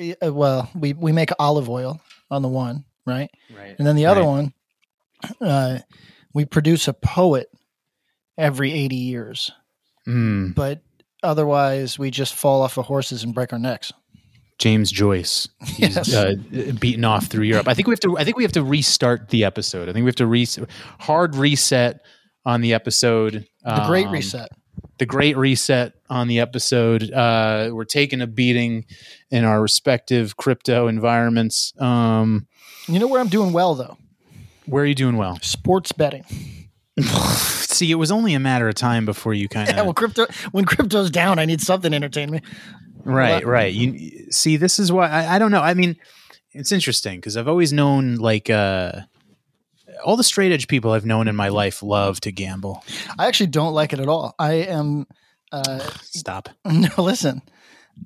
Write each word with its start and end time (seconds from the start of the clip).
Uh, 0.00 0.32
well, 0.32 0.70
we 0.74 0.92
we 0.94 1.12
make 1.12 1.30
olive 1.38 1.68
oil 1.68 2.00
on 2.30 2.42
the 2.42 2.48
one, 2.48 2.84
right? 3.06 3.30
Right. 3.54 3.74
And 3.78 3.86
then 3.86 3.96
the 3.96 4.06
other 4.06 4.22
Right. 4.22 4.26
one, 4.26 4.52
uh, 5.40 5.78
we 6.32 6.44
produce 6.44 6.88
a 6.88 6.92
poet 6.94 7.48
every 8.38 8.72
eighty 8.72 8.96
years, 8.96 9.50
Mm, 10.08 10.54
but 10.54 10.80
otherwise 11.22 11.98
we 11.98 12.10
just 12.10 12.34
fall 12.34 12.62
off 12.62 12.78
of 12.78 12.86
horses 12.86 13.22
and 13.22 13.34
break 13.34 13.52
our 13.52 13.58
necks. 13.58 13.92
James 14.58 14.90
Joyce. 14.90 15.48
He's 15.64 15.96
Yes. 15.96 16.14
uh, 16.14 16.34
beaten 16.78 17.04
off 17.04 17.26
through 17.26 17.44
Europe. 17.44 17.68
I 17.68 17.74
think 17.74 17.86
we 17.88 17.92
have 17.92 18.00
to. 18.00 18.16
I 18.18 18.24
think 18.24 18.36
we 18.36 18.42
have 18.44 18.52
to 18.52 18.64
restart 18.64 19.28
the 19.30 19.44
episode. 19.44 19.88
I 19.88 19.92
think 19.92 20.04
we 20.04 20.08
have 20.08 20.16
to 20.16 20.26
re- 20.26 20.46
hard 20.98 21.34
reset 21.34 22.00
on 22.46 22.60
the 22.62 22.72
episode. 22.74 23.46
The 23.64 23.84
Great 23.86 24.06
Um, 24.06 24.12
Reset. 24.12 24.48
The 25.00 25.06
great 25.06 25.34
reset 25.38 25.94
on 26.10 26.28
the 26.28 26.40
episode. 26.40 27.10
Uh, 27.10 27.70
we're 27.72 27.86
taking 27.86 28.20
a 28.20 28.26
beating 28.26 28.84
in 29.30 29.44
our 29.46 29.62
respective 29.62 30.36
crypto 30.36 30.88
environments. 30.88 31.72
Um, 31.80 32.46
You 32.86 32.98
know 32.98 33.06
where 33.06 33.18
I'm 33.18 33.28
doing 33.30 33.54
well 33.54 33.74
though? 33.74 33.96
where 34.66 34.84
are 34.84 34.86
you 34.86 34.94
doing 34.94 35.16
well? 35.16 35.38
Sports 35.40 35.90
betting. 35.92 36.24
See, 37.00 37.90
it 37.90 37.94
was 37.94 38.12
only 38.12 38.34
a 38.34 38.38
matter 38.38 38.68
of 38.68 38.74
time 38.74 39.06
before 39.06 39.32
you 39.32 39.48
kind 39.48 39.70
of 39.70 39.74
Yeah, 39.76 39.82
well, 39.84 39.94
crypto 39.94 40.26
when 40.52 40.66
crypto's 40.66 41.10
down, 41.10 41.38
I 41.38 41.46
need 41.46 41.62
something 41.62 41.92
to 41.92 41.96
entertain 41.96 42.30
me. 42.30 42.42
Right, 43.02 43.42
Well, 43.42 43.52
right. 43.54 43.72
You 43.72 44.30
see, 44.30 44.58
this 44.58 44.78
is 44.78 44.92
why 44.92 45.08
I, 45.08 45.36
I 45.36 45.38
don't 45.38 45.50
know. 45.50 45.62
I 45.62 45.72
mean, 45.72 45.96
it's 46.52 46.72
interesting 46.72 47.16
because 47.16 47.38
I've 47.38 47.48
always 47.48 47.72
known 47.72 48.16
like 48.16 48.50
uh, 48.50 49.00
all 50.04 50.16
the 50.16 50.24
straight 50.24 50.52
edge 50.52 50.68
people 50.68 50.92
I've 50.92 51.06
known 51.06 51.28
in 51.28 51.36
my 51.36 51.48
life 51.48 51.82
love 51.82 52.20
to 52.22 52.32
gamble. 52.32 52.84
I 53.18 53.26
actually 53.26 53.48
don't 53.48 53.74
like 53.74 53.92
it 53.92 54.00
at 54.00 54.08
all. 54.08 54.34
I 54.38 54.54
am. 54.54 55.06
Uh, 55.52 55.78
Stop. 56.02 56.48
no, 56.64 56.88
listen, 56.98 57.42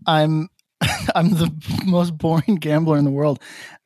I'm 0.06 0.48
I'm 1.14 1.30
the 1.30 1.52
most 1.84 2.16
boring 2.16 2.56
gambler 2.56 2.98
in 2.98 3.04
the 3.04 3.10
world. 3.10 3.40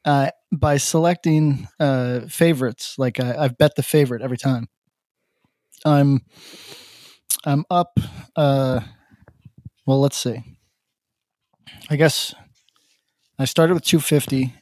Uh, 0.04 0.30
by 0.50 0.78
selecting 0.78 1.68
uh, 1.78 2.20
favorites, 2.28 2.94
like 2.98 3.20
I, 3.20 3.36
I've 3.44 3.58
bet 3.58 3.74
the 3.74 3.82
favorite 3.82 4.22
every 4.22 4.38
time. 4.38 4.68
I'm 5.84 6.22
I'm 7.44 7.64
up. 7.70 7.98
Uh, 8.34 8.80
well, 9.86 10.00
let's 10.00 10.16
see. 10.16 10.42
I 11.90 11.96
guess 11.96 12.34
I 13.38 13.44
started 13.44 13.74
with 13.74 13.84
250, 13.84 14.54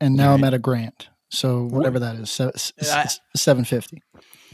and 0.00 0.14
now 0.14 0.34
I'm 0.34 0.44
at 0.44 0.54
a 0.54 0.58
grand. 0.58 1.08
So 1.34 1.64
whatever 1.64 1.98
that 1.98 2.16
is, 2.16 2.30
se- 2.30 2.50
s- 2.54 2.72
I- 2.92 3.00
s- 3.02 3.20
750. 3.36 4.02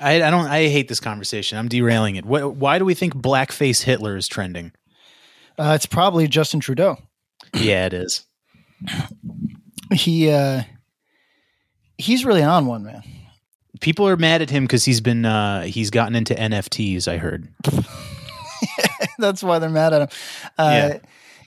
I, 0.01 0.15
I 0.23 0.31
don't. 0.31 0.47
I 0.47 0.69
hate 0.69 0.89
this 0.89 1.01
conversation. 1.01 1.59
I'm 1.59 1.69
derailing 1.69 2.17
it. 2.17 2.25
Wh- 2.25 2.57
why 2.59 2.79
do 2.79 2.85
we 2.87 2.95
think 2.95 3.15
blackface 3.15 3.83
Hitler 3.83 4.17
is 4.17 4.27
trending? 4.29 4.73
Uh, 5.59 5.73
it's 5.75 5.85
probably 5.87 6.27
Justin 6.27 6.61
Trudeau. 6.61 6.97
yeah, 7.55 7.87
it 7.87 7.93
is. 7.95 8.25
He 9.93 10.31
uh, 10.31 10.63
he's 11.99 12.25
really 12.25 12.45
on 12.45 12.67
one, 12.67 12.85
man. 12.85 13.03
People 13.81 14.07
are 14.07 14.17
mad 14.17 14.41
at 14.41 14.49
him 14.49 14.63
because 14.65 14.85
he's 14.85 15.01
been 15.01 15.25
uh, 15.27 15.63
he's 15.63 15.91
gotten 15.91 16.15
into 16.15 16.33
NFTs. 16.33 17.09
I 17.09 17.17
heard. 17.17 17.49
That's 19.19 19.43
why 19.43 19.59
they're 19.59 19.69
mad 19.69 19.93
at 19.93 20.03
him. 20.03 20.09
Uh, 20.57 20.71
Yeah. 20.93 20.99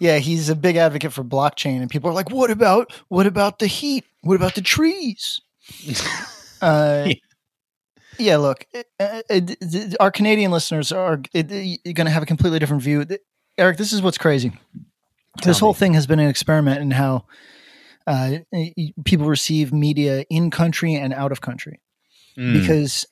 Yeah. 0.03 0.17
he's 0.19 0.49
a 0.49 0.55
big 0.55 0.75
advocate 0.75 1.13
for 1.13 1.23
blockchain, 1.23 1.81
and 1.81 1.89
people 1.89 2.09
are 2.09 2.13
like, 2.13 2.29
"What 2.31 2.51
about 2.51 2.91
what 3.07 3.25
about 3.27 3.59
the 3.59 3.67
heat? 3.67 4.05
What 4.21 4.35
about 4.35 4.55
the 4.55 4.61
trees?" 4.61 5.41
uh, 6.61 7.09
yeah, 8.19 8.37
look, 8.37 8.65
it, 8.73 8.87
it, 8.99 9.57
it- 9.61 9.95
our 9.99 10.11
Canadian 10.11 10.51
listeners 10.51 10.91
are 10.91 11.17
going 11.33 11.79
to 11.95 12.09
have 12.09 12.23
a 12.23 12.27
completely 12.27 12.59
different 12.59 12.83
view. 12.83 13.05
Eric, 13.57 13.77
this 13.77 13.93
is 13.93 14.01
what's 14.01 14.17
crazy. 14.17 14.51
this 15.43 15.57
Tell 15.57 15.67
whole 15.67 15.73
thing 15.73 15.93
has 15.93 16.05
been 16.07 16.19
an 16.19 16.29
experiment 16.29 16.81
in 16.81 16.91
how 16.91 17.25
uh, 18.05 18.37
people 19.05 19.27
receive 19.27 19.71
media 19.73 20.25
in 20.29 20.51
country 20.51 20.95
and 20.95 21.13
out 21.13 21.31
of 21.31 21.41
country 21.41 21.79
Mm. 22.35 22.59
because 22.59 23.05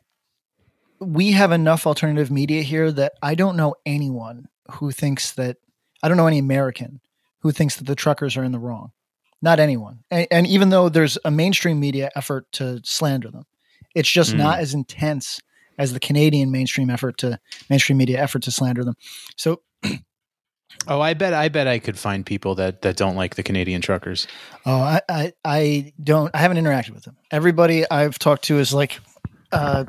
we 0.99 1.31
have 1.33 1.51
enough 1.51 1.85
alternative 1.85 2.31
media 2.31 2.63
here 2.63 2.91
that 2.91 3.13
I 3.21 3.35
don't 3.35 3.55
know 3.55 3.75
anyone 3.85 4.47
who 4.71 4.89
thinks 4.91 5.33
that 5.33 5.57
I 6.03 6.07
don't 6.07 6.17
know 6.17 6.27
any 6.27 6.39
American 6.39 7.01
who 7.39 7.51
thinks 7.51 7.75
that 7.77 7.85
the 7.87 7.95
truckers 7.95 8.37
are 8.37 8.43
in 8.43 8.51
the 8.51 8.59
wrong. 8.59 8.91
Not 9.41 9.59
anyone. 9.59 10.03
And, 10.11 10.27
and 10.29 10.47
even 10.47 10.69
though 10.69 10.89
there's 10.89 11.17
a 11.25 11.31
mainstream 11.31 11.79
media 11.79 12.11
effort 12.15 12.45
to 12.53 12.79
slander 12.83 13.31
them, 13.31 13.45
it's 13.95 14.09
just 14.09 14.33
Mm. 14.33 14.37
not 14.37 14.59
as 14.59 14.73
intense 14.73 15.39
as 15.77 15.93
the 15.93 15.99
Canadian 15.99 16.51
mainstream 16.51 16.89
effort 16.89 17.17
to 17.19 17.39
mainstream 17.69 17.97
media 17.97 18.21
effort 18.21 18.43
to 18.43 18.51
slander 18.51 18.83
them. 18.83 18.93
So 19.35 19.61
oh, 20.87 21.01
I 21.01 21.13
bet. 21.15 21.33
I 21.33 21.49
bet 21.49 21.67
I 21.67 21.79
could 21.79 21.97
find 21.97 22.25
people 22.25 22.55
that 22.55 22.81
that 22.83 22.97
don't 22.97 23.15
like 23.15 23.35
the 23.35 23.43
Canadian 23.43 23.81
truckers. 23.81 24.27
Oh, 24.65 24.75
I, 24.79 25.01
I, 25.09 25.33
I 25.43 25.93
don't. 26.03 26.29
I 26.35 26.37
haven't 26.37 26.57
interacted 26.57 26.91
with 26.91 27.03
them. 27.03 27.17
Everybody 27.31 27.89
I've 27.89 28.19
talked 28.19 28.43
to 28.45 28.59
is 28.59 28.73
like, 28.73 28.99
uh, 29.51 29.85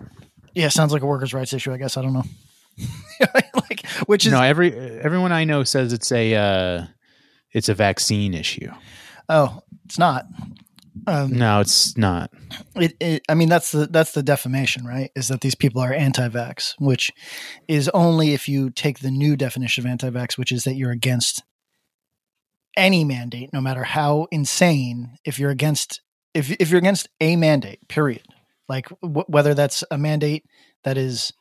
yeah, 0.55 0.69
sounds 0.69 0.93
like 0.93 1.03
a 1.03 1.07
workers' 1.07 1.35
rights 1.35 1.53
issue. 1.53 1.73
I 1.73 1.77
guess 1.77 1.97
I 1.97 2.03
don't 2.03 2.13
know. 2.15 2.25
like, 3.35 3.87
which 4.07 4.27
is 4.27 4.33
no, 4.33 4.43
every 4.43 4.73
everyone 4.75 5.33
I 5.33 5.45
know 5.45 5.65
says 5.65 5.93
it's 5.93 6.11
a 6.13 6.35
uh, 6.35 6.87
it's 7.53 7.69
a 7.69 7.75
vaccine 7.75 8.35
issue. 8.35 8.71
oh, 9.29 9.61
it's 9.85 9.99
not. 9.99 10.27
Um, 11.07 11.31
No, 11.33 11.61
it's 11.61 11.97
not. 11.97 12.31
it, 12.77 12.95
it, 13.01 13.23
I 13.29 13.35
mean, 13.35 13.49
that's 13.49 13.73
the 13.73 13.87
that's 13.87 14.13
the 14.13 14.23
defamation, 14.23 14.85
right? 14.85 15.11
Is 15.17 15.29
that 15.29 15.41
these 15.41 15.55
people 15.55 15.81
are 15.81 15.93
anti-vax, 15.93 16.75
which 16.79 17.11
is 17.67 17.89
only 17.91 18.35
if 18.35 18.49
you 18.49 18.71
take 18.71 18.99
the 19.01 19.11
new 19.11 19.37
definition 19.37 19.85
of 19.85 19.91
anti-vax, 19.91 20.37
which 20.37 20.53
is 20.53 20.65
that 20.65 20.75
you're 20.75 20.91
against 20.91 21.43
any 22.77 23.05
mandate, 23.05 23.53
no 23.53 23.61
matter 23.61 23.85
how 23.85 24.27
insane. 24.31 25.17
If 25.25 25.39
you're 25.39 25.51
against, 25.51 26.03
if 26.35 26.51
if 26.61 26.71
you're 26.71 26.79
against 26.79 27.09
a 27.21 27.37
mandate, 27.37 27.87
period, 27.89 28.23
like 28.69 28.89
w- 29.03 29.25
whether 29.29 29.55
that's 29.55 29.83
a 29.91 29.99
mandate 29.99 30.45
that 30.85 30.97
is, 30.99 31.33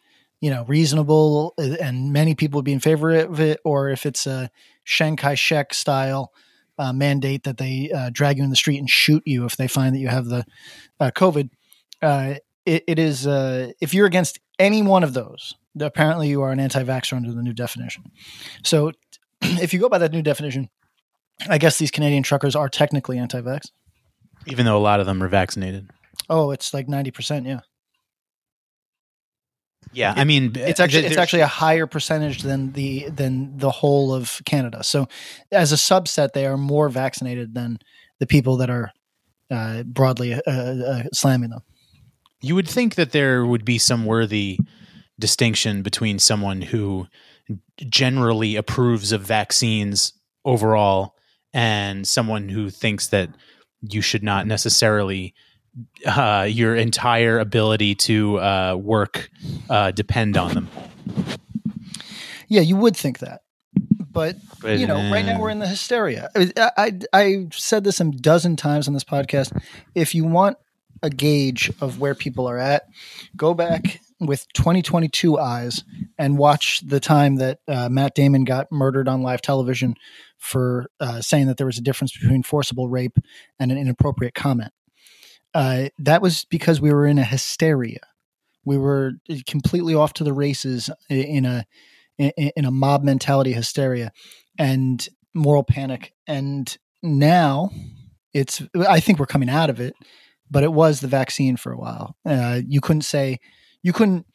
you 0.42 0.50
know, 0.50 0.66
reasonable 0.66 1.54
uh, 1.58 1.76
and 1.80 2.12
many 2.12 2.36
people 2.36 2.58
would 2.58 2.66
be 2.66 2.74
in 2.74 2.80
favor 2.80 3.12
of 3.12 3.40
it, 3.40 3.60
or 3.64 3.90
if 3.90 4.06
it's 4.06 4.28
a 4.28 4.50
Chiang 4.84 5.16
Kai-shek 5.16 5.74
style 5.74 6.34
uh, 6.78 6.92
mandate 6.92 7.44
that 7.44 7.58
they 7.58 7.92
uh, 7.92 8.10
drag 8.12 8.38
you 8.38 8.44
in 8.44 8.50
the 8.50 8.56
street 8.56 8.80
and 8.80 8.90
shoot 8.90 9.22
you 9.26 9.46
if 9.46 9.56
they 9.56 9.68
find 9.68 9.96
that 9.96 10.00
you 10.00 10.08
have 10.08 10.26
the 10.26 10.44
uh, 11.00 11.12
COVID. 11.12 11.50
Uh, 12.02 12.36
it, 12.66 12.84
it 12.88 13.00
is 13.00 13.28
uh, 13.28 13.72
if 13.80 13.94
you're 13.94 14.08
against 14.08 14.40
any 14.58 14.82
one 14.82 15.04
of 15.04 15.14
those, 15.14 15.56
apparently 15.80 16.28
you 16.28 16.42
are 16.42 16.52
an 16.52 16.60
anti-vaxxer 16.60 17.14
under 17.14 17.32
the 17.32 17.44
new 17.44 17.54
definition. 17.54 18.04
So, 18.64 18.92
if 19.42 19.74
you 19.74 19.80
go 19.80 19.90
by 19.90 20.00
that 20.00 20.12
new 20.12 20.24
definition, 20.24 20.70
I 21.50 21.60
guess 21.60 21.78
these 21.78 21.92
Canadian 21.92 22.24
truckers 22.24 22.56
are 22.56 22.70
technically 22.70 23.18
anti-vax. 23.18 23.72
Even 24.48 24.66
though 24.66 24.78
a 24.78 24.80
lot 24.80 25.00
of 25.00 25.06
them 25.06 25.22
are 25.22 25.28
vaccinated. 25.28 25.90
Oh, 26.30 26.52
it's 26.52 26.74
like 26.74 26.88
ninety 26.88 27.12
percent. 27.12 27.46
Yeah, 27.46 27.60
Yeah, 29.94 30.14
I 30.16 30.24
mean, 30.24 30.54
it's 30.56 30.80
actually 30.80 31.06
it's 31.06 31.18
actually 31.18 31.42
a 31.42 31.48
higher 31.48 31.86
percentage 31.86 32.44
than 32.44 32.72
the 32.74 33.10
than 33.10 33.58
the 33.58 33.72
whole 33.72 34.14
of 34.14 34.42
Canada. 34.46 34.84
So, 34.84 35.08
as 35.52 35.72
a 35.72 35.76
subset, 35.76 36.32
they 36.34 36.46
are 36.46 36.58
more 36.58 36.90
vaccinated 36.90 37.54
than 37.54 37.80
the 38.20 38.28
people 38.28 38.58
that 38.58 38.70
are 38.70 38.92
uh, 39.50 39.84
broadly 39.84 40.34
uh, 40.34 40.40
uh, 40.48 41.04
slamming 41.12 41.50
them. 41.50 41.62
you 42.42 42.56
would 42.56 42.68
think 42.68 42.96
that 42.96 43.12
there 43.12 43.46
would 43.46 43.66
be 43.66 43.78
some 43.78 44.06
worthy 44.06 44.58
distinction 45.20 45.82
between 45.82 46.20
someone 46.20 46.62
who 46.62 47.08
generally 47.78 48.56
approves 48.56 49.12
of 49.12 49.22
vaccines 49.22 50.14
overall 50.46 51.16
and 51.54 52.08
someone 52.08 52.50
who 52.50 52.70
thinks 52.70 53.08
that 53.08 53.30
you 53.82 54.02
should 54.02 54.24
not 54.24 54.48
necessarily 54.48 55.34
uh, 56.06 56.48
your 56.50 56.76
entire 56.76 57.40
ability 57.40 57.96
to 57.96 58.40
uh, 58.40 58.76
work 58.76 59.30
uh, 59.70 59.92
depend 59.92 60.38
on 60.38 60.54
them. 60.54 60.70
Yeah, 62.48 62.62
you 62.62 62.76
would 62.76 62.98
think 62.98 63.20
that, 63.20 63.44
but 64.12 64.36
But, 64.62 64.78
you 64.78 64.88
know, 64.88 64.96
right 65.12 65.26
now 65.26 65.38
uh, 65.38 65.40
we're 65.40 65.50
in 65.50 65.60
the 65.60 65.68
hysteria. 65.68 66.30
I, 66.36 66.72
I 66.78 67.00
I 67.14 67.48
said 67.54 67.84
this 67.84 68.02
a 68.02 68.06
dozen 68.06 68.56
times 68.56 68.88
on 68.88 68.94
this 68.94 69.06
podcast. 69.06 69.58
If 69.96 70.14
you 70.14 70.26
want 70.26 70.58
a 71.02 71.10
gauge 71.10 71.72
of 71.82 72.00
where 72.00 72.14
people 72.14 72.48
are 72.48 72.60
at, 72.60 72.84
go 73.36 73.54
back 73.54 74.02
with 74.20 74.46
2022 74.54 75.40
eyes 75.40 75.84
and 76.18 76.38
watch 76.38 76.82
the 76.86 77.00
time 77.00 77.38
that 77.38 77.60
uh, 77.68 77.90
Matt 77.90 78.14
Damon 78.14 78.44
got 78.44 78.72
murdered 78.72 79.08
on 79.08 79.24
live 79.24 79.42
television 79.42 79.96
for 80.38 80.88
uh, 81.00 81.22
saying 81.22 81.48
that 81.48 81.58
there 81.58 81.66
was 81.66 81.80
a 81.80 81.82
difference 81.82 82.16
between 82.16 82.44
forcible 82.44 82.88
rape 82.88 83.18
and 83.60 83.72
an 83.72 83.78
inappropriate 83.78 84.36
comment. 84.36 84.72
Uh, 85.54 85.90
that 86.00 86.22
was 86.22 86.46
because 86.46 86.80
we 86.80 86.94
were 86.94 87.06
in 87.06 87.18
a 87.18 87.24
hysteria. 87.24 88.00
We 88.64 88.78
were 88.78 89.14
completely 89.48 89.96
off 89.96 90.14
to 90.14 90.24
the 90.24 90.34
races 90.34 90.90
in 91.10 91.46
a 91.46 91.66
in 92.18 92.66
a 92.66 92.72
mob 92.72 93.04
mentality 93.04 93.52
hysteria 93.52 94.12
and 94.60 95.08
moral 95.34 95.64
panic. 95.64 96.14
And 96.28 96.76
now 97.02 97.72
it's 98.34 98.62
I 98.88 99.00
think 99.00 99.20
we're 99.20 99.26
coming 99.26 99.50
out 99.50 99.70
of 99.70 99.80
it, 99.80 99.96
but 100.50 100.64
it 100.64 100.72
was 100.72 101.00
the 101.00 101.08
vaccine 101.08 101.58
for 101.58 101.72
a 101.72 101.78
while. 101.78 102.16
Uh, 102.26 102.62
you 102.68 102.82
couldn't 102.82 103.02
say 103.02 103.40
you 103.82 103.94
couldn't 103.94 104.26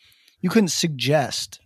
you 0.41 0.51
couldn't 0.51 0.69
suggest 0.69 1.61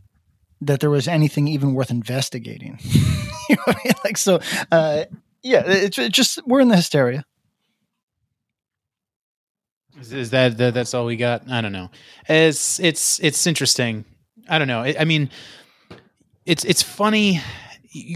that 0.61 0.81
there 0.81 0.91
was 0.91 1.09
anything 1.09 1.49
even 1.49 1.75
worth 1.75 1.91
investigating. 1.91 2.79
you 3.49 3.57
know 3.57 3.63
I 3.67 3.77
mean? 3.85 3.95
Like 4.05 4.19
so, 4.19 4.41
uh, 4.71 5.05
yeah. 5.43 5.63
It's, 5.67 5.99
it's 5.99 6.17
just 6.17 6.47
we're 6.47 6.61
in 6.61 6.69
the 6.69 6.77
hysteria. 6.77 7.25
Is, 10.01 10.13
is 10.13 10.31
that, 10.31 10.57
that 10.59 10.75
that's 10.75 10.95
all 10.95 11.07
we 11.07 11.17
got? 11.17 11.51
I 11.51 11.61
don't 11.61 11.73
know. 11.73 11.91
It's 12.29 12.81
it's 12.81 13.21
it's 13.21 13.47
interesting. 13.47 14.05
I 14.49 14.59
don't 14.59 14.69
know. 14.69 14.81
I, 14.81 14.97
I 15.01 15.05
mean, 15.05 15.31
it's 16.47 16.65
it's 16.65 16.83
funny 16.83 17.41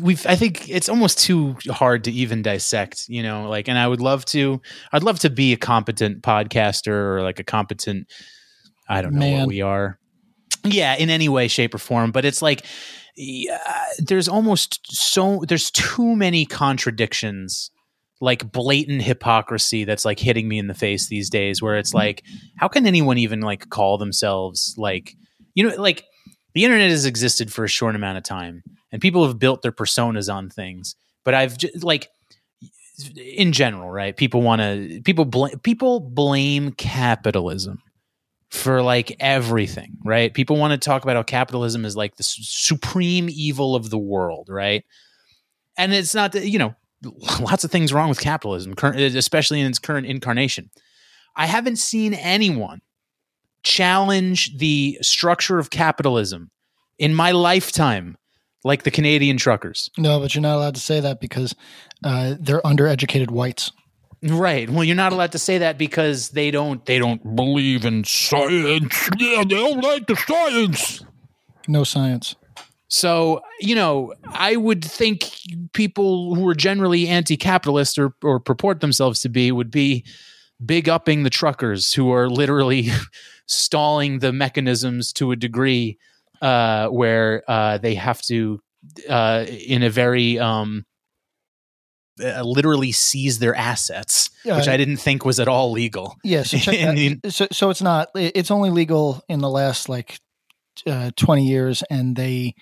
we've 0.03 0.25
i 0.27 0.37
think 0.37 0.69
it's 0.69 0.89
almost 0.89 1.19
too 1.19 1.57
hard 1.69 2.05
to 2.05 2.13
even 2.13 2.43
dissect 2.43 3.09
you 3.09 3.25
know 3.25 3.49
like 3.49 3.67
and 3.69 3.77
i 3.77 3.89
would 3.89 4.01
love 4.01 4.25
to 4.25 4.63
i'd 4.93 5.03
love 5.03 5.19
to 5.19 5.29
be 5.29 5.53
a 5.53 5.57
competent 5.57 6.23
podcaster 6.23 7.17
or 7.17 7.23
like 7.23 7.41
a 7.41 7.45
competent 7.45 8.07
i 8.89 9.03
don't 9.03 9.15
know 9.15 9.19
Man. 9.19 9.41
what 9.41 9.49
we 9.49 9.63
are 9.63 9.99
yeah 10.63 10.95
in 10.95 11.11
any 11.11 11.29
way 11.29 11.49
shape 11.49 11.75
or 11.75 11.79
form 11.79 12.13
but 12.13 12.25
it's 12.25 12.41
like 12.41 12.65
yeah, 13.17 13.59
there's 13.99 14.29
almost 14.29 14.81
so 14.93 15.45
there's 15.47 15.71
too 15.71 16.17
many 16.17 16.45
contradictions 16.47 17.71
like 18.21 18.51
blatant 18.53 19.03
hypocrisy 19.03 19.85
that's 19.85 20.05
like 20.05 20.19
hitting 20.19 20.49
me 20.49 20.59
in 20.59 20.67
the 20.67 20.75
face 20.75 21.09
these 21.09 21.29
days 21.29 21.61
where 21.61 21.77
it's 21.77 21.93
like 21.93 22.23
how 22.57 22.69
can 22.69 22.87
anyone 22.87 23.19
even 23.19 23.41
like 23.41 23.69
call 23.71 23.99
themselves 23.99 24.75
like 24.79 25.17
you 25.55 25.69
know 25.69 25.75
like 25.77 26.05
the 26.55 26.65
internet 26.65 26.91
has 26.91 27.05
existed 27.05 27.53
for 27.53 27.65
a 27.65 27.69
short 27.69 27.97
amount 27.97 28.17
of 28.17 28.25
time 28.25 28.63
and 28.93 29.03
people 29.03 29.27
have 29.27 29.39
built 29.39 29.63
their 29.63 29.73
personas 29.73 30.33
on 30.33 30.49
things 30.49 30.95
but 31.25 31.35
i've 31.35 31.59
just, 31.59 31.83
like 31.83 32.09
in 33.17 33.53
general 33.53 33.91
right 33.91 34.17
people 34.17 34.41
want 34.41 34.61
to 34.61 35.01
people 35.05 35.25
blame 35.25 35.59
people 35.59 35.99
blame 35.99 36.71
capitalism 36.73 37.83
for 38.55 38.83
like 38.83 39.17
everything 39.19 39.99
right? 40.05 40.33
People 40.33 40.57
want 40.57 40.71
to 40.71 40.79
talk 40.79 41.03
about 41.03 41.17
how 41.17 41.25
capitalism 41.25 41.85
is 41.85 41.97
like 41.97 42.15
the 42.17 42.23
supreme 42.23 43.29
evil 43.29 43.75
of 43.75 43.91
the 43.91 43.99
world 43.99 44.49
right? 44.49 44.85
And 45.77 45.93
it's 45.93 46.15
not 46.15 46.33
that 46.33 46.47
you 46.49 46.61
know 46.61 46.75
lots 47.41 47.65
of 47.65 47.71
things 47.71 47.93
wrong 47.93 48.09
with 48.09 48.21
capitalism 48.21 48.75
especially 48.95 49.61
in 49.61 49.67
its 49.67 49.79
current 49.79 50.06
incarnation 50.06 50.71
i 51.37 51.47
haven't 51.47 51.77
seen 51.77 52.15
anyone 52.15 52.81
challenge 53.62 54.56
the 54.59 54.99
structure 55.03 55.59
of 55.59 55.71
capitalism 55.71 56.51
in 56.99 57.15
my 57.15 57.33
lifetime 57.33 58.17
like 58.65 58.83
the 58.83 58.91
Canadian 58.91 59.37
truckers. 59.37 59.91
No, 59.99 60.19
but 60.19 60.35
you're 60.35 60.43
not 60.43 60.56
allowed 60.56 60.75
to 60.75 60.81
say 60.81 61.01
that 61.01 61.21
because 61.21 61.55
uh, 62.03 62.35
they're 62.41 62.62
undereducated 62.62 63.31
whites. 63.31 63.71
Right. 64.23 64.71
Well, 64.71 64.85
you're 64.85 64.97
not 64.97 65.12
allowed 65.12 65.33
to 65.33 65.39
say 65.39 65.59
that 65.59 65.77
because 65.77 66.31
they 66.31 66.51
don't 66.51 66.85
they 66.87 66.99
don't 66.99 67.37
believe 67.37 67.85
in 67.85 68.05
science. 68.05 69.11
Yeah, 69.19 69.45
they 69.45 69.56
don't 69.56 69.83
like 69.83 70.06
the 70.06 70.17
science. 70.17 71.05
No 71.69 71.85
science. 71.85 72.35
So, 72.94 73.41
you 73.58 73.75
know, 73.75 74.14
I 74.25 74.55
would 74.55 74.85
think 74.85 75.29
people 75.73 76.37
who 76.37 76.46
are 76.46 76.55
generally 76.55 77.08
anti-capitalist 77.08 77.99
or, 77.99 78.14
or 78.23 78.38
purport 78.38 78.79
themselves 78.79 79.20
to 79.23 79.29
be 79.29 79.50
would 79.50 79.73
be 79.73 80.05
big 80.64 80.88
upping 80.88 81.25
the 81.25 81.31
truckers 81.31 81.93
who 81.93 82.12
are 82.12 82.31
literally 82.31 82.91
stalling 83.46 84.20
the 84.20 84.32
mechanisms 84.32 85.12
to 85.14 85.32
a 85.32 85.37
degree 85.37 85.99
uh, 86.41 86.87
where 86.87 87.43
uh, 87.49 87.79
they 87.79 87.96
have 87.96 88.23
to, 88.23 88.61
uh, 89.08 89.44
in 89.49 89.82
a 89.82 89.91
very 89.91 90.38
um, 90.38 90.87
uh, 92.23 92.43
literally 92.43 92.93
seize 92.93 93.41
their 93.41 93.56
assets, 93.56 94.31
which 94.44 94.69
I 94.69 94.76
didn't 94.76 94.99
think 94.99 95.25
was 95.25 95.41
at 95.41 95.49
all 95.49 95.73
legal. 95.73 96.17
Yeah, 96.23 96.44
so, 96.44 96.58
the, 96.58 97.19
so, 97.29 97.49
so 97.50 97.70
it's 97.70 97.82
not. 97.82 98.11
It's 98.14 98.52
only 98.52 98.70
legal 98.70 99.20
in 99.29 99.41
the 99.41 99.50
last 99.50 99.88
like 99.88 100.20
uh, 100.87 101.11
twenty 101.17 101.49
years, 101.49 101.82
and 101.91 102.14
they. 102.14 102.55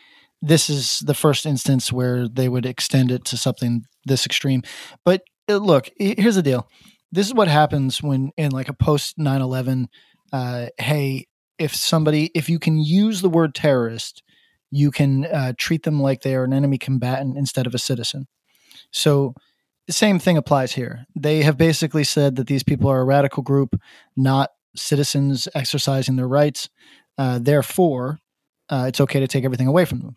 This 0.43 0.69
is 0.69 0.99
the 1.01 1.15
first 1.15 1.47
instance 1.47 1.93
where 1.93 2.29
they 2.29 2.49
would 2.49 2.67
extend 2.67 3.11
it 3.11 3.25
to 3.27 3.37
something 3.37 3.85
this 4.05 4.27
extreme. 4.27 4.63
But 5.05 5.23
uh, 5.49 5.57
look, 5.57 5.89
here's 5.97 6.35
the 6.35 6.43
deal. 6.43 6.69
This 7.13 7.29
is 7.29 7.35
what 7.35 7.49
happens 7.49 8.03
when 8.03 8.33
in 8.37 8.51
like 8.51 8.69
a 8.69 8.75
post 8.75 9.19
9/11 9.19 9.87
uh, 10.33 10.67
hey, 10.79 11.27
if 11.63 11.75
somebody 11.75 12.31
if 12.35 12.49
you 12.49 12.59
can 12.59 12.79
use 12.79 13.21
the 13.21 13.29
word 13.29 13.55
terrorist 13.55 14.23
you 14.71 14.91
can 14.91 15.27
uh, 15.27 15.53
treat 15.59 15.83
them 15.85 16.01
like 16.01 16.23
they 16.23 16.35
are 16.35 16.45
an 16.45 16.53
enemy 16.53 16.79
combatant 16.79 17.37
instead 17.37 17.67
of 17.67 17.75
a 17.75 17.79
citizen 17.79 18.27
so 18.91 19.35
the 19.87 19.93
same 19.93 20.19
thing 20.19 20.37
applies 20.37 20.73
here 20.73 21.05
they 21.15 21.43
have 21.43 21.57
basically 21.57 22.05
said 22.05 22.37
that 22.37 22.47
these 22.47 22.63
people 22.63 22.89
are 22.89 23.01
a 23.01 23.05
radical 23.05 23.43
group 23.43 23.77
not 24.17 24.51
citizens 24.75 25.47
exercising 25.55 26.17
their 26.17 26.29
rights 26.29 26.69
uh, 27.19 27.39
therefore 27.39 28.19
uh, 28.69 28.87
it's 28.89 29.01
okay 29.01 29.21
to 29.21 29.29
take 29.29 29.45
everything 29.45 29.69
away 29.69 29.85
from 29.85 30.01
them 30.01 30.17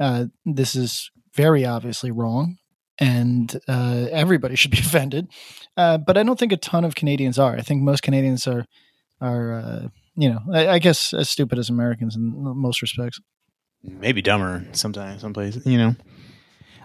uh, 0.00 0.26
this 0.44 0.74
is 0.74 1.10
very 1.34 1.64
obviously 1.64 2.10
wrong 2.10 2.56
and 3.00 3.60
uh, 3.68 4.06
everybody 4.10 4.56
should 4.56 4.70
be 4.70 4.78
offended 4.86 5.28
uh, 5.76 5.98
but 5.98 6.16
i 6.16 6.22
don't 6.22 6.38
think 6.38 6.52
a 6.52 6.56
ton 6.56 6.84
of 6.84 6.94
canadians 6.94 7.38
are 7.38 7.56
i 7.56 7.60
think 7.60 7.82
most 7.82 8.02
canadians 8.02 8.46
are 8.46 8.64
are 9.20 9.90
you 10.18 10.28
know, 10.28 10.40
I, 10.52 10.68
I, 10.68 10.78
guess 10.80 11.14
as 11.14 11.30
stupid 11.30 11.60
as 11.60 11.70
Americans 11.70 12.16
in 12.16 12.32
most 12.34 12.82
respects. 12.82 13.20
Maybe 13.84 14.20
dumber 14.20 14.66
sometimes, 14.72 15.20
some 15.20 15.32
places, 15.32 15.64
you 15.64 15.78
know. 15.78 15.94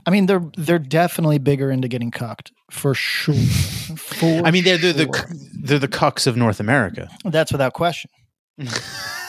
I 0.05 0.11
mean, 0.11 0.27
they're 0.27 0.43
they're 0.55 0.77
definitely 0.77 1.39
bigger 1.39 1.71
into 1.71 1.87
getting 1.87 2.11
cucked 2.11 2.51
for 2.69 2.93
sure. 2.93 3.33
For 3.95 4.41
I 4.45 4.51
mean, 4.51 4.63
they're 4.63 4.77
they're 4.77 4.93
the 4.93 5.49
they're 5.63 5.79
the 5.79 5.87
cucks 5.87 6.27
of 6.27 6.37
North 6.37 6.59
America. 6.59 7.09
That's 7.25 7.51
without 7.51 7.73
question. 7.73 8.11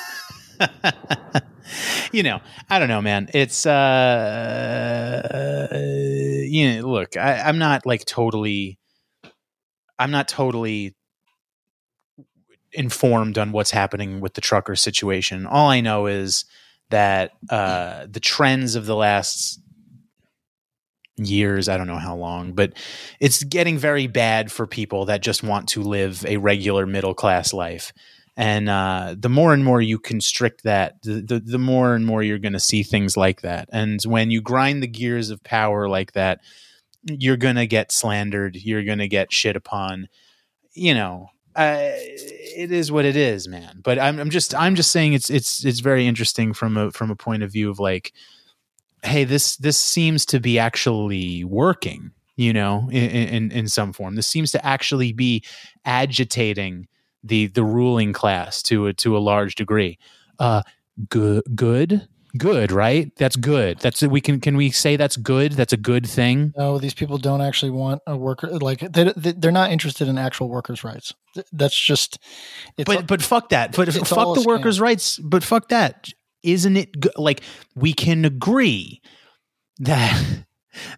you 2.13 2.23
know, 2.23 2.41
I 2.71 2.79
don't 2.79 2.89
know, 2.89 3.03
man. 3.03 3.29
It's 3.35 3.67
uh, 3.67 3.71
uh 5.73 5.77
you 6.47 6.75
know, 6.75 6.89
look, 6.89 7.17
I, 7.17 7.41
I'm 7.41 7.59
not 7.59 7.87
like 7.87 8.05
totally. 8.05 8.79
I'm 9.99 10.11
not 10.11 10.29
totally 10.29 10.95
informed 12.73 13.39
on 13.39 13.53
what's 13.53 13.71
happening 13.71 14.21
with 14.21 14.35
the 14.35 14.41
trucker 14.41 14.77
situation. 14.77 15.47
All 15.47 15.71
I 15.71 15.81
know 15.81 16.07
is 16.07 16.45
that 16.91 17.33
uh, 17.49 18.07
the 18.11 18.21
trends 18.21 18.75
of 18.75 18.87
the 18.87 18.97
last 18.97 19.61
years, 21.17 21.69
I 21.69 21.77
don't 21.77 21.87
know 21.87 21.99
how 21.99 22.17
long, 22.17 22.53
but 22.53 22.73
it's 23.21 23.45
getting 23.45 23.79
very 23.79 24.07
bad 24.07 24.51
for 24.51 24.67
people 24.67 25.07
that 25.07 25.23
just 25.23 25.43
want 25.43 25.69
to 25.71 25.83
live 25.83 26.25
a 26.27 26.37
regular 26.39 26.87
middle 26.87 27.15
class 27.15 27.53
life. 27.53 27.93
And 28.37 28.69
uh, 28.69 29.15
the 29.17 29.29
more 29.29 29.55
and 29.55 29.65
more 29.65 29.81
you 29.81 29.99
constrict 29.99 30.65
that, 30.65 31.01
the, 31.03 31.21
the, 31.21 31.41
the 31.41 31.59
more 31.59 31.95
and 31.95 32.05
more 32.05 32.23
you're 32.23 32.39
going 32.39 32.55
to 32.55 32.61
see 32.61 32.83
things 32.83 33.17
like 33.17 33.43
that. 33.43 33.69
And 33.73 34.01
when 34.05 34.31
you 34.31 34.41
grind 34.41 34.83
the 34.83 34.89
gears 34.89 35.31
of 35.31 35.43
power 35.45 35.89
like 35.89 36.13
that, 36.13 36.41
you're 37.05 37.37
going 37.37 37.57
to 37.57 37.67
get 37.67 37.93
slandered. 37.93 38.57
You're 38.57 38.83
going 38.83 38.99
to 38.99 39.09
get 39.09 39.33
shit 39.33 39.55
upon. 39.55 40.09
You 40.73 40.95
know, 40.95 41.29
uh, 41.55 41.93
it 41.93 42.73
is 42.73 42.91
what 42.91 43.05
it 43.05 43.15
is, 43.15 43.47
man. 43.47 43.81
But 43.85 43.99
I'm, 43.99 44.19
I'm 44.19 44.31
just 44.31 44.55
I'm 44.55 44.75
just 44.75 44.91
saying 44.91 45.13
it's 45.13 45.31
it's 45.31 45.65
it's 45.65 45.81
very 45.81 46.07
interesting 46.07 46.53
from 46.53 46.77
a 46.77 46.91
from 46.91 47.11
a 47.11 47.17
point 47.17 47.45
of 47.45 47.53
view 47.53 47.71
of 47.71 47.79
like, 47.79 48.13
hey, 49.05 49.23
this 49.25 49.57
this 49.57 49.79
seems 49.79 50.27
to 50.27 50.41
be 50.41 50.59
actually 50.59 51.45
working, 51.45 52.11
you 52.35 52.53
know, 52.53 52.89
in 52.91 53.11
in, 53.11 53.53
in 53.53 53.69
some 53.69 53.93
form. 53.93 54.17
This 54.17 54.27
seems 54.27 54.51
to 54.53 54.67
actually 54.67 55.13
be 55.13 55.45
agitating 55.85 56.89
the 57.25 57.47
the 57.49 57.65
ruling 57.65 58.13
class 58.13 58.63
to 58.65 58.87
a 58.87 58.93
to 58.95 59.17
a 59.17 59.19
large 59.19 59.55
degree. 59.55 59.99
Uh, 60.39 60.63
good 61.09 61.43
good 61.55 62.07
good, 62.37 62.73
right? 62.73 63.13
That's 63.17 63.37
good. 63.37 63.79
That's 63.79 64.03
we 64.03 64.21
can 64.21 64.41
can 64.41 64.57
we 64.57 64.71
say 64.71 64.97
that's 64.97 65.17
good? 65.17 65.53
That's 65.53 65.73
a 65.73 65.77
good 65.77 66.07
thing. 66.07 66.53
No, 66.57 66.79
these 66.79 66.95
people 66.95 67.19
don't 67.19 67.41
actually 67.41 67.71
want 67.71 68.03
a 68.07 68.17
worker 68.17 68.49
like 68.49 68.81
they 68.81 69.13
they're 69.17 69.53
not 69.53 69.71
interested 69.71 70.09
in 70.09 70.19
actual 70.19 70.49
workers' 70.49 70.85
rights. 70.85 71.13
That's 71.53 71.79
just. 71.79 72.19
but 72.85 73.07
but 73.07 73.23
fuck 73.23 73.49
that. 73.51 73.75
But 73.75 73.93
fuck 73.93 74.35
the 74.35 74.45
workers' 74.47 74.81
rights. 74.81 75.19
But 75.19 75.43
fuck 75.43 75.69
that. 75.69 76.11
Isn't 76.43 76.77
it 76.77 77.01
go- 77.01 77.11
like 77.17 77.41
we 77.75 77.93
can 77.93 78.25
agree 78.25 79.01
that 79.79 80.45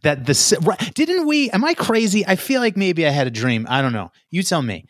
that 0.02 0.26
the 0.26 0.58
right, 0.62 0.94
didn't 0.94 1.26
we? 1.26 1.50
Am 1.50 1.64
I 1.64 1.74
crazy? 1.74 2.26
I 2.26 2.36
feel 2.36 2.60
like 2.60 2.76
maybe 2.76 3.06
I 3.06 3.10
had 3.10 3.26
a 3.26 3.30
dream. 3.30 3.66
I 3.68 3.82
don't 3.82 3.92
know. 3.92 4.10
You 4.30 4.42
tell 4.42 4.62
me. 4.62 4.86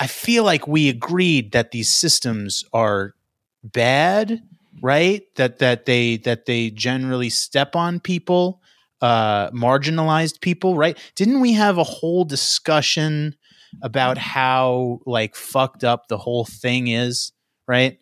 I 0.00 0.06
feel 0.06 0.44
like 0.44 0.66
we 0.66 0.88
agreed 0.88 1.52
that 1.52 1.70
these 1.70 1.90
systems 1.90 2.64
are 2.72 3.14
bad, 3.62 4.42
right? 4.82 5.22
That 5.36 5.58
that 5.60 5.86
they 5.86 6.16
that 6.18 6.46
they 6.46 6.70
generally 6.70 7.30
step 7.30 7.76
on 7.76 8.00
people, 8.00 8.60
uh, 9.00 9.50
marginalized 9.50 10.40
people, 10.40 10.76
right? 10.76 10.98
Didn't 11.14 11.40
we 11.40 11.52
have 11.54 11.78
a 11.78 11.84
whole 11.84 12.24
discussion 12.24 13.36
about 13.82 14.18
how 14.18 15.00
like 15.06 15.34
fucked 15.36 15.84
up 15.84 16.08
the 16.08 16.18
whole 16.18 16.44
thing 16.44 16.88
is, 16.88 17.32
right? 17.66 17.98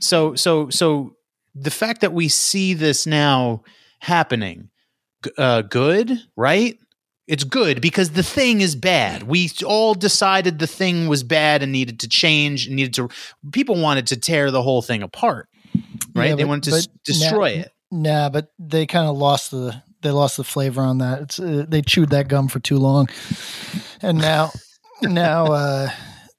So 0.00 0.34
so 0.34 0.68
so 0.70 1.16
the 1.54 1.70
fact 1.70 2.00
that 2.00 2.12
we 2.12 2.28
see 2.28 2.74
this 2.74 3.06
now 3.06 3.62
happening, 4.00 4.70
uh, 5.38 5.62
good, 5.62 6.18
right? 6.36 6.78
It's 7.26 7.44
good 7.44 7.80
because 7.80 8.10
the 8.10 8.22
thing 8.22 8.60
is 8.60 8.76
bad. 8.76 9.22
We 9.22 9.50
all 9.64 9.94
decided 9.94 10.58
the 10.58 10.66
thing 10.66 11.08
was 11.08 11.22
bad 11.22 11.62
and 11.62 11.72
needed 11.72 12.00
to 12.00 12.08
change 12.08 12.66
and 12.66 12.76
needed 12.76 12.92
to. 12.94 13.08
People 13.52 13.76
wanted 13.80 14.06
to 14.08 14.16
tear 14.18 14.50
the 14.50 14.60
whole 14.62 14.82
thing 14.82 15.02
apart, 15.02 15.48
right? 16.14 16.28
Yeah, 16.30 16.34
they 16.34 16.44
wanted 16.44 16.64
to 16.70 16.76
s- 16.76 16.88
destroy 17.04 17.54
nah, 17.56 17.60
it. 17.62 17.72
Nah, 17.90 18.28
but 18.28 18.48
they 18.58 18.84
kind 18.86 19.08
of 19.08 19.16
lost 19.16 19.50
the 19.50 19.82
they 20.02 20.10
lost 20.10 20.36
the 20.36 20.44
flavor 20.44 20.82
on 20.82 20.98
that. 20.98 21.22
It's 21.22 21.40
uh, 21.40 21.64
they 21.66 21.80
chewed 21.80 22.10
that 22.10 22.28
gum 22.28 22.48
for 22.48 22.60
too 22.60 22.76
long, 22.76 23.08
and 24.02 24.18
now 24.18 24.50
now 25.02 25.46
uh, 25.46 25.88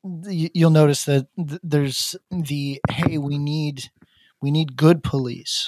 y- 0.03 0.51
you'll 0.53 0.69
notice 0.69 1.05
that 1.05 1.25
th- 1.35 1.61
there's 1.63 2.15
the 2.29 2.79
hey 2.91 3.17
we 3.17 3.39
need 3.39 3.85
we 4.39 4.51
need 4.51 4.77
good 4.77 5.01
police 5.03 5.67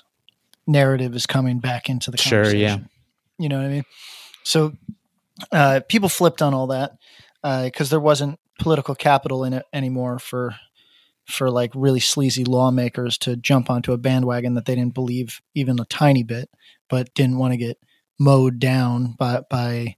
narrative 0.68 1.16
is 1.16 1.26
coming 1.26 1.58
back 1.58 1.90
into 1.90 2.12
the 2.12 2.18
Sure, 2.18 2.44
conversation. 2.44 2.60
yeah. 2.82 3.44
you 3.44 3.50
know 3.50 3.58
what 3.58 3.66
I 3.66 3.70
mean. 3.70 3.84
So 4.44 4.74
uh, 5.52 5.82
people 5.88 6.10
flipped 6.10 6.42
on 6.42 6.54
all 6.54 6.68
that 6.68 6.92
because 7.44 7.90
there 7.90 8.00
wasn't 8.00 8.40
political 8.60 8.96
capital 8.96 9.44
in 9.44 9.54
it 9.54 9.66
anymore 9.74 10.20
for 10.20 10.56
for 11.28 11.52
like 11.52 11.72
really 11.76 12.00
sleazy 12.00 12.46
lawmakers 12.46 13.18
to 13.18 13.36
jump 13.36 13.70
onto 13.70 13.92
a 13.92 13.98
bandwagon 13.98 14.54
that 14.54 14.66
they 14.66 14.76
didn't 14.76 14.94
believe 14.94 15.42
even 15.54 15.80
a 15.80 15.86
tiny 15.86 16.24
bit, 16.24 16.50
but 16.90 17.14
didn't 17.14 17.38
want 17.38 17.52
to 17.52 17.58
get 17.58 17.78
mowed 18.20 18.60
down 18.60 19.14
by 19.20 19.42
by 19.50 19.96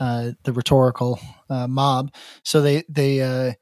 uh, 0.00 0.32
the 0.42 0.52
rhetorical 0.52 1.20
uh, 1.48 1.68
mob. 1.68 2.12
So 2.44 2.60
they 2.60 2.82
they 2.88 3.20
uh, 3.20 3.52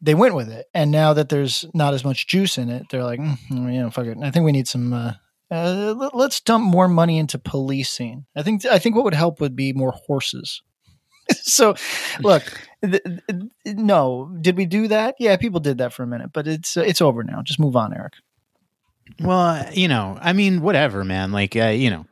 they 0.00 0.14
went 0.14 0.34
with 0.34 0.50
it, 0.50 0.66
and 0.74 0.90
now 0.90 1.12
that 1.12 1.28
there's 1.28 1.64
not 1.72 1.94
as 1.94 2.04
much 2.04 2.26
juice 2.26 2.58
in 2.58 2.68
it, 2.68 2.86
they're 2.90 3.04
like, 3.04 3.20
mm, 3.20 3.38
you 3.50 3.80
know, 3.80 3.90
fuck 3.90 4.06
it. 4.06 4.18
I 4.22 4.30
think 4.30 4.44
we 4.44 4.52
need 4.52 4.68
some. 4.68 5.14
Uh, 5.50 5.94
let- 5.96 6.14
let's 6.14 6.40
dump 6.40 6.64
more 6.64 6.88
money 6.88 7.18
into 7.18 7.38
policing. 7.38 8.24
I 8.36 8.42
think 8.42 8.64
I 8.66 8.78
think 8.78 8.94
what 8.94 9.04
would 9.04 9.14
help 9.14 9.40
would 9.40 9.56
be 9.56 9.72
more 9.72 9.92
horses. 10.06 10.62
so, 11.42 11.74
look, 12.20 12.42
th- 12.82 13.02
th- 13.04 13.42
no, 13.66 14.36
did 14.40 14.56
we 14.56 14.66
do 14.66 14.88
that? 14.88 15.14
Yeah, 15.18 15.36
people 15.36 15.60
did 15.60 15.78
that 15.78 15.92
for 15.92 16.02
a 16.02 16.06
minute, 16.06 16.30
but 16.32 16.46
it's 16.46 16.76
uh, 16.76 16.82
it's 16.82 17.00
over 17.00 17.22
now. 17.24 17.42
Just 17.42 17.60
move 17.60 17.76
on, 17.76 17.92
Eric. 17.94 18.14
Well, 19.20 19.38
uh, 19.40 19.70
you 19.72 19.88
know, 19.88 20.18
I 20.20 20.32
mean, 20.32 20.60
whatever, 20.62 21.04
man. 21.04 21.32
Like, 21.32 21.56
uh, 21.56 21.66
you 21.68 21.90
know, 21.90 22.06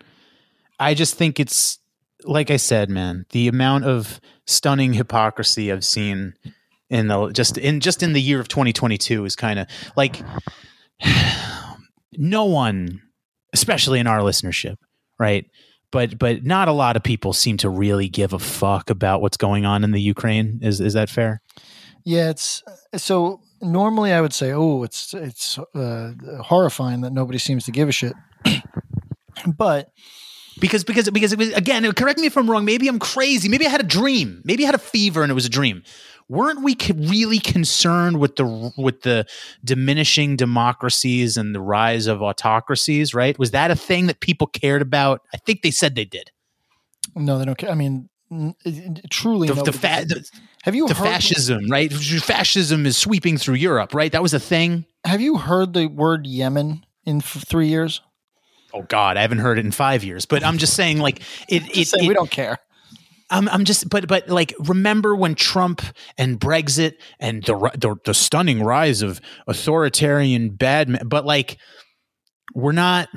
I 0.81 0.95
just 0.95 1.15
think 1.15 1.39
it's 1.39 1.79
like 2.25 2.51
I 2.51 2.57
said, 2.57 2.91
man. 2.91 3.25
The 3.31 3.47
amount 3.49 3.85
of 3.85 4.21
stunning 4.47 4.95
hypocrisy 4.95 5.71
I've 5.71 5.85
seen 5.85 6.35
in 6.91 7.07
the 7.09 7.31
just 7.31 7.57
in 7.59 7.81
just 7.81 8.03
in 8.03 8.15
the 8.15 8.21
year 8.23 8.41
of 8.41 8.49
2022 8.49 9.25
is 9.25 9.37
kind 9.37 9.59
of 9.61 9.67
like 9.97 10.21
no 12.13 12.45
one, 12.45 13.03
especially 13.53 13.99
in 13.99 14.07
our 14.07 14.21
listenership, 14.21 14.77
right? 15.19 15.47
But 15.91 16.19
but 16.19 16.45
not 16.45 16.69
a 16.69 16.73
lot 16.73 16.97
of 16.97 17.03
people 17.03 17.33
seem 17.33 17.57
to 17.59 17.71
really 17.71 18.09
give 18.09 18.33
a 18.33 18.39
fuck 18.39 18.91
about 18.91 19.23
what's 19.23 19.37
going 19.37 19.65
on 19.65 19.85
in 19.85 19.91
the 19.93 20.01
Ukraine. 20.01 20.61
Is 20.63 20.81
is 20.81 20.93
that 20.95 21.09
fair? 21.09 21.41
Yeah, 22.05 22.31
it's 22.31 22.63
so 22.97 23.41
normally 23.63 24.13
I 24.13 24.21
would 24.21 24.33
say, 24.33 24.53
oh, 24.53 24.83
it's 24.83 25.15
it's 25.15 25.59
uh, 25.75 26.13
horrifying 26.43 27.01
that 27.03 27.13
nobody 27.13 27.39
seems 27.39 27.65
to 27.65 27.73
give 27.73 27.89
a 27.89 27.93
shit. 27.93 28.13
but 29.47 29.91
because 30.61 30.85
because 30.85 31.09
because 31.11 31.33
it 31.33 31.39
was, 31.39 31.53
again 31.53 31.91
correct 31.93 32.19
me 32.19 32.27
if 32.27 32.37
i'm 32.37 32.51
wrong 32.51 32.65
maybe 32.65 32.89
i'm 32.89 32.99
crazy 32.99 33.49
maybe 33.49 33.67
i 33.67 33.71
had 33.71 33.81
a 33.81 33.87
dream 33.87 34.43
maybe 34.45 34.65
i 34.65 34.67
had 34.67 34.75
a 34.75 34.79
fever 34.79 35.23
and 35.23 35.31
it 35.31 35.35
was 35.35 35.47
a 35.47 35.51
dream 35.51 35.83
weren't 36.29 36.63
we 36.63 36.77
really 36.95 37.39
concerned 37.39 38.21
with 38.21 38.37
the 38.37 38.73
with 38.77 39.03
the 39.03 39.27
diminishing 39.65 40.37
democracies 40.37 41.37
and 41.37 41.55
the 41.55 41.61
rise 41.61 42.07
of 42.07 42.23
autocracies 42.23 43.15
right 43.15 43.39
was 43.39 43.51
that 43.53 43.71
a 43.71 43.77
thing 43.77 44.07
that 44.07 44.21
people 44.21 44.47
cared 44.47 44.83
about 44.83 45.23
i 45.33 45.37
think 45.37 45.63
they 45.63 45.71
said 45.71 45.95
they 45.95 46.05
did 46.05 46.31
no, 47.15 47.39
they 47.39 47.45
don't. 47.45 47.57
care. 47.57 47.71
I 47.71 47.75
mean, 47.75 48.09
truly, 49.11 49.49
the, 49.49 49.55
the, 49.55 49.73
fa- 49.73 50.05
the, 50.07 50.25
have 50.63 50.75
you 50.75 50.87
the 50.87 50.95
heard, 50.95 51.05
fascism 51.05 51.67
right 51.71 51.93
fascism 51.93 52.85
is 52.85 52.97
sweeping 52.97 53.39
through 53.39 53.55
europe 53.55 53.95
right 53.95 54.13
that 54.13 54.23
was 54.23 54.35
a 54.35 54.41
thing 54.41 54.85
Have 55.05 55.21
you 55.23 55.39
heard 55.39 55.73
the 55.73 55.87
word 55.87 56.27
Yemen 56.27 56.85
in 57.07 57.19
f- 57.19 57.45
three 57.49 57.69
years? 57.69 58.03
oh 58.75 58.83
god 58.83 59.17
i 59.17 59.23
haven't 59.23 59.39
heard 59.39 59.59
it 59.59 59.65
in 59.65 59.73
five 59.73 60.05
years 60.05 60.27
but 60.27 60.45
i'm 60.45 60.59
just 60.59 60.75
saying 60.75 60.99
like 60.99 61.23
it, 61.49 61.63
it, 61.77 61.87
saying, 61.87 62.05
it 62.05 62.09
we 62.09 62.13
don't 62.15 62.31
care. 62.31 62.59
I'm, 63.31 63.49
I'm 63.49 63.65
just, 63.65 63.89
but, 63.89 64.09
but 64.09 64.29
like, 64.29 64.55
remember 64.59 65.15
when 65.15 65.35
Trump 65.35 65.83
and 66.17 66.41
Brexit 66.41 66.95
and 67.21 67.43
the, 67.45 67.55
the, 67.75 67.97
the 68.05 68.15
stunning 68.15 68.63
rise 68.63 69.03
of 69.03 69.21
authoritarian 69.47 70.51
bad, 70.51 70.89
men, 70.89 71.03
but 71.07 71.25
like, 71.27 71.59
we're 72.55 72.73
not, 72.73 73.09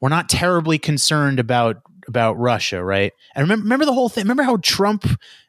we're 0.00 0.08
not 0.08 0.28
terribly 0.28 0.78
concerned 0.78 1.40
about, 1.40 1.76
about 2.06 2.38
Russia, 2.38 2.82
right? 2.82 3.12
And 3.34 3.42
remember, 3.42 3.64
remember 3.64 3.84
the 3.86 3.92
whole 3.92 4.08
thing. 4.08 4.22
Remember 4.24 4.44
how 4.44 4.58
Trump, 4.58 5.04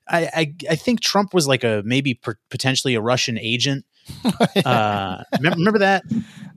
I, 0.07 0.29
I, 0.33 0.53
I 0.71 0.75
think 0.75 1.01
Trump 1.01 1.33
was 1.33 1.47
like 1.47 1.63
a 1.63 1.83
maybe 1.86 2.15
per, 2.15 2.36
potentially 2.50 2.95
a 2.95 3.01
Russian 3.01 3.38
agent. 3.38 3.86
Uh, 4.65 5.21
remember, 5.38 5.57
remember 5.57 5.79
that? 5.79 6.03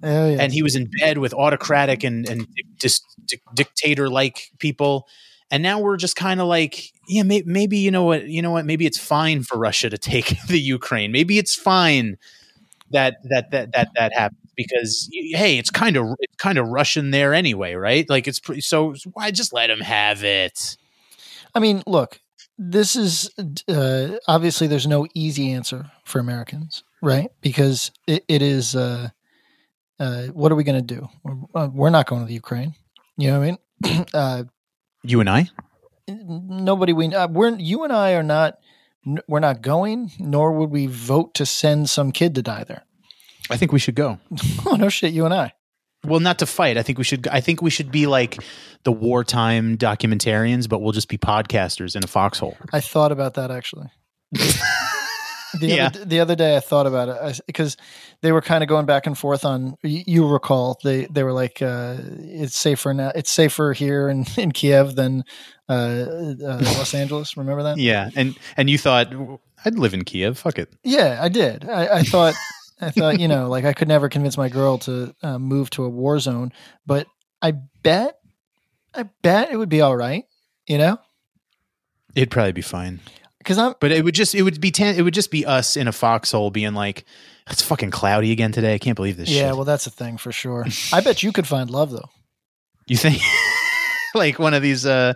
Oh, 0.02 0.30
yeah. 0.30 0.38
and 0.40 0.52
he 0.52 0.62
was 0.62 0.74
in 0.76 0.88
bed 1.00 1.18
with 1.18 1.34
autocratic 1.34 2.02
and 2.04 2.28
and 2.28 2.46
dis, 2.78 3.00
di- 3.26 3.40
dictator 3.54 4.08
like 4.08 4.50
people 4.58 5.06
and 5.50 5.62
now 5.62 5.80
we're 5.80 5.96
just 5.96 6.16
kind 6.16 6.40
of 6.40 6.46
like 6.46 6.92
yeah 7.08 7.22
may, 7.22 7.42
maybe 7.46 7.78
you 7.78 7.90
know 7.90 8.04
what 8.04 8.26
you 8.26 8.42
know 8.42 8.50
what 8.50 8.64
maybe 8.64 8.86
it's 8.86 8.98
fine 8.98 9.42
for 9.42 9.58
russia 9.58 9.90
to 9.90 9.98
take 10.12 10.36
the 10.48 10.58
ukraine 10.58 11.12
maybe 11.12 11.38
it's 11.38 11.54
fine 11.54 12.16
that 12.90 13.16
that 13.24 13.50
that 13.50 13.72
that 13.72 13.88
that 13.96 14.12
happens 14.12 14.40
because 14.56 15.08
hey 15.12 15.58
it's 15.58 15.70
kind 15.70 15.96
of 15.96 16.06
it's 16.18 16.36
kind 16.36 16.58
of 16.58 16.68
russian 16.68 17.10
there 17.10 17.32
anyway 17.32 17.74
right 17.74 18.08
like 18.10 18.26
it's 18.28 18.40
pretty 18.40 18.60
so 18.60 18.94
why 19.12 19.30
just 19.30 19.52
let 19.52 19.68
them 19.68 19.80
have 19.80 20.24
it 20.24 20.76
I 21.54 21.60
mean, 21.60 21.82
look, 21.86 22.20
this 22.58 22.96
is 22.96 23.30
uh, 23.68 24.16
obviously 24.28 24.66
there's 24.66 24.86
no 24.86 25.06
easy 25.14 25.52
answer 25.52 25.90
for 26.04 26.18
Americans, 26.18 26.84
right? 27.02 27.30
Because 27.40 27.90
it, 28.06 28.24
it 28.28 28.42
is. 28.42 28.76
Uh, 28.76 29.10
uh, 29.98 30.26
what 30.28 30.50
are 30.50 30.54
we 30.54 30.64
going 30.64 30.86
to 30.86 30.94
do? 30.94 31.08
We're, 31.22 31.36
uh, 31.54 31.68
we're 31.70 31.90
not 31.90 32.06
going 32.06 32.22
to 32.22 32.26
the 32.26 32.32
Ukraine. 32.32 32.74
You 33.18 33.30
know 33.30 33.40
what 33.40 33.58
I 33.84 33.90
mean? 33.98 34.06
you 35.02 35.20
and 35.20 35.28
i 35.30 35.48
nobody 36.08 36.92
we 36.92 37.06
uh, 37.14 37.28
we're 37.28 37.54
you 37.56 37.84
and 37.84 37.92
I 37.92 38.12
are 38.14 38.22
not. 38.22 38.58
We're 39.28 39.40
not 39.40 39.62
going, 39.62 40.10
nor 40.18 40.52
would 40.52 40.70
we 40.70 40.86
vote 40.86 41.34
to 41.34 41.46
send 41.46 41.88
some 41.88 42.12
kid 42.12 42.34
to 42.34 42.42
die 42.42 42.64
there. 42.64 42.82
i 43.48 43.56
think 43.56 43.72
we 43.72 43.78
should 43.78 43.94
go 43.94 44.18
Oh 44.66 44.76
no, 44.76 44.88
shit, 44.90 45.12
you 45.14 45.24
and 45.24 45.32
I. 45.32 45.52
well 46.04 46.20
not 46.20 46.38
to 46.40 46.46
fight 46.46 46.76
i 46.76 46.82
think 46.82 46.98
we 46.98 47.04
should 47.04 47.26
i 47.28 47.40
think 47.40 47.62
we 47.62 47.70
should 47.70 47.90
be 47.90 48.06
like 48.06 48.38
the 48.84 48.92
wartime 48.92 49.78
documentarians 49.78 50.68
but 50.68 50.80
we'll 50.82 50.92
just 50.92 51.08
be 51.08 51.16
podcasters 51.18 51.96
in 51.96 52.02
a 52.04 52.06
foxhole 52.06 52.56
I 52.72 52.80
thought 52.80 53.12
about 53.12 53.34
that 53.34 53.50
actually. 53.50 53.88
The, 55.58 55.66
Yeah. 55.66 55.86
other, 55.86 56.04
the 56.04 56.20
other 56.20 56.36
day 56.36 56.56
I 56.56 56.60
thought 56.60 56.86
about 56.86 57.08
it 57.08 57.40
because 57.46 57.76
they 58.20 58.30
were 58.32 58.40
kind 58.40 58.62
of 58.62 58.68
going 58.68 58.86
back 58.86 59.06
and 59.06 59.16
forth 59.18 59.44
on. 59.44 59.76
You, 59.82 60.02
you 60.06 60.28
recall 60.28 60.78
they 60.84 61.06
they 61.06 61.22
were 61.24 61.32
like, 61.32 61.60
uh, 61.62 61.96
"It's 62.18 62.56
safer 62.56 62.94
now. 62.94 63.10
It's 63.14 63.30
safer 63.30 63.72
here 63.72 64.08
in, 64.08 64.26
in 64.36 64.52
Kiev 64.52 64.94
than 64.94 65.24
uh, 65.68 65.72
uh, 65.72 66.36
Los 66.62 66.94
Angeles." 66.94 67.36
Remember 67.36 67.62
that? 67.64 67.78
Yeah, 67.78 68.10
and 68.14 68.36
and 68.56 68.70
you 68.70 68.78
thought 68.78 69.12
I'd 69.64 69.78
live 69.78 69.94
in 69.94 70.04
Kiev. 70.04 70.38
Fuck 70.38 70.58
it. 70.58 70.72
Yeah, 70.84 71.18
I 71.20 71.28
did. 71.28 71.68
I, 71.68 71.98
I 71.98 72.02
thought, 72.02 72.34
I 72.80 72.90
thought, 72.90 73.18
you 73.20 73.28
know, 73.28 73.48
like 73.48 73.64
I 73.64 73.72
could 73.72 73.88
never 73.88 74.08
convince 74.08 74.36
my 74.38 74.48
girl 74.48 74.78
to 74.78 75.14
uh, 75.22 75.38
move 75.38 75.70
to 75.70 75.84
a 75.84 75.88
war 75.88 76.18
zone, 76.20 76.52
but 76.86 77.06
I 77.42 77.54
bet, 77.82 78.16
I 78.94 79.04
bet 79.22 79.50
it 79.50 79.56
would 79.56 79.68
be 79.68 79.80
all 79.80 79.96
right. 79.96 80.24
You 80.68 80.78
know, 80.78 80.98
It'd 82.14 82.30
probably 82.30 82.52
be 82.52 82.62
fine, 82.62 83.00
because 83.40 83.56
I'm 83.56 83.74
but 83.80 83.90
it 83.90 84.04
would 84.04 84.14
just 84.14 84.34
it 84.34 84.42
would 84.42 84.60
be 84.60 84.70
ten, 84.70 84.94
it 84.96 85.02
would 85.02 85.14
just 85.14 85.30
be 85.30 85.46
us 85.46 85.76
in 85.76 85.88
a 85.88 85.92
foxhole 85.92 86.50
being 86.50 86.74
like, 86.74 87.04
it's 87.50 87.62
fucking 87.62 87.90
cloudy 87.90 88.32
again 88.32 88.52
today. 88.52 88.74
I 88.74 88.78
can't 88.78 88.96
believe 88.96 89.16
this. 89.16 89.30
yeah. 89.30 89.48
shit. 89.48 89.56
Well, 89.56 89.64
that's 89.64 89.86
a 89.86 89.90
thing 89.90 90.18
for 90.18 90.30
sure. 90.30 90.66
I 90.92 91.00
bet 91.00 91.22
you 91.22 91.32
could 91.32 91.46
find 91.46 91.70
love 91.70 91.90
though. 91.90 92.10
you 92.86 92.96
think 92.96 93.22
like 94.14 94.38
one 94.38 94.54
of 94.54 94.62
these? 94.62 94.84
uh 94.86 95.14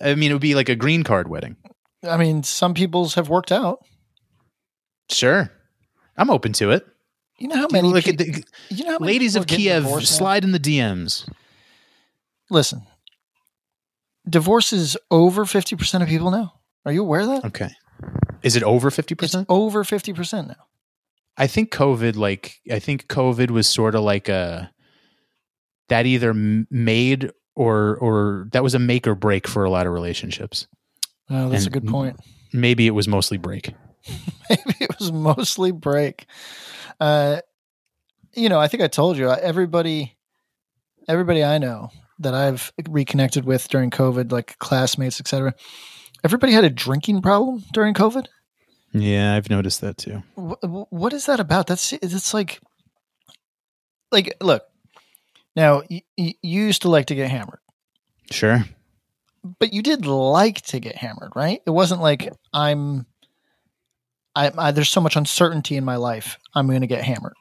I 0.00 0.14
mean, 0.14 0.30
it 0.30 0.34
would 0.34 0.42
be 0.42 0.54
like 0.54 0.68
a 0.68 0.76
green 0.76 1.02
card 1.02 1.28
wedding. 1.28 1.56
I 2.04 2.16
mean, 2.16 2.42
some 2.42 2.74
people's 2.74 3.14
have 3.14 3.28
worked 3.28 3.52
out. 3.52 3.84
Sure, 5.10 5.50
I'm 6.16 6.30
open 6.30 6.52
to 6.54 6.72
it. 6.72 6.86
You 7.38 7.48
know 7.48 7.56
how 7.56 7.68
many? 7.70 7.88
Look 7.88 8.06
at 8.06 8.18
the 8.18 8.44
you 8.68 8.84
know 8.84 8.98
ladies 9.00 9.34
of 9.34 9.46
Kiev. 9.46 9.86
Slide 10.04 10.44
in 10.44 10.52
the 10.52 10.60
DMs. 10.60 11.28
Listen, 12.50 12.82
divorce 14.28 14.72
is 14.72 14.96
over 15.10 15.46
fifty 15.46 15.74
percent 15.74 16.02
of 16.02 16.08
people 16.08 16.30
now. 16.30 16.54
Are 16.84 16.92
you 16.92 17.02
aware 17.02 17.20
of 17.20 17.28
that? 17.28 17.44
Okay, 17.46 17.70
is 18.42 18.56
it 18.56 18.62
over 18.62 18.90
fifty 18.90 19.12
It's 19.14 19.20
percent? 19.20 19.46
over 19.48 19.84
fifty 19.84 20.12
percent 20.12 20.48
now. 20.48 20.66
I 21.36 21.46
think 21.46 21.70
COVID, 21.72 22.16
like 22.16 22.60
I 22.70 22.78
think 22.78 23.06
COVID 23.08 23.50
was 23.50 23.66
sort 23.66 23.94
of 23.94 24.02
like 24.02 24.28
a 24.28 24.70
that 25.88 26.06
either 26.06 26.32
made 26.34 27.30
or 27.54 27.96
or 27.96 28.48
that 28.52 28.62
was 28.62 28.74
a 28.74 28.78
make 28.78 29.06
or 29.06 29.14
break 29.14 29.46
for 29.48 29.64
a 29.64 29.70
lot 29.70 29.86
of 29.86 29.92
relationships. 29.92 30.66
Oh, 31.30 31.48
that's 31.48 31.64
And- 31.66 31.74
a 31.74 31.80
good 31.80 31.88
point. 31.88 32.18
Maybe 32.52 32.86
it 32.86 32.90
was 32.90 33.08
mostly 33.08 33.38
break. 33.38 33.72
Maybe 34.50 34.74
it 34.80 34.98
was 34.98 35.10
mostly 35.10 35.70
break. 35.72 36.26
Uh, 37.00 37.40
you 38.34 38.50
know, 38.50 38.58
I 38.60 38.68
think 38.68 38.82
I 38.82 38.88
told 38.88 39.16
you 39.16 39.30
everybody, 39.30 40.16
everybody 41.08 41.42
I 41.42 41.56
know 41.56 41.88
that 42.18 42.34
I've 42.34 42.70
reconnected 42.88 43.46
with 43.46 43.68
during 43.68 43.90
COVID, 43.90 44.30
like 44.32 44.58
classmates, 44.58 45.18
etc. 45.18 45.54
Everybody 46.24 46.52
had 46.52 46.64
a 46.64 46.70
drinking 46.70 47.22
problem 47.22 47.64
during 47.72 47.94
COVID. 47.94 48.26
Yeah, 48.92 49.34
I've 49.34 49.50
noticed 49.50 49.80
that 49.80 49.96
too. 49.98 50.22
Wh- 50.36 50.64
wh- 50.66 50.92
what 50.92 51.12
is 51.12 51.26
that 51.26 51.40
about? 51.40 51.66
That's 51.66 51.92
it's 51.94 52.34
like, 52.34 52.60
like 54.10 54.34
look. 54.40 54.62
Now 55.56 55.82
y- 55.90 56.02
y- 56.18 56.34
you 56.42 56.62
used 56.62 56.82
to 56.82 56.88
like 56.90 57.06
to 57.06 57.14
get 57.14 57.30
hammered, 57.30 57.58
Sure. 58.30 58.64
but 59.58 59.72
you 59.72 59.82
did 59.82 60.06
like 60.06 60.60
to 60.66 60.80
get 60.80 60.96
hammered, 60.96 61.32
right? 61.34 61.60
It 61.66 61.70
wasn't 61.70 62.00
like 62.02 62.28
I'm. 62.52 63.06
I, 64.34 64.50
I 64.56 64.70
there's 64.70 64.88
so 64.88 65.00
much 65.00 65.16
uncertainty 65.16 65.76
in 65.76 65.84
my 65.84 65.96
life. 65.96 66.38
I'm 66.54 66.66
going 66.68 66.80
to 66.82 66.86
get 66.86 67.04
hammered. 67.04 67.34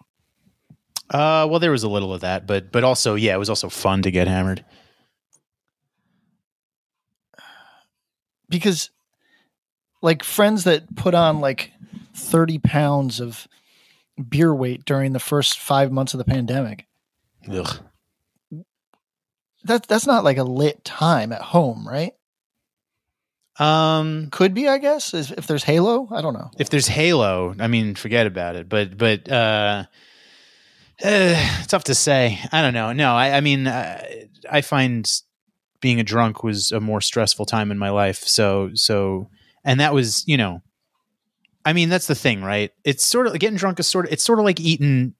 Uh, 1.10 1.46
well, 1.50 1.60
there 1.60 1.72
was 1.72 1.84
a 1.84 1.90
little 1.90 2.14
of 2.14 2.22
that, 2.22 2.48
but 2.48 2.72
but 2.72 2.84
also, 2.84 3.16
yeah, 3.16 3.36
it 3.36 3.40
was 3.40 3.50
also 3.50 3.70
fun 3.70 4.02
to 4.04 4.12
get 4.12 4.28
hammered. 4.28 4.64
Because 8.51 8.91
like 10.01 10.24
friends 10.24 10.65
that 10.65 10.96
put 10.96 11.15
on 11.15 11.39
like 11.41 11.72
30 12.13 12.60
pounds 12.60 13.20
of 13.20 13.48
beer 14.29 14.53
weight 14.53 14.86
during 14.86 15.13
the 15.13 15.20
first 15.20 15.58
five 15.60 15.91
months 15.91 16.13
of 16.13 16.20
the 16.20 16.25
pandemic 16.25 16.86
Ugh. 17.50 17.79
that, 19.63 19.88
that's 19.88 20.05
not 20.05 20.24
like 20.24 20.38
a 20.38 20.43
lit 20.43 20.84
time 20.84 21.31
at 21.31 21.41
home 21.41 21.88
right 21.88 22.13
Um, 23.58 24.29
could 24.31 24.53
be 24.53 24.67
i 24.67 24.77
guess 24.77 25.13
if 25.13 25.48
there's 25.48 25.63
halo 25.63 26.08
i 26.12 26.22
don't 26.22 26.34
know 26.34 26.51
if 26.58 26.70
there's 26.70 26.88
Halo, 26.88 27.55
I 27.60 27.67
mean, 27.67 27.96
forget 27.96 28.27
about 28.27 28.55
it. 28.55 28.70
But 28.70 28.98
but 28.98 29.31
uh, 29.31 29.86
uh 31.03 31.63
tough 31.67 31.86
to 31.86 31.96
say. 31.96 32.39
I 32.51 32.62
don't 32.62 32.74
know. 32.74 32.91
No, 32.93 33.13
I, 33.15 33.38
I 33.38 33.41
mean, 33.41 33.67
uh, 33.67 34.03
I 34.50 34.62
find 34.62 35.10
being 35.82 36.00
a 36.00 36.04
drunk 36.04 36.44
was 36.44 36.72
a 36.72 36.80
more 36.80 37.02
stressful 37.02 37.46
time 37.46 37.72
in 37.72 37.78
my 37.78 37.90
life. 37.90 38.20
So 38.20 38.70
so, 38.74 39.30
and 39.66 39.80
that 39.80 39.94
was 39.94 40.24
you 40.28 40.38
know, 40.38 40.62
I 41.66 41.74
mean, 41.74 41.90
that's 41.90 42.08
the 42.08 42.16
thing, 42.16 42.44
right? 42.44 42.72
It's 42.84 43.04
sort 43.06 43.28
of 43.28 43.38
getting 43.40 43.58
drunk 43.58 43.80
is 43.80 43.88
sort 43.88 44.06
of 44.06 44.14
it's 44.14 44.24
sort 44.24 44.40
of 44.40 44.46
like 44.46 44.60
eating 44.60 45.14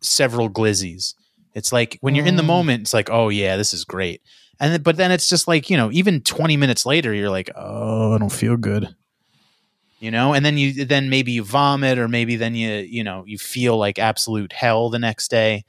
several 0.00 0.48
glizzies. 0.48 1.14
It's 1.54 1.72
like 1.72 1.98
when 2.00 2.14
you're 2.14 2.26
in 2.26 2.36
the 2.36 2.42
Mm. 2.42 2.46
moment, 2.46 2.80
it's 2.82 2.94
like, 2.94 3.10
oh 3.10 3.28
yeah, 3.30 3.56
this 3.56 3.74
is 3.74 3.84
great. 3.84 4.22
And 4.60 4.72
then, 4.72 4.82
but 4.82 4.96
then 4.96 5.10
it's 5.10 5.28
just 5.28 5.48
like 5.48 5.70
you 5.70 5.76
know, 5.76 5.90
even 5.92 6.20
20 6.20 6.56
minutes 6.56 6.86
later, 6.86 7.12
you're 7.14 7.30
like, 7.30 7.50
oh, 7.56 8.14
I 8.14 8.18
don't 8.18 8.30
feel 8.32 8.56
good 8.56 8.94
you 10.00 10.12
know 10.12 10.32
and 10.32 10.46
then 10.46 10.56
you 10.56 10.84
then 10.84 11.10
maybe 11.10 11.32
you 11.32 11.42
vomit 11.42 11.98
or 11.98 12.06
maybe 12.06 12.36
then 12.36 12.54
you 12.54 12.70
you 12.70 13.02
know 13.02 13.24
you 13.26 13.36
feel 13.36 13.76
like 13.76 13.98
absolute 13.98 14.52
hell 14.52 14.90
the 14.90 14.98
next 15.00 15.28
day 15.28 15.64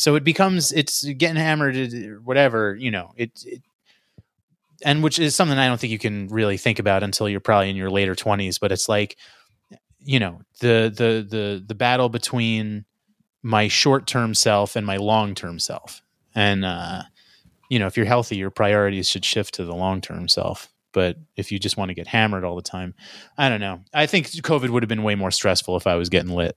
so 0.00 0.14
it 0.14 0.24
becomes 0.24 0.72
it's 0.72 1.04
getting 1.04 1.36
hammered 1.36 1.76
whatever 2.24 2.74
you 2.74 2.90
know 2.90 3.12
it, 3.16 3.30
it 3.44 3.62
and 4.82 5.02
which 5.02 5.18
is 5.18 5.34
something 5.34 5.58
i 5.58 5.66
don't 5.66 5.78
think 5.78 5.92
you 5.92 5.98
can 5.98 6.26
really 6.28 6.56
think 6.56 6.78
about 6.78 7.02
until 7.02 7.28
you're 7.28 7.40
probably 7.40 7.68
in 7.68 7.76
your 7.76 7.90
later 7.90 8.14
20s 8.14 8.58
but 8.58 8.72
it's 8.72 8.88
like 8.88 9.16
you 9.98 10.18
know 10.18 10.40
the 10.60 10.92
the 10.94 11.26
the 11.28 11.64
the 11.66 11.74
battle 11.74 12.08
between 12.08 12.84
my 13.42 13.68
short-term 13.68 14.34
self 14.34 14.74
and 14.74 14.86
my 14.86 14.96
long-term 14.96 15.58
self 15.58 16.00
and 16.34 16.64
uh 16.64 17.02
you 17.68 17.78
know 17.78 17.86
if 17.86 17.96
you're 17.96 18.06
healthy 18.06 18.36
your 18.36 18.50
priorities 18.50 19.08
should 19.08 19.24
shift 19.24 19.54
to 19.54 19.64
the 19.64 19.74
long-term 19.74 20.28
self 20.28 20.68
but 20.92 21.16
if 21.36 21.52
you 21.52 21.58
just 21.58 21.76
want 21.76 21.90
to 21.90 21.94
get 21.94 22.06
hammered 22.06 22.44
all 22.44 22.56
the 22.56 22.62
time 22.62 22.94
I 23.38 23.48
don't 23.48 23.60
know. 23.60 23.80
I 23.94 24.06
think 24.06 24.26
COVID 24.26 24.70
would 24.70 24.82
have 24.82 24.88
been 24.88 25.02
way 25.02 25.14
more 25.14 25.30
stressful 25.30 25.76
if 25.76 25.86
I 25.86 25.94
was 25.94 26.08
getting 26.08 26.32
lit. 26.32 26.56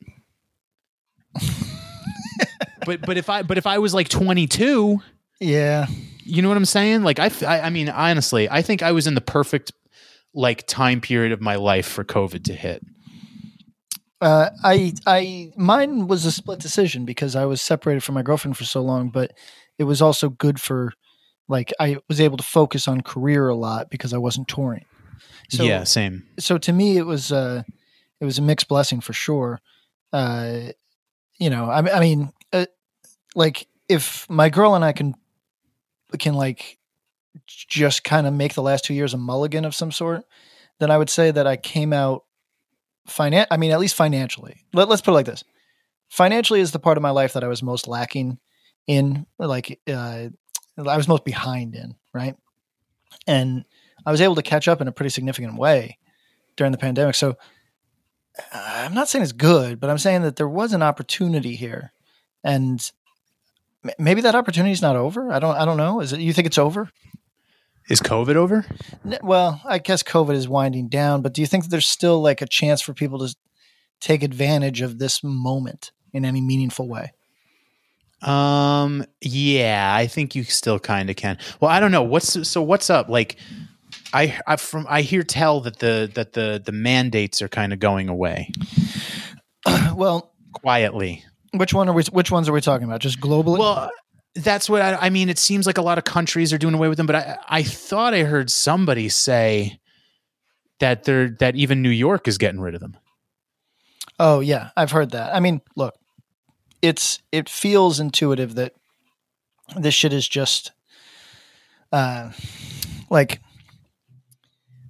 but 2.86 3.02
but 3.02 3.17
if 3.17 3.30
I 3.30 3.43
but 3.43 3.58
if 3.58 3.65
I 3.67 3.80
was 3.80 3.93
like 3.93 4.10
22, 4.10 5.00
yeah 5.39 5.88
you 6.26 6.41
know 6.41 6.48
what 6.48 6.58
I'm 6.58 6.65
saying? 6.65 7.04
Like 7.04 7.19
I 7.19 7.30
I 7.41 7.69
mean 7.69 7.89
honestly, 7.89 8.50
I 8.50 8.62
think 8.62 8.82
I 8.82 8.91
was 8.91 9.08
in 9.08 9.15
the 9.15 9.22
perfect 9.22 9.72
like 10.34 10.65
time 10.67 11.02
period 11.02 11.32
of 11.32 11.41
my 11.41 11.56
life 11.56 11.86
for 11.88 12.04
COVID 12.04 12.46
to 12.46 12.54
hit. 12.54 12.84
uh, 14.22 14.50
i 14.63 14.93
i 15.06 15.52
mine 15.58 16.08
was 16.08 16.26
a 16.26 16.32
split 16.32 16.60
decision 16.60 17.04
because 17.06 17.36
i 17.36 17.46
was 17.46 17.62
separated 17.62 18.02
from 18.02 18.15
my 18.15 18.24
girlfriend 18.24 18.56
for 18.58 18.63
so 18.63 18.82
long 18.82 19.10
but 19.10 19.34
it 19.78 19.84
was 19.84 20.02
also 20.02 20.30
good 20.30 20.60
for 20.62 20.93
like 21.50 21.74
i 21.80 21.98
was 22.08 22.22
able 22.22 22.38
to 22.38 22.43
focus 22.43 22.88
on 22.88 23.02
career 23.02 23.50
a 23.50 23.56
lot 23.56 23.89
because 23.89 24.13
i 24.13 24.17
wasn't 24.17 24.48
touring 24.48 24.86
so 25.50 25.63
yeah, 25.63 25.84
same. 25.84 26.24
so 26.39 26.58
to 26.58 26.72
me 26.72 26.98
it 26.98 27.06
was 27.06 27.32
uh 27.32 27.63
it 28.22 28.26
was 28.26 28.38
a 28.39 28.41
mixed 28.41 28.69
blessing 28.69 29.02
for 29.02 29.13
sure 29.13 29.60
uh 30.13 30.60
you 31.38 31.50
know 31.50 31.69
i, 31.69 31.98
I 31.98 32.00
mean 32.00 32.32
like 33.36 33.67
if 33.89 34.30
my 34.30 34.50
girl 34.50 34.76
and 34.76 34.86
i 34.86 34.91
can 34.91 35.13
can 36.19 36.34
like 36.34 36.78
just 37.48 38.04
kind 38.04 38.28
of 38.28 38.34
make 38.34 38.54
the 38.54 38.62
last 38.62 38.86
two 38.86 38.93
years 38.93 39.13
a 39.13 39.17
mulligan 39.17 39.65
of 39.65 39.76
some 39.76 39.91
sort 39.91 40.24
then 40.80 40.91
i 40.91 40.98
would 40.98 41.10
say 41.10 41.32
that 41.32 41.48
i 41.48 41.56
came 41.56 41.91
out 41.91 42.24
finan- 43.08 43.48
i 43.50 43.58
mean 43.58 43.72
at 43.72 43.80
least 43.80 43.96
financially. 43.96 44.65
Let, 44.74 44.88
let's 44.88 45.02
put 45.02 45.12
it 45.12 45.15
like 45.15 45.26
this. 45.26 45.43
Financially 46.10 46.60
is 46.60 46.72
the 46.72 46.80
part 46.80 46.98
of 46.98 47.02
my 47.02 47.10
life 47.10 47.34
that 47.34 47.43
i 47.43 47.48
was 47.48 47.63
most 47.63 47.88
lacking 47.88 48.38
in 48.88 49.26
like 49.39 49.80
uh 49.88 50.28
i 50.78 50.98
was 50.98 51.08
most 51.08 51.26
behind 51.26 51.76
in 51.76 51.96
right? 52.13 52.36
And 53.28 53.65
I 54.06 54.12
was 54.12 54.22
able 54.22 54.36
to 54.36 54.41
catch 54.41 54.67
up 54.67 54.82
in 54.82 54.88
a 54.88 54.91
pretty 54.91 55.10
significant 55.10 55.58
way 55.58 55.98
during 56.56 56.72
the 56.72 56.78
pandemic. 56.78 57.15
So 57.15 57.36
I'm 58.52 58.93
not 58.93 59.10
saying 59.10 59.24
it's 59.24 59.32
good, 59.32 59.80
but 59.80 59.89
I'm 59.89 59.98
saying 59.98 60.22
that 60.24 60.36
there 60.36 60.48
was 60.48 60.74
an 60.74 60.82
opportunity 60.82 61.56
here, 61.56 61.93
and 62.43 62.91
maybe 63.98 64.22
that 64.22 64.36
opportunity 64.36 64.72
is 64.72 64.82
not 64.82 64.96
over. 64.96 65.32
I 65.32 65.39
don't. 65.39 65.56
I 65.56 65.65
don't 65.65 65.78
know. 65.78 66.00
Is 66.00 66.13
it? 66.13 66.19
You 66.19 66.34
think 66.34 66.48
it's 66.48 66.58
over? 66.58 66.89
Is 67.89 68.00
COVID 68.00 68.36
over? 68.36 68.65
Well, 69.22 69.62
I 69.65 69.78
guess 69.78 70.04
COVID 70.04 70.36
is 70.36 70.48
winding 70.48 70.88
down, 70.88 71.22
but 71.22 71.34
do 71.34 71.41
you 71.41 71.48
think 71.48 71.65
there's 71.65 71.88
still 71.88 72.22
like 72.22 72.41
a 72.41 72.48
chance 72.48 72.82
for 72.82 72.93
people 72.93 73.19
to 73.19 73.36
take 74.00 74.24
advantage 74.24 74.82
of 74.82 75.00
this 75.00 75.22
moment 75.24 75.91
in 76.13 76.24
any 76.24 76.39
meaningful 76.39 76.88
way? 76.88 77.12
Um 78.22 79.06
yeah, 79.19 79.93
I 79.93 80.08
think 80.08 80.34
you 80.34 80.46
still 80.46 80.80
kind 80.80 81.10
of 81.10 81.17
can. 81.17 81.38
Well, 81.60 81.69
I 81.69 81.82
don't 81.82 81.91
know. 81.91 82.04
What's 82.04 82.48
so 82.48 82.62
what's 82.62 82.89
up? 82.89 83.10
Like 83.10 83.36
I 84.13 84.39
I 84.48 84.56
from 84.56 84.86
I 84.89 85.02
hear 85.02 85.24
tell 85.24 85.60
that 85.62 85.80
the 85.80 86.10
that 86.15 86.32
the 86.32 86.62
the 86.63 86.72
mandates 86.72 87.41
are 87.41 87.50
kind 87.50 87.74
of 87.74 87.80
going 87.80 88.08
away 88.08 88.50
well, 89.96 90.34
quietly. 90.54 91.26
Which 91.54 91.74
one 91.74 91.89
are 91.89 91.94
we? 91.94 92.04
Which 92.12 92.32
ones 92.32 92.50
are 92.50 92.54
we 92.54 92.62
talking 92.62 92.86
about? 92.86 93.00
Just 93.00 93.20
globally? 93.20 93.60
Well, 93.60 93.92
that's 94.36 94.70
what 94.70 94.82
I, 94.82 94.96
I 94.96 95.10
mean. 95.10 95.30
It 95.30 95.38
seems 95.38 95.66
like 95.66 95.78
a 95.78 95.82
lot 95.82 95.98
of 95.98 96.04
countries 96.04 96.52
are 96.52 96.58
doing 96.58 96.74
away 96.74 96.89
with 96.89 96.98
them, 96.98 97.06
but 97.06 97.16
I, 97.16 97.38
I 97.48 97.63
thought 97.63 98.13
I 98.13 98.24
heard 98.24 98.50
somebody 98.50 99.10
say 99.10 99.80
that 100.80 101.04
they're 101.04 101.30
that 101.39 101.56
even 101.56 101.82
New 101.82 101.89
York 101.89 102.28
is 102.28 102.38
getting 102.38 102.60
rid 102.60 102.74
of 102.76 102.82
them. 102.82 102.98
Oh 104.20 104.39
yeah, 104.39 104.70
I've 104.76 104.92
heard 104.92 105.12
that. 105.12 105.34
I 105.36 105.39
mean, 105.39 105.62
look, 105.76 105.96
it's 106.82 107.22
it 107.32 107.48
feels 107.48 108.00
intuitive 108.00 108.56
that 108.56 108.74
this 109.78 109.94
shit 109.94 110.13
is 110.13 110.28
just 110.28 110.72
uh 111.92 112.32
like 113.10 113.42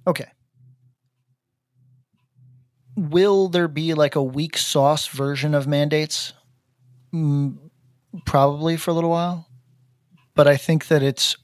okay. 0.06 0.26
Will 2.96 3.48
there 3.48 3.68
be 3.68 3.92
like 3.92 4.14
a 4.14 4.22
weak 4.22 4.56
sauce 4.56 5.08
version 5.08 5.54
of 5.54 5.66
mandates? 5.66 6.32
Probably 8.24 8.76
for 8.76 8.90
a 8.90 8.94
little 8.94 9.10
while. 9.10 9.48
But 10.34 10.48
I 10.48 10.56
think 10.56 10.88
that 10.88 11.02
it's 11.02 11.36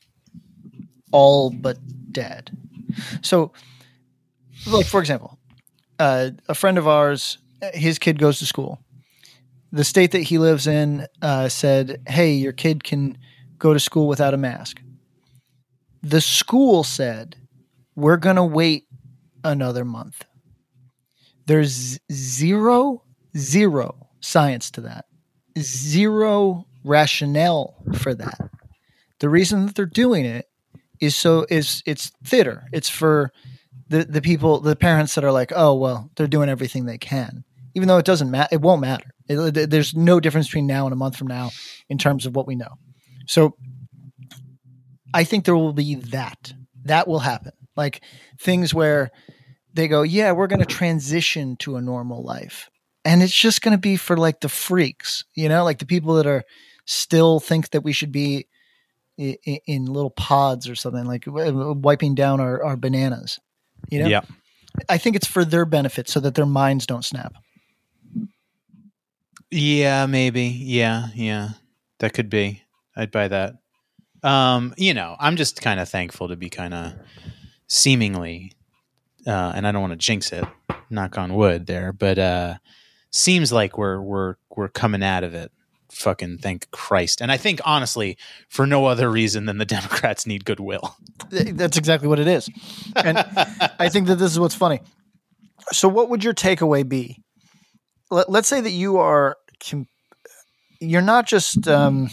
all 1.13 1.51
but 1.51 1.79
dead. 2.13 2.51
So 3.23 3.53
like 4.67 4.87
for 4.87 5.01
example, 5.01 5.39
uh, 5.99 6.31
a 6.49 6.55
friend 6.55 6.79
of 6.79 6.89
ours, 6.89 7.39
his 7.75 7.99
kid 7.99 8.19
goes 8.19 8.39
to 8.39 8.47
school. 8.47 8.81
The 9.73 9.85
state 9.85 10.13
that 10.13 10.23
he 10.23 10.39
lives 10.39 10.67
in 10.67 11.07
uh, 11.23 11.49
said, 11.49 12.03
"Hey, 12.09 12.35
your 12.35 12.53
kid 12.53 12.83
can 12.83 13.17
go 13.59 13.73
to 13.73 13.81
school 13.81 14.09
without 14.09 14.35
a 14.35 14.39
mask." 14.39 14.83
The 16.03 16.21
school 16.21 16.83
said, 16.83 17.37
"We're 17.95 18.17
going 18.17 18.37
to 18.37 18.45
wait 18.45 18.87
another 19.45 19.85
month." 19.85 20.25
There's 21.47 21.99
zero, 22.13 23.03
zero 23.37 24.09
science 24.21 24.71
to 24.73 24.81
that. 24.83 25.07
Zero 25.59 26.65
rationale 26.85 27.75
for 27.99 28.15
that. 28.15 28.39
The 29.21 29.29
reason 29.29 29.67
that 29.67 29.75
they're 29.75 29.87
doing 29.87 30.25
it 30.25 30.47
is 31.01 31.17
so 31.17 31.47
is 31.51 31.83
it's 31.87 32.13
theater. 32.25 32.65
It's 32.73 32.89
for 32.89 33.33
the 33.89 34.05
the 34.05 34.23
people, 34.23 34.61
the 34.61 34.77
parents 34.77 35.15
that 35.15 35.25
are 35.25 35.33
like, 35.33 35.53
oh 35.55 35.75
well, 35.75 36.11
they're 36.17 36.27
doing 36.27 36.49
everything 36.49 36.85
they 36.87 36.99
can. 36.99 37.45
even 37.75 37.89
though 37.89 37.99
it 37.99 38.05
doesn't 38.07 38.31
matter. 38.31 38.49
It 38.53 38.61
won't 38.61 38.81
matter. 38.81 39.11
It, 39.29 39.71
there's 39.71 39.95
no 39.95 40.21
difference 40.21 40.49
between 40.49 40.67
now 40.67 40.87
and 40.87 40.93
a 40.93 40.97
month 40.97 41.17
from 41.17 41.29
now 41.29 41.51
in 41.89 41.99
terms 41.99 42.27
of 42.27 42.35
what 42.35 42.47
we 42.47 42.57
know. 42.57 42.75
So 43.27 43.55
I 45.15 45.25
think 45.25 45.45
there 45.45 45.57
will 45.57 45.73
be 45.73 45.95
that. 45.97 46.53
That 46.85 47.07
will 47.07 47.21
happen. 47.21 47.53
Like 47.77 48.03
things 48.41 48.75
where 48.75 49.11
they 49.73 49.87
go, 49.87 50.03
yeah, 50.03 50.33
we're 50.33 50.49
going 50.49 50.61
to 50.61 50.67
transition 50.67 51.57
to 51.59 51.77
a 51.77 51.81
normal 51.81 52.25
life. 52.25 52.69
And 53.05 53.23
it's 53.23 53.35
just 53.35 53.63
going 53.63 53.73
to 53.73 53.79
be 53.79 53.97
for 53.97 54.17
like 54.17 54.41
the 54.41 54.49
freaks, 54.49 55.25
you 55.35 55.49
know, 55.49 55.65
like 55.65 55.79
the 55.79 55.87
people 55.87 56.15
that 56.15 56.27
are 56.27 56.45
still 56.85 57.41
think 57.41 57.71
that 57.71 57.83
we 57.83 57.93
should 57.93 58.13
be 58.13 58.47
in, 59.17 59.37
in 59.67 59.87
little 59.87 60.11
pods 60.11 60.69
or 60.69 60.75
something, 60.75 61.07
like 61.07 61.25
wiping 61.27 62.15
down 62.15 62.41
our, 62.41 62.63
our 62.63 62.77
bananas, 62.77 63.39
you 63.91 64.01
know? 64.01 64.09
Yeah. 64.09 64.23
I 64.89 64.99
think 64.99 65.17
it's 65.17 65.27
for 65.27 65.45
their 65.45 65.65
benefit 65.65 66.09
so 66.09 66.21
that 66.21 66.35
their 66.35 66.47
minds 66.47 66.87
don't 66.87 67.05
snap. 67.05 67.35
Yeah, 69.51 70.07
maybe. 70.07 70.45
Yeah, 70.45 71.09
yeah. 71.15 71.51
That 71.99 72.13
could 72.13 72.31
be. 72.31 72.63
I'd 72.95 73.11
buy 73.11 73.29
that. 73.29 73.57
Um, 74.23 74.75
you 74.77 74.95
know, 74.95 75.17
I'm 75.19 75.37
just 75.37 75.63
kind 75.63 75.81
of 75.81 75.89
thankful 75.89 76.29
to 76.29 76.37
be 76.37 76.51
kind 76.51 76.75
of 76.75 76.93
seemingly 77.67 78.53
uh, 79.27 79.53
and 79.55 79.67
I 79.67 79.73
don't 79.73 79.83
want 79.83 79.93
to 79.93 79.97
jinx 79.97 80.33
it, 80.33 80.45
knock 80.89 81.19
on 81.19 81.35
wood 81.35 81.67
there, 81.67 81.93
but 81.93 82.19
uh 82.19 82.55
seems 83.11 83.53
like 83.53 83.77
we're 83.77 84.01
we're 84.01 84.37
we're 84.57 84.69
coming 84.69 85.03
out 85.03 85.25
of 85.25 85.35
it. 85.35 85.53
Fucking 85.91 86.39
thank 86.39 86.71
Christ. 86.71 87.21
And 87.21 87.33
I 87.33 87.37
think 87.37 87.61
honestly, 87.65 88.17
for 88.49 88.67
no 88.67 88.87
other 88.87 89.11
reason 89.11 89.47
than 89.47 89.59
the 89.59 89.65
Democrats 89.67 90.27
need 90.27 90.45
goodwill. 90.45 90.97
That's 91.31 91.77
exactly 91.77 92.09
what 92.09 92.21
it 92.21 92.29
is. 92.29 92.49
And 92.97 93.19
I 93.79 93.89
think 93.89 94.07
that 94.07 94.17
this 94.17 94.33
is 94.33 94.39
what's 94.39 94.55
funny. 94.55 94.81
So 95.73 95.89
what 95.89 96.09
would 96.09 96.25
your 96.25 96.35
takeaway 96.35 96.89
be? 96.89 97.23
Let, 98.11 98.29
us 98.29 98.49
say 98.49 98.61
that 98.61 98.71
you 98.71 98.99
are 98.99 99.37
you're 100.81 101.03
not 101.03 101.27
just 101.27 101.69
um 101.69 102.09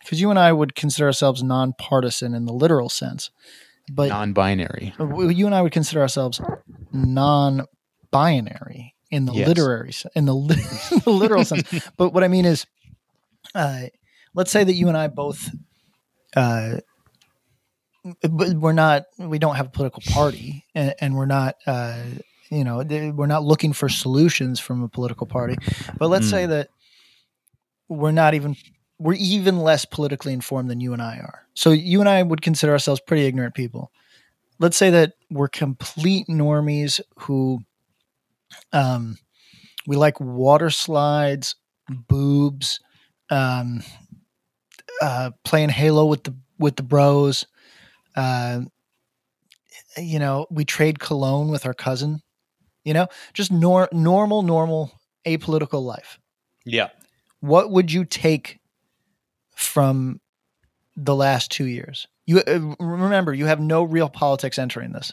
because 0.00 0.20
you 0.20 0.30
and 0.30 0.38
I 0.38 0.52
would 0.52 0.74
consider 0.74 1.06
ourselves 1.06 1.42
nonpartisan 1.42 2.34
in 2.34 2.46
the 2.46 2.52
literal 2.52 2.88
sense, 2.88 3.30
but 3.92 4.08
non-binary. 4.08 4.94
You 4.98 5.46
and 5.46 5.54
I 5.54 5.62
would 5.62 5.72
consider 5.72 6.00
ourselves 6.00 6.40
non-binary 6.92 8.94
in 9.10 9.26
the 9.26 9.32
yes. 9.32 9.48
literary 9.48 9.92
in 10.14 10.24
the, 10.24 10.34
li- 10.34 10.54
the 11.04 11.10
literal 11.10 11.44
sense. 11.44 11.88
But 11.96 12.12
what 12.12 12.24
I 12.24 12.28
mean 12.28 12.44
is, 12.44 12.66
uh, 13.54 13.82
let's 14.34 14.50
say 14.50 14.64
that 14.64 14.74
you 14.74 14.88
and 14.88 14.96
I 14.96 15.08
both, 15.08 15.50
uh, 16.36 16.76
we're 18.28 18.72
not, 18.72 19.04
we 19.18 19.38
don't 19.38 19.56
have 19.56 19.66
a 19.66 19.70
political 19.70 20.02
party, 20.12 20.64
and, 20.74 20.94
and 21.00 21.16
we're 21.16 21.26
not, 21.26 21.56
uh, 21.66 22.02
you 22.50 22.64
know, 22.64 22.78
we're 23.14 23.26
not 23.26 23.44
looking 23.44 23.72
for 23.72 23.88
solutions 23.88 24.58
from 24.58 24.82
a 24.82 24.88
political 24.88 25.26
party. 25.26 25.56
But 25.98 26.08
let's 26.08 26.26
mm. 26.26 26.30
say 26.30 26.46
that 26.46 26.68
we're 27.88 28.12
not 28.12 28.34
even 28.34 28.56
we're 28.98 29.14
even 29.14 29.60
less 29.60 29.86
politically 29.86 30.32
informed 30.32 30.70
than 30.70 30.80
you 30.80 30.92
and 30.92 31.00
I 31.00 31.16
are. 31.16 31.46
So 31.54 31.70
you 31.70 32.00
and 32.00 32.08
I 32.08 32.22
would 32.22 32.42
consider 32.42 32.72
ourselves 32.72 33.00
pretty 33.00 33.24
ignorant 33.24 33.54
people. 33.54 33.90
Let's 34.58 34.76
say 34.76 34.90
that 34.90 35.14
we're 35.30 35.48
complete 35.48 36.26
normies 36.28 37.00
who 37.20 37.60
um 38.72 39.18
we 39.86 39.96
like 39.96 40.20
water 40.20 40.70
slides, 40.70 41.56
boobs, 41.88 42.80
um 43.30 43.82
uh 45.02 45.30
playing 45.44 45.70
Halo 45.70 46.06
with 46.06 46.24
the 46.24 46.34
with 46.58 46.76
the 46.76 46.82
bros. 46.82 47.46
Uh 48.16 48.62
you 49.96 50.18
know, 50.18 50.46
we 50.50 50.64
trade 50.64 50.98
cologne 51.00 51.48
with 51.48 51.66
our 51.66 51.74
cousin. 51.74 52.22
You 52.84 52.94
know, 52.94 53.08
just 53.34 53.52
nor- 53.52 53.88
normal 53.92 54.42
normal 54.42 54.92
apolitical 55.26 55.82
life. 55.82 56.18
Yeah. 56.64 56.88
What 57.40 57.70
would 57.70 57.92
you 57.92 58.04
take 58.04 58.60
from 59.54 60.20
the 60.96 61.14
last 61.14 61.50
two 61.50 61.66
years. 61.66 62.06
You 62.26 62.40
uh, 62.40 62.74
remember, 62.78 63.32
you 63.32 63.46
have 63.46 63.60
no 63.60 63.82
real 63.82 64.08
politics 64.08 64.58
entering 64.58 64.92
this. 64.92 65.12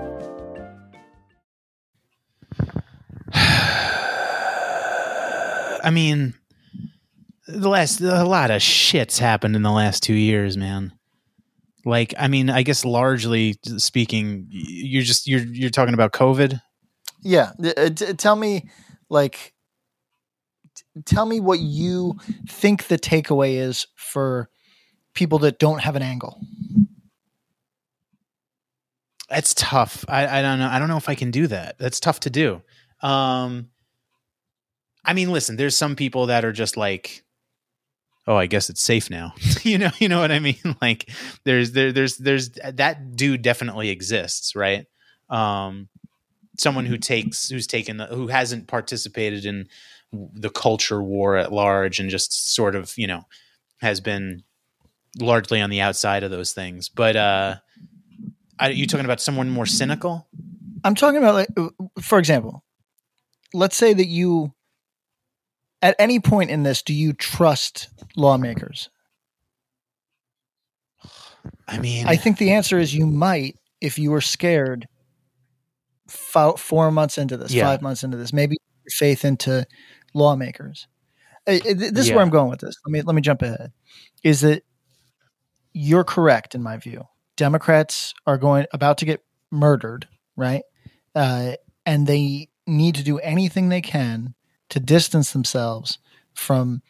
I 5.83 5.89
mean, 5.91 6.33
the 7.47 7.69
last 7.69 8.01
a 8.01 8.23
lot 8.23 8.51
of 8.51 8.61
shits 8.61 9.19
happened 9.19 9.55
in 9.55 9.61
the 9.61 9.71
last 9.71 10.03
two 10.03 10.13
years, 10.13 10.57
man. 10.57 10.93
Like, 11.85 12.13
I 12.17 12.27
mean, 12.27 12.49
I 12.49 12.63
guess 12.63 12.85
largely 12.85 13.55
speaking, 13.77 14.47
you're 14.49 15.03
just 15.03 15.27
you're 15.27 15.41
you're 15.41 15.69
talking 15.69 15.93
about 15.93 16.13
COVID. 16.13 16.61
Yeah, 17.23 17.51
uh, 17.77 17.89
tell 18.17 18.35
me, 18.35 18.69
like, 19.09 19.53
tell 21.05 21.25
me 21.25 21.39
what 21.39 21.59
you 21.59 22.15
think 22.47 22.87
the 22.87 22.97
takeaway 22.97 23.55
is 23.55 23.87
for 23.95 24.49
people 25.13 25.39
that 25.39 25.59
don't 25.59 25.79
have 25.79 25.95
an 25.95 26.01
angle. 26.01 26.39
That's 29.29 29.53
tough. 29.53 30.03
I, 30.07 30.39
I 30.39 30.41
don't 30.41 30.59
know. 30.59 30.67
I 30.67 30.77
don't 30.77 30.89
know 30.89 30.97
if 30.97 31.09
I 31.09 31.15
can 31.15 31.31
do 31.31 31.47
that. 31.47 31.77
That's 31.77 31.99
tough 31.99 32.19
to 32.21 32.29
do. 32.29 32.61
Um, 33.01 33.69
I 35.03 35.13
mean, 35.13 35.31
listen, 35.31 35.55
there's 35.55 35.75
some 35.75 35.95
people 35.95 36.27
that 36.27 36.45
are 36.45 36.51
just 36.51 36.77
like, 36.77 37.23
oh, 38.27 38.35
I 38.35 38.45
guess 38.45 38.69
it's 38.69 38.81
safe 38.81 39.09
now. 39.09 39.33
you 39.63 39.77
know, 39.77 39.91
you 39.99 40.09
know 40.09 40.19
what 40.19 40.31
I 40.31 40.39
mean? 40.39 40.59
like 40.81 41.09
there's 41.43 41.71
there 41.71 41.91
there's 41.91 42.17
there's 42.17 42.51
that 42.51 43.15
dude 43.15 43.41
definitely 43.41 43.89
exists, 43.89 44.55
right? 44.55 44.85
Um 45.29 45.89
someone 46.57 46.85
who 46.85 46.97
takes 46.97 47.49
who's 47.49 47.67
taken 47.67 47.97
the, 47.97 48.05
who 48.07 48.27
hasn't 48.27 48.67
participated 48.67 49.45
in 49.45 49.67
the 50.11 50.49
culture 50.49 51.01
war 51.01 51.37
at 51.37 51.51
large 51.51 51.99
and 51.99 52.09
just 52.09 52.53
sort 52.53 52.75
of 52.75 52.93
you 52.97 53.07
know 53.07 53.25
has 53.79 54.01
been 54.01 54.43
largely 55.19 55.61
on 55.61 55.69
the 55.69 55.81
outside 55.81 56.23
of 56.23 56.31
those 56.31 56.53
things 56.53 56.89
but 56.89 57.15
uh 57.15 57.55
are 58.59 58.71
you 58.71 58.85
talking 58.85 59.05
about 59.05 59.21
someone 59.21 59.49
more 59.49 59.65
cynical 59.65 60.27
i'm 60.83 60.95
talking 60.95 61.17
about 61.17 61.33
like 61.33 61.49
uh, 61.57 61.69
for 62.01 62.19
example 62.19 62.63
let's 63.53 63.75
say 63.75 63.93
that 63.93 64.07
you 64.07 64.53
at 65.81 65.95
any 65.99 66.19
point 66.19 66.49
in 66.49 66.63
this 66.63 66.81
do 66.81 66.93
you 66.93 67.13
trust 67.13 67.89
lawmakers 68.15 68.89
i 71.67 71.77
mean 71.77 72.07
i 72.07 72.15
think 72.15 72.37
the 72.37 72.51
answer 72.51 72.79
is 72.79 72.93
you 72.93 73.05
might 73.05 73.55
if 73.79 73.97
you 73.97 74.11
were 74.11 74.21
scared 74.21 74.87
four 76.07 76.91
months 76.91 77.17
into 77.17 77.37
this 77.37 77.53
yeah. 77.53 77.65
five 77.65 77.81
months 77.81 78.03
into 78.03 78.17
this 78.17 78.33
maybe 78.33 78.57
faith 78.89 79.25
into 79.25 79.65
lawmakers. 80.13 80.87
This 81.45 81.65
is 81.65 82.09
yeah. 82.09 82.15
where 82.15 82.23
I'm 82.23 82.29
going 82.29 82.49
with 82.49 82.59
this. 82.59 82.75
Let 82.85 82.91
me 82.91 83.01
let 83.01 83.15
me 83.15 83.21
jump 83.21 83.41
ahead. 83.41 83.71
Is 84.23 84.41
that 84.41 84.63
you're 85.73 86.03
correct 86.03 86.53
in 86.53 86.61
my 86.61 86.77
view. 86.77 87.05
Democrats 87.37 88.13
are 88.27 88.37
going 88.37 88.65
about 88.73 88.99
to 88.99 89.05
get 89.05 89.23
murdered, 89.49 90.07
right? 90.35 90.63
Uh, 91.15 91.53
and 91.85 92.05
they 92.05 92.49
need 92.67 92.95
to 92.95 93.03
do 93.03 93.19
anything 93.19 93.69
they 93.69 93.81
can 93.81 94.33
to 94.69 94.79
distance 94.79 95.31
themselves 95.33 95.97
from 96.33 96.81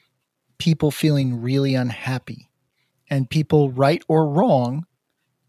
people 0.57 0.91
feeling 0.91 1.41
really 1.41 1.75
unhappy 1.75 2.49
and 3.09 3.29
people, 3.29 3.71
right 3.71 4.03
or 4.07 4.27
wrong, 4.27 4.85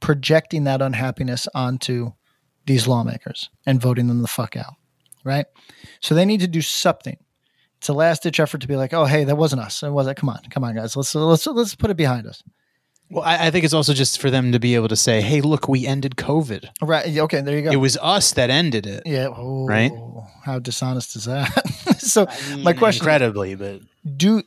projecting 0.01 0.65
that 0.65 0.83
unhappiness 0.83 1.47
onto 1.55 2.13
these 2.67 2.89
lawmakers 2.89 3.51
and 3.67 3.81
voting 3.81 4.09
them 4.09 4.23
the 4.23 4.29
fuck 4.29 4.57
out, 4.57 4.75
right? 5.25 5.47
So 6.01 6.15
they 6.15 6.25
need 6.25 6.41
to 6.41 6.49
do 6.49 6.63
something 6.63 7.19
it's 7.83 7.89
a 7.89 7.93
last 7.93 8.23
ditch 8.23 8.39
effort 8.39 8.61
to 8.61 8.69
be 8.69 8.77
like, 8.77 8.95
oh, 8.95 9.07
hey, 9.07 9.25
that 9.25 9.35
wasn't 9.35 9.61
us. 9.61 9.83
It 9.83 9.91
wasn't. 9.91 10.17
Come 10.17 10.29
on, 10.29 10.39
come 10.51 10.63
on, 10.63 10.77
guys. 10.77 10.95
Let's 10.95 11.13
let's 11.17 11.49
let's 11.49 11.75
put 11.75 11.91
it 11.91 11.97
behind 11.97 12.29
us. 12.29 12.41
Well, 13.13 13.25
I, 13.25 13.49
I, 13.49 13.51
think 13.51 13.65
it's 13.65 13.75
also 13.75 13.93
just 13.93 14.21
for 14.21 14.31
them 14.31 14.53
to 14.53 14.59
be 14.59 14.75
able 14.75 14.89
to 14.89 14.97
say, 14.97 15.21
"Hey, 15.21 15.43
look, 15.43 15.69
we 15.69 15.87
ended 15.87 16.17
COVID." 16.17 16.69
Right. 16.81 17.17
Okay. 17.17 17.43
There 17.43 17.57
you 17.57 17.63
go. 17.63 17.71
It 17.71 17.77
was 17.77 17.99
us 17.99 18.33
that 18.33 18.49
ended 18.49 18.87
it. 18.87 19.03
Yeah. 19.05 19.29
Oh, 19.29 19.67
right. 19.67 19.93
How 20.45 20.59
dishonest 20.59 21.15
is 21.17 21.27
that? 21.27 21.49
so, 21.99 22.27
I 22.27 22.55
mean, 22.55 22.65
my 22.65 22.73
question, 22.73 23.03
incredibly, 23.03 23.55
but 23.55 23.83
do 24.17 24.43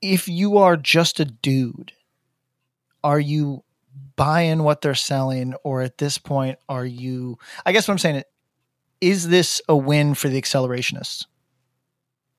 if 0.00 0.28
you 0.28 0.58
are 0.58 0.76
just 0.76 1.20
a 1.20 1.26
dude, 1.26 1.92
are 3.04 3.20
you 3.20 3.64
buying 4.16 4.62
what 4.62 4.80
they're 4.80 4.94
selling, 4.94 5.54
or 5.62 5.82
at 5.82 5.98
this 5.98 6.16
point, 6.16 6.58
are 6.68 6.86
you? 6.86 7.38
I 7.66 7.72
guess 7.72 7.86
what 7.86 7.92
I'm 7.92 7.98
saying 7.98 8.22
is, 9.00 9.28
this 9.28 9.60
a 9.68 9.76
win 9.76 10.14
for 10.14 10.28
the 10.28 10.40
accelerationists? 10.40 11.26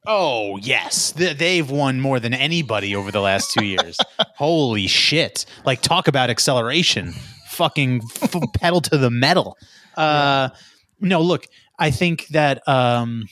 Oh 0.05 0.57
yes, 0.57 1.11
they've 1.11 1.69
won 1.69 2.01
more 2.01 2.19
than 2.19 2.33
anybody 2.33 2.95
over 2.95 3.11
the 3.11 3.21
last 3.21 3.51
two 3.51 3.65
years. 3.65 3.99
Holy 4.35 4.87
shit! 4.87 5.45
Like 5.63 5.81
talk 5.81 6.07
about 6.07 6.31
acceleration, 6.31 7.11
fucking 7.49 8.01
f- 8.21 8.35
pedal 8.55 8.81
to 8.81 8.97
the 8.97 9.11
metal. 9.11 9.57
Uh, 9.95 10.49
no, 10.99 11.21
look, 11.21 11.45
I 11.77 11.91
think 11.91 12.25
that 12.29 12.67
um, 12.67 13.25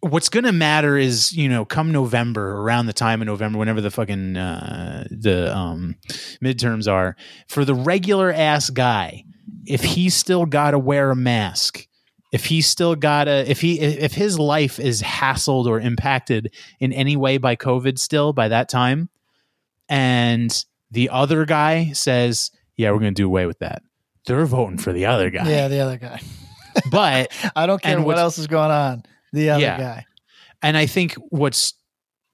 what's 0.00 0.28
going 0.28 0.44
to 0.44 0.52
matter 0.52 0.98
is 0.98 1.32
you 1.32 1.48
know 1.48 1.64
come 1.64 1.90
November, 1.90 2.60
around 2.60 2.84
the 2.84 2.92
time 2.92 3.22
of 3.22 3.26
November, 3.26 3.58
whenever 3.58 3.80
the 3.80 3.90
fucking 3.90 4.36
uh, 4.36 5.06
the 5.10 5.56
um, 5.56 5.96
midterms 6.42 6.86
are, 6.86 7.16
for 7.48 7.64
the 7.64 7.74
regular 7.74 8.30
ass 8.30 8.68
guy, 8.68 9.24
if 9.66 9.82
he's 9.82 10.14
still 10.14 10.44
got 10.44 10.72
to 10.72 10.78
wear 10.78 11.10
a 11.10 11.16
mask 11.16 11.86
if 12.34 12.46
he's 12.46 12.66
still 12.66 12.94
got 12.96 13.28
a 13.28 13.48
if 13.50 13.60
he 13.60 13.78
if 13.80 14.12
his 14.12 14.38
life 14.38 14.80
is 14.80 15.00
hassled 15.02 15.66
or 15.66 15.78
impacted 15.80 16.52
in 16.80 16.92
any 16.92 17.16
way 17.16 17.38
by 17.38 17.54
covid 17.56 17.98
still 17.98 18.32
by 18.32 18.48
that 18.48 18.68
time 18.68 19.08
and 19.88 20.64
the 20.90 21.08
other 21.10 21.44
guy 21.44 21.92
says 21.92 22.50
yeah 22.76 22.90
we're 22.90 22.98
going 22.98 23.14
to 23.14 23.22
do 23.22 23.26
away 23.26 23.46
with 23.46 23.58
that 23.60 23.82
they're 24.26 24.46
voting 24.46 24.78
for 24.78 24.92
the 24.92 25.06
other 25.06 25.28
guy 25.30 25.48
Yeah, 25.48 25.68
the 25.68 25.80
other 25.80 25.98
guy. 25.98 26.20
but 26.90 27.30
I 27.56 27.66
don't 27.66 27.80
care 27.82 28.00
what 28.00 28.18
else 28.18 28.38
is 28.38 28.46
going 28.46 28.70
on. 28.70 29.02
The 29.34 29.50
other 29.50 29.62
Yeah. 29.62 29.78
guy. 29.78 30.04
and 30.62 30.76
i 30.76 30.86
think 30.86 31.14
what's 31.30 31.74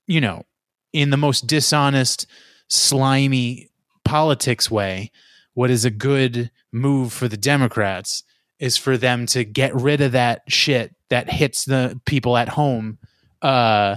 you 0.06 0.20
know 0.20 0.44
in 0.92 1.10
the 1.10 1.16
most 1.16 1.46
dishonest 1.46 2.26
slimy 2.68 3.68
politics 4.04 4.70
way 4.70 5.10
what 5.54 5.70
is 5.70 5.84
a 5.84 5.90
good 5.90 6.50
move 6.72 7.12
for 7.12 7.28
the 7.28 7.36
democrats 7.36 8.22
is 8.60 8.76
for 8.76 8.96
them 8.96 9.26
to 9.26 9.42
get 9.42 9.74
rid 9.74 10.00
of 10.00 10.12
that 10.12 10.42
shit 10.48 10.94
that 11.08 11.28
hits 11.30 11.64
the 11.64 11.98
people 12.04 12.36
at 12.36 12.48
home 12.48 12.98
uh 13.42 13.96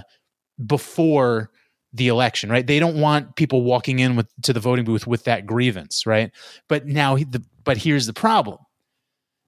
before 0.66 1.50
the 1.92 2.08
election 2.08 2.50
right? 2.50 2.66
They 2.66 2.80
don't 2.80 3.00
want 3.00 3.36
people 3.36 3.62
walking 3.62 3.98
in 4.00 4.16
with 4.16 4.26
to 4.42 4.52
the 4.52 4.58
voting 4.60 4.84
booth 4.84 5.06
with 5.06 5.24
that 5.24 5.46
grievance 5.46 6.06
right? 6.06 6.30
But 6.68 6.86
now 6.86 7.14
he- 7.14 7.24
the 7.24 7.44
but 7.62 7.76
here's 7.78 8.06
the 8.06 8.12
problem. 8.12 8.58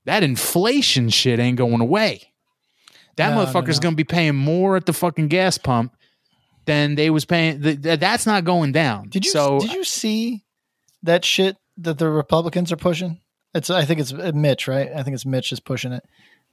That 0.04 0.22
inflation 0.22 1.08
shit 1.08 1.38
ain't 1.40 1.58
going 1.58 1.80
away. 1.80 2.32
That 3.16 3.30
No, 3.30 3.36
no, 3.42 3.46
motherfucker's 3.46 3.78
no. 3.78 3.82
going 3.82 3.92
to 3.94 3.96
be 3.96 4.04
paying 4.04 4.36
more 4.36 4.76
at 4.76 4.86
the 4.86 4.92
fucking 4.92 5.28
gas 5.28 5.58
pump 5.58 5.96
than 6.66 6.94
they 6.94 7.10
was 7.10 7.24
paying 7.24 7.60
th- 7.62 7.82
th- 7.82 7.98
that's 8.00 8.26
not 8.26 8.44
going 8.44 8.72
down. 8.72 9.08
Did 9.08 9.24
you 9.24 9.30
so 9.32 9.58
did 9.58 9.72
you 9.72 9.82
see 9.84 10.44
that 11.02 11.24
shit 11.24 11.56
that 11.78 11.98
the 11.98 12.08
Republicans 12.08 12.70
are 12.72 12.76
pushing? 12.76 13.20
It's 13.56 13.70
I 13.70 13.84
think 13.84 14.00
it's 14.00 14.12
uh, 14.12 14.32
Mitch, 14.34 14.68
right? 14.68 14.90
I 14.94 15.02
think 15.02 15.14
it's 15.14 15.26
Mitch 15.26 15.52
is 15.52 15.60
pushing 15.60 15.92
it. 15.92 16.04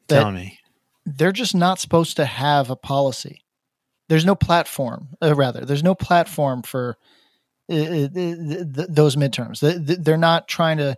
Tell 0.08 0.32
me 0.32 0.60
they're 1.06 1.32
just 1.32 1.54
not 1.56 1.80
supposed 1.80 2.16
to 2.18 2.26
have 2.26 2.70
a 2.70 2.76
policy. 2.76 3.44
There's 4.10 4.26
no 4.26 4.36
platform, 4.36 5.10
uh, 5.22 5.36
rather. 5.36 5.66
There's 5.66 5.84
no 5.84 5.96
platform 5.96 6.62
for 6.62 6.98
uh, 7.70 7.76
uh, 7.76 8.08
th- 8.10 8.10
th- 8.76 8.88
those 8.89 9.16
midterms. 9.16 9.60
They- 9.60 9.80
th- 9.84 10.00
They're 10.00 10.18
not 10.18 10.48
trying 10.48 10.78
to 10.78 10.96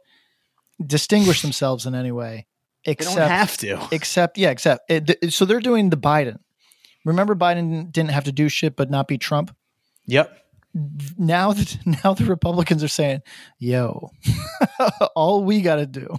distinguish 0.85 1.41
themselves 1.41 1.85
in 1.85 1.95
any 1.95 2.11
way, 2.11 2.47
they 2.85 2.91
except 2.93 3.15
don't 3.17 3.29
have 3.29 3.57
to 3.57 3.87
except 3.91 4.37
yeah, 4.37 4.49
except 4.49 4.89
it, 4.91 5.07
th- 5.07 5.33
so 5.33 5.45
they're 5.45 5.59
doing 5.59 5.89
the 5.89 5.97
Biden. 5.97 6.39
Remember, 7.05 7.35
Biden 7.35 7.91
didn't 7.91 8.11
have 8.11 8.23
to 8.25 8.31
do 8.31 8.49
shit, 8.49 8.75
but 8.75 8.89
not 8.89 9.07
be 9.07 9.17
Trump. 9.17 9.55
yep 10.05 10.44
Now 11.17 11.53
that 11.53 11.77
now 12.03 12.13
the 12.13 12.25
Republicans 12.25 12.83
are 12.83 12.89
saying, 12.89 13.21
"Yo, 13.59 14.11
all 15.15 15.43
we 15.43 15.61
got 15.61 15.75
to 15.75 15.85
do 15.85 16.15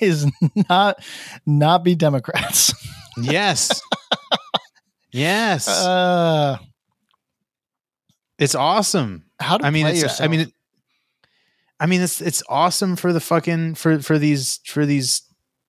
is 0.00 0.30
not 0.68 1.02
not 1.44 1.82
be 1.82 1.94
Democrats." 1.94 2.72
yes 3.18 3.80
yes 5.10 5.66
Uh, 5.66 6.58
it's 8.38 8.54
awesome 8.54 9.24
how 9.40 9.56
to 9.56 9.66
I 9.66 9.70
mean, 9.70 9.86
it's. 9.86 10.20
I 10.20 10.28
mean, 10.28 10.40
it, 10.40 10.52
I 11.80 11.86
mean, 11.86 12.02
it's 12.02 12.20
it's 12.20 12.42
awesome 12.48 12.94
for 12.94 13.12
the 13.12 13.20
fucking 13.20 13.74
for 13.74 14.00
for 14.00 14.18
these 14.18 14.60
for 14.66 14.86
these 14.86 15.22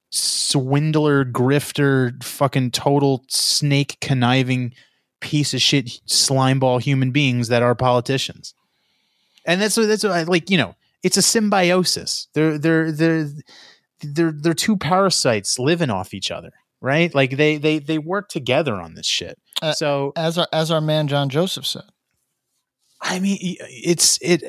swindler, 0.10 1.26
grifter, 1.26 2.22
fucking 2.24 2.72
total 2.72 3.26
snake 3.30 3.98
conniving 4.02 4.74
piece 5.20 5.54
of 5.54 5.62
shit 5.62 5.88
slimeball 6.08 6.82
human 6.82 7.12
beings 7.12 7.48
that 7.48 7.64
are 7.64 7.76
politicians. 7.76 8.54
And 9.46 9.62
that's 9.62 9.78
what 9.78 9.88
that's 9.88 10.04
what 10.04 10.14
I 10.14 10.24
like. 10.24 10.50
You 10.50 10.58
know, 10.58 10.76
it's 11.04 11.18
a 11.18 11.22
symbiosis. 11.22 12.28
They're 12.34 12.58
they're 12.58 12.92
they're 12.92 13.30
they're 14.02 14.32
they're 14.32 14.54
two 14.54 14.78
parasites 14.78 15.58
living 15.58 15.90
off 15.90 16.14
each 16.14 16.32
other, 16.32 16.52
right? 16.82 17.14
Like 17.14 17.38
they 17.38 17.58
they 17.58 17.80
they 17.80 17.98
work 17.98 18.30
together 18.30 18.76
on 18.76 18.96
this 18.96 19.06
shit. 19.06 19.40
Uh, 19.62 19.74
so 19.74 20.14
as 20.16 20.38
our 20.38 20.48
as 20.52 20.70
our 20.72 20.82
man 20.82 21.08
John 21.08 21.30
Joseph 21.30 21.66
said. 21.66 21.84
I 23.00 23.20
mean, 23.20 23.38
it's 23.40 24.18
it. 24.22 24.44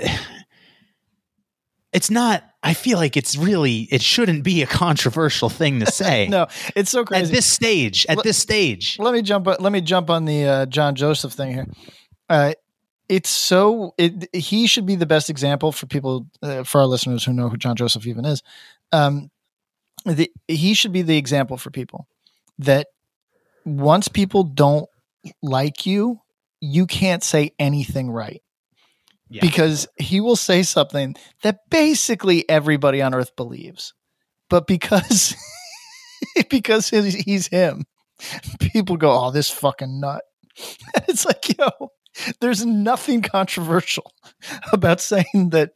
It's 1.93 2.11
not. 2.11 2.45
I 2.63 2.75
feel 2.75 2.99
like 2.99 3.17
it's 3.17 3.37
really. 3.37 3.89
It 3.91 4.03
shouldn't 4.03 4.45
be 4.45 4.63
a 4.63 4.67
controversial 4.67 5.49
thing 5.49 5.81
to 5.81 5.87
say. 5.93 6.29
No, 6.29 6.47
it's 6.77 6.91
so 6.91 7.05
crazy. 7.05 7.25
at 7.27 7.31
this 7.33 7.47
stage. 7.47 8.05
At 8.09 8.19
Let- 8.19 8.25
this 8.25 8.37
stage. 8.39 8.99
let 8.99 9.15
me 9.15 9.23
jump. 9.23 9.47
Let 9.47 9.73
me 9.73 9.81
jump 9.81 10.11
on 10.11 10.25
the 10.25 10.45
uh, 10.45 10.67
John 10.67 10.95
Joseph 10.95 11.33
thing 11.33 11.53
here. 11.53 11.67
Uh, 12.29 12.53
it's 13.09 13.31
so. 13.31 13.95
It, 13.97 14.29
he 14.35 14.67
should 14.67 14.85
be 14.87 14.97
the 14.97 15.07
best 15.07 15.31
example 15.31 15.73
for 15.73 15.87
people, 15.87 16.27
uh, 16.43 16.63
for 16.65 16.81
our 16.83 16.87
listeners 16.87 17.25
who 17.25 17.33
know 17.33 17.49
who 17.49 17.57
John 17.57 17.77
Joseph 17.77 18.07
even 18.07 18.25
is. 18.27 18.43
Um, 18.93 19.31
the, 20.05 20.31
he 20.47 20.75
should 20.75 20.93
be 20.93 21.03
the 21.03 21.17
example 21.17 21.57
for 21.57 21.71
people 21.71 22.07
that 22.59 22.89
once 23.65 24.09
people 24.09 24.43
don't 24.45 24.89
like 25.43 25.87
you, 25.87 26.21
you 26.61 26.87
can't 26.87 27.23
say 27.23 27.53
anything 27.59 28.11
right 28.11 28.43
Yeah. 29.31 29.41
because 29.43 29.87
he 29.99 30.21
will 30.21 30.37
say 30.37 30.63
something 30.63 31.15
that 31.43 31.61
basically 31.71 32.49
everybody 32.49 33.03
on 33.03 33.15
earth 33.15 33.37
believes 33.37 33.93
but 34.49 34.67
because 34.67 35.35
because 36.51 36.89
he's, 36.89 37.49
him 37.49 37.85
people 38.61 38.97
go 38.97 39.27
oh 39.27 39.31
this 39.31 39.51
fucking 39.51 40.01
nut 40.01 40.23
it's 41.09 41.25
like 41.25 41.57
yo 41.59 41.91
there's 42.41 42.65
nothing 42.65 43.23
controversial 43.23 44.13
about 44.73 45.01
saying 45.01 45.51
that 45.51 45.71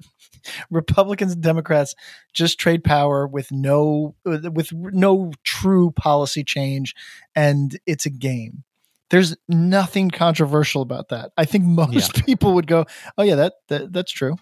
republicans 0.71 1.33
and 1.33 1.43
democrats 1.43 1.95
just 2.33 2.59
trade 2.59 2.83
power 2.83 3.27
with 3.27 3.53
no 3.53 4.15
with 4.25 4.73
no 4.73 5.31
true 5.45 5.93
policy 5.93 6.43
change 6.43 6.95
and 7.37 7.79
it's 7.87 8.07
a 8.07 8.11
game 8.11 8.65
there's 9.13 9.37
nothing 9.49 10.11
controversial 10.11 10.83
about 10.83 11.11
that 11.11 11.31
i 11.37 11.45
think 11.45 11.65
most 11.65 12.15
people 12.27 12.55
would 12.55 12.67
go 12.67 12.85
oh 13.17 13.23
yeah 13.23 13.37
that, 13.37 13.53
that 13.69 13.93
that's 13.93 14.11
true 14.11 14.37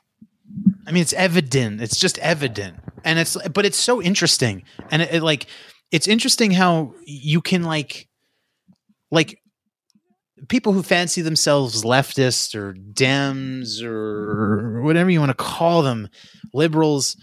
I 0.87 0.93
mean, 0.93 1.03
it's 1.03 1.13
evident. 1.13 1.81
It's 1.81 1.99
just 1.99 2.19
evident, 2.19 2.81
and 3.05 3.19
it's 3.19 3.37
but 3.49 3.65
it's 3.65 3.79
so 3.79 4.03
interesting, 4.03 4.65
and 4.91 5.03
it, 5.03 5.15
it 5.15 5.23
like 5.23 5.47
it's 5.91 6.09
interesting 6.09 6.51
how 6.51 6.95
you 7.05 7.41
can 7.41 7.63
like 7.63 8.09
like 9.11 9.41
people 10.49 10.73
who 10.73 10.83
fancy 10.83 11.21
themselves 11.21 11.85
leftists 11.85 12.55
or 12.55 12.75
Dems 12.75 13.83
or 13.83 14.83
whatever 14.83 15.11
you 15.11 15.21
want 15.21 15.31
to 15.31 15.35
call 15.35 15.83
them, 15.83 16.09
liberals. 16.53 17.17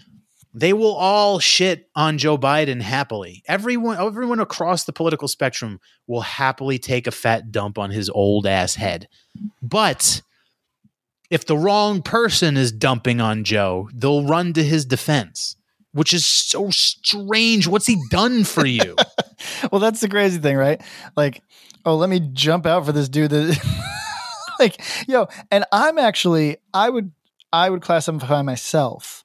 They 0.54 0.72
will 0.72 0.94
all 0.94 1.38
shit 1.38 1.88
on 1.94 2.18
Joe 2.18 2.38
Biden 2.38 2.80
happily. 2.80 3.42
Everyone, 3.46 3.98
everyone 3.98 4.40
across 4.40 4.84
the 4.84 4.92
political 4.92 5.28
spectrum 5.28 5.80
will 6.06 6.22
happily 6.22 6.78
take 6.78 7.06
a 7.06 7.12
fat 7.12 7.52
dump 7.52 7.78
on 7.78 7.90
his 7.90 8.08
old 8.08 8.46
ass 8.46 8.74
head. 8.74 9.08
But 9.62 10.22
if 11.30 11.46
the 11.46 11.56
wrong 11.56 12.02
person 12.02 12.56
is 12.56 12.72
dumping 12.72 13.20
on 13.20 13.44
Joe, 13.44 13.90
they'll 13.94 14.26
run 14.26 14.54
to 14.54 14.64
his 14.64 14.84
defense, 14.86 15.56
which 15.92 16.14
is 16.14 16.24
so 16.24 16.70
strange. 16.70 17.66
What's 17.66 17.86
he 17.86 18.02
done 18.10 18.44
for 18.44 18.66
you? 18.66 18.96
well 19.70 19.80
that's 19.80 20.00
the 20.00 20.08
crazy 20.08 20.38
thing 20.38 20.56
right 20.56 20.82
like 21.16 21.42
oh 21.84 21.96
let 21.96 22.10
me 22.10 22.20
jump 22.32 22.66
out 22.66 22.84
for 22.84 22.92
this 22.92 23.08
dude 23.08 23.30
that 23.30 23.58
like 24.58 24.80
yo 25.06 25.26
and 25.50 25.64
i'm 25.72 25.98
actually 25.98 26.56
i 26.74 26.88
would 26.88 27.12
i 27.52 27.68
would 27.68 27.82
classify 27.82 28.42
myself 28.42 29.24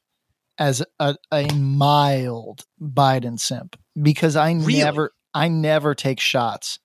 as 0.58 0.84
a, 1.00 1.16
a 1.32 1.48
mild 1.54 2.66
biden 2.82 3.40
simp 3.40 3.76
because 4.02 4.36
i 4.36 4.52
Really? 4.52 4.78
never 4.80 5.12
i 5.34 5.48
never 5.48 5.96
take 5.96 6.20
shots 6.20 6.80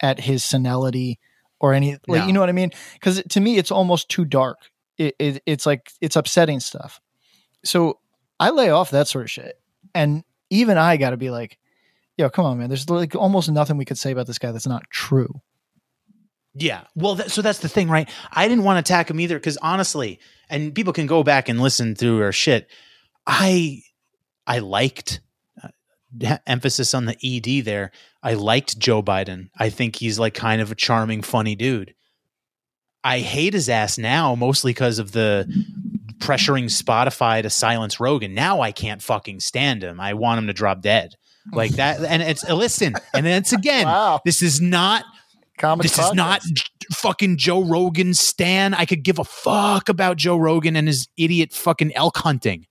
at 0.00 0.18
his 0.20 0.42
senility 0.44 1.18
or 1.60 1.74
any 1.74 1.92
like 2.08 2.20
No. 2.22 2.26
you 2.26 2.32
know 2.32 2.40
what 2.40 2.48
i 2.48 2.52
mean 2.52 2.70
because 2.94 3.22
to 3.30 3.40
me 3.40 3.58
it's 3.58 3.70
almost 3.70 4.08
too 4.08 4.24
dark 4.24 4.58
it, 4.98 5.14
it, 5.18 5.42
it's 5.46 5.66
like 5.66 5.90
it's 6.00 6.16
upsetting 6.16 6.60
stuff 6.60 7.00
so 7.64 7.98
i 8.40 8.50
lay 8.50 8.70
off 8.70 8.90
that 8.90 9.08
sort 9.08 9.24
of 9.24 9.30
shit 9.30 9.60
and 9.94 10.24
even 10.50 10.78
i 10.78 10.96
gotta 10.96 11.16
be 11.16 11.30
like 11.30 11.58
yo 12.16 12.28
come 12.30 12.44
on 12.46 12.58
man 12.58 12.68
there's 12.68 12.88
like 12.88 13.14
almost 13.14 13.50
nothing 13.50 13.76
we 13.76 13.84
could 13.84 13.98
say 13.98 14.10
about 14.10 14.26
this 14.26 14.38
guy 14.38 14.52
that's 14.52 14.66
not 14.66 14.84
true 14.90 15.40
Yeah. 16.54 16.82
Well, 16.94 17.14
that, 17.16 17.30
so 17.30 17.40
that's 17.40 17.60
the 17.60 17.68
thing, 17.68 17.88
right? 17.88 18.06
I 18.30 18.46
didn't 18.46 18.64
want 18.64 18.76
to 18.76 18.80
attack 18.92 19.08
him 19.10 19.18
either 19.20 19.38
because 19.38 19.56
honestly, 19.62 20.18
and 20.50 20.74
people 20.74 20.92
can 20.92 21.06
go 21.06 21.22
back 21.22 21.48
and 21.48 21.58
listen 21.60 21.94
through 21.94 22.20
our 22.22 22.30
shit. 22.32 22.68
I 23.26 23.82
I 24.46 24.58
liked 24.58 25.20
uh, 25.62 26.38
emphasis 26.46 26.94
on 26.94 27.06
the 27.06 27.16
ED 27.22 27.64
there. 27.64 27.90
I 28.22 28.34
liked 28.34 28.78
Joe 28.78 29.02
Biden. 29.02 29.50
I 29.58 29.70
think 29.70 29.96
he's 29.96 30.18
like 30.18 30.34
kind 30.34 30.60
of 30.60 30.70
a 30.72 30.74
charming, 30.76 31.22
funny 31.22 31.54
dude. 31.54 31.94
I 33.04 33.18
hate 33.20 33.54
his 33.54 33.68
ass 33.68 33.98
now, 33.98 34.34
mostly 34.36 34.70
because 34.72 34.98
of 35.00 35.10
the 35.12 35.46
pressuring 36.18 36.66
Spotify 36.66 37.42
to 37.42 37.50
silence 37.50 37.98
Rogan. 37.98 38.32
Now 38.34 38.60
I 38.60 38.70
can't 38.70 39.02
fucking 39.02 39.40
stand 39.40 39.82
him. 39.82 39.98
I 39.98 40.14
want 40.14 40.38
him 40.38 40.46
to 40.46 40.52
drop 40.52 40.82
dead. 40.82 41.14
Like 41.52 41.72
that. 41.72 42.00
And 42.04 42.22
it's 42.22 42.48
listen, 42.48 42.94
and 43.12 43.26
then 43.26 43.38
it's 43.42 43.52
again, 43.52 43.86
Wow. 43.86 44.20
this 44.24 44.42
is 44.42 44.60
not 44.60 45.04
this 45.82 45.98
is 45.98 46.14
not 46.14 46.40
j- 46.42 46.64
fucking 46.92 47.36
Joe 47.38 47.64
Rogan 47.64 48.14
stan. 48.14 48.74
I 48.74 48.84
could 48.84 49.02
give 49.02 49.18
a 49.18 49.24
fuck 49.24 49.88
about 49.88 50.16
Joe 50.16 50.36
Rogan 50.36 50.76
and 50.76 50.86
his 50.86 51.08
idiot 51.16 51.52
fucking 51.52 51.92
elk 51.96 52.18
hunting. 52.18 52.66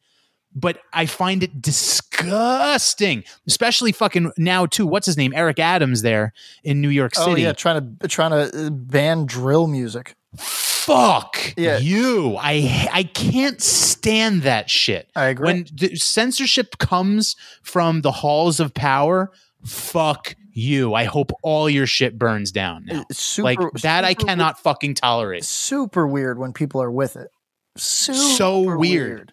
But 0.53 0.79
I 0.91 1.05
find 1.05 1.43
it 1.43 1.61
disgusting, 1.61 3.23
especially 3.47 3.91
fucking 3.91 4.31
now 4.37 4.65
too. 4.65 4.85
What's 4.85 5.05
his 5.05 5.17
name? 5.17 5.31
Eric 5.35 5.59
Adams 5.59 6.01
there 6.01 6.33
in 6.63 6.81
New 6.81 6.89
York 6.89 7.15
City. 7.15 7.31
Oh 7.31 7.35
yeah, 7.35 7.53
trying 7.53 7.97
to 7.99 8.07
trying 8.07 8.31
to 8.31 8.67
uh, 8.67 8.69
ban 8.69 9.25
drill 9.25 9.67
music. 9.67 10.15
Fuck 10.37 11.53
Yeah. 11.57 11.77
you. 11.77 12.35
I 12.39 12.89
I 12.91 13.03
can't 13.03 13.61
stand 13.61 14.41
that 14.43 14.69
shit. 14.69 15.09
I 15.15 15.25
agree. 15.25 15.45
When 15.45 15.65
the 15.73 15.95
censorship 15.95 16.77
comes 16.79 17.35
from 17.61 18.01
the 18.01 18.11
halls 18.11 18.59
of 18.59 18.73
power, 18.73 19.31
fuck 19.63 20.35
you. 20.53 20.93
I 20.93 21.03
hope 21.05 21.31
all 21.43 21.69
your 21.69 21.85
shit 21.85 22.17
burns 22.17 22.51
down 22.51 22.85
now. 22.85 23.05
Super, 23.11 23.43
like 23.43 23.59
that 23.83 24.03
I 24.03 24.13
cannot 24.13 24.59
fucking 24.59 24.95
tolerate. 24.95 25.43
super 25.45 26.05
weird 26.07 26.37
when 26.39 26.51
people 26.51 26.81
are 26.81 26.91
with 26.91 27.15
it. 27.15 27.29
Super 27.77 28.17
So 28.17 28.77
weird. 28.77 29.31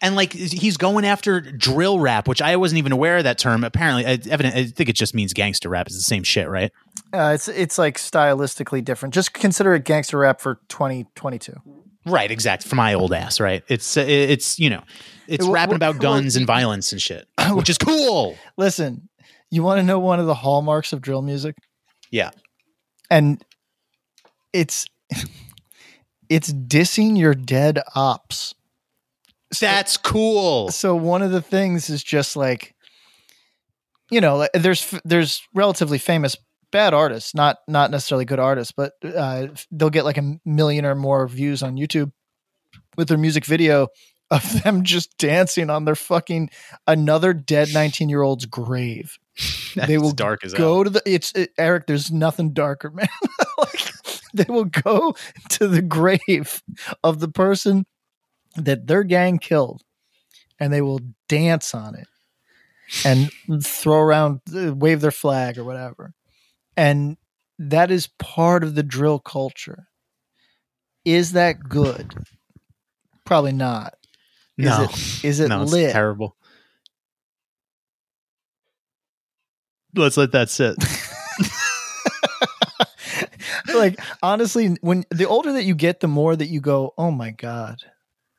And 0.00 0.14
like 0.14 0.32
he's 0.32 0.76
going 0.76 1.04
after 1.04 1.40
drill 1.40 1.98
rap, 1.98 2.28
which 2.28 2.40
I 2.40 2.56
wasn't 2.56 2.78
even 2.78 2.92
aware 2.92 3.16
of 3.18 3.24
that 3.24 3.38
term. 3.38 3.64
Apparently, 3.64 4.04
it's 4.04 4.28
evident. 4.28 4.54
I 4.54 4.66
think 4.66 4.88
it 4.88 4.94
just 4.94 5.14
means 5.14 5.32
gangster 5.32 5.68
rap. 5.68 5.86
It's 5.86 5.96
the 5.96 6.02
same 6.02 6.22
shit, 6.22 6.48
right? 6.48 6.70
Uh, 7.12 7.32
it's 7.34 7.48
it's 7.48 7.78
like 7.78 7.96
stylistically 7.96 8.84
different. 8.84 9.12
Just 9.12 9.34
consider 9.34 9.74
it 9.74 9.84
gangster 9.84 10.18
rap 10.18 10.40
for 10.40 10.60
2022. 10.68 11.52
Right, 12.06 12.30
exact. 12.30 12.62
For 12.64 12.76
my 12.76 12.94
old 12.94 13.12
ass, 13.12 13.40
right? 13.40 13.62
It's 13.68 13.96
uh, 13.96 14.04
it's 14.06 14.58
you 14.58 14.70
know, 14.70 14.82
it's 15.26 15.44
Well, 15.44 15.52
rapping 15.52 15.74
about 15.74 15.98
guns 15.98 16.36
and 16.36 16.46
violence 16.46 16.92
and 16.92 17.02
shit, 17.02 17.26
which 17.50 17.68
is 17.68 17.76
cool. 17.76 18.36
Listen, 18.56 19.08
you 19.50 19.62
want 19.62 19.78
to 19.78 19.82
know 19.82 19.98
one 19.98 20.20
of 20.20 20.26
the 20.26 20.34
hallmarks 20.34 20.92
of 20.92 21.00
drill 21.00 21.22
music? 21.22 21.56
Yeah. 22.10 22.30
And 23.10 23.42
it's 24.52 24.86
it's 26.28 26.52
dissing 26.52 27.18
your 27.18 27.34
dead 27.34 27.80
ops. 27.94 28.54
That's 29.60 29.96
cool. 29.96 30.70
So 30.70 30.94
one 30.94 31.22
of 31.22 31.30
the 31.30 31.42
things 31.42 31.88
is 31.90 32.02
just 32.02 32.36
like 32.36 32.74
you 34.10 34.20
know, 34.20 34.46
there's 34.54 34.94
there's 35.04 35.42
relatively 35.54 35.98
famous 35.98 36.36
bad 36.70 36.94
artists, 36.94 37.34
not 37.34 37.58
not 37.66 37.90
necessarily 37.90 38.24
good 38.24 38.38
artists, 38.38 38.72
but 38.76 38.92
uh, 39.04 39.48
they'll 39.70 39.90
get 39.90 40.04
like 40.04 40.18
a 40.18 40.38
million 40.44 40.84
or 40.84 40.94
more 40.94 41.26
views 41.28 41.62
on 41.62 41.76
YouTube 41.76 42.12
with 42.96 43.08
their 43.08 43.18
music 43.18 43.44
video 43.44 43.88
of 44.30 44.62
them 44.62 44.84
just 44.84 45.16
dancing 45.18 45.70
on 45.70 45.84
their 45.84 45.94
fucking 45.94 46.50
another 46.86 47.32
dead 47.32 47.68
19 47.72 48.08
year 48.08 48.22
old's 48.22 48.46
grave. 48.46 49.18
That's 49.74 49.88
they 49.88 49.98
will 49.98 50.12
dark 50.12 50.44
as 50.44 50.54
go 50.54 50.76
hell. 50.76 50.84
to 50.84 50.90
the 50.90 51.02
it's 51.04 51.32
it, 51.32 51.50
Eric. 51.58 51.86
There's 51.86 52.10
nothing 52.10 52.52
darker, 52.52 52.90
man. 52.94 53.08
like 53.58 53.92
they 54.34 54.46
will 54.48 54.64
go 54.64 55.14
to 55.50 55.68
the 55.68 55.82
grave 55.82 56.62
of 57.04 57.20
the 57.20 57.28
person 57.28 57.86
that 58.56 58.86
their 58.86 59.04
gang 59.04 59.38
killed, 59.38 59.82
and 60.58 60.72
they 60.72 60.80
will 60.82 61.00
dance 61.28 61.74
on 61.74 61.94
it 61.94 62.06
and 63.04 63.30
throw 63.62 64.00
around, 64.00 64.40
uh, 64.54 64.74
wave 64.74 65.00
their 65.00 65.10
flag 65.10 65.58
or 65.58 65.64
whatever, 65.64 66.14
and 66.76 67.16
that 67.58 67.90
is 67.90 68.08
part 68.18 68.62
of 68.62 68.74
the 68.74 68.82
drill 68.82 69.18
culture. 69.18 69.88
Is 71.04 71.32
that 71.32 71.68
good? 71.68 72.14
Probably 73.24 73.52
not. 73.52 73.94
No, 74.56 74.84
Is 74.84 75.22
it, 75.22 75.24
is 75.24 75.40
it 75.40 75.48
no, 75.48 75.62
it's 75.62 75.72
terrible. 75.72 76.36
Let's 79.94 80.16
let 80.16 80.32
that 80.32 80.50
sit. 80.50 80.76
like 83.74 83.98
honestly, 84.22 84.76
when 84.80 85.04
the 85.10 85.26
older 85.26 85.52
that 85.52 85.64
you 85.64 85.74
get, 85.74 86.00
the 86.00 86.08
more 86.08 86.34
that 86.34 86.48
you 86.48 86.60
go, 86.60 86.92
"Oh 86.98 87.10
my 87.10 87.30
god, 87.30 87.78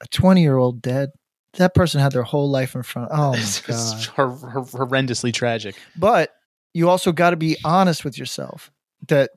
a 0.01 0.07
twenty-year-old 0.07 0.81
dead. 0.81 1.09
That 1.53 1.73
person 1.73 1.99
had 1.99 2.11
their 2.11 2.23
whole 2.23 2.49
life 2.49 2.75
in 2.75 2.83
front. 2.83 3.09
Oh 3.11 3.33
it's 3.37 3.61
god!" 3.61 3.73
it's 3.75 4.05
hor- 4.05 4.29
hor- 4.29 4.63
horrendously 4.65 5.33
tragic. 5.33 5.75
But 5.97 6.31
you 6.73 6.89
also 6.89 7.11
got 7.11 7.31
to 7.31 7.35
be 7.35 7.57
honest 7.65 8.05
with 8.05 8.17
yourself 8.17 8.71
that 9.07 9.31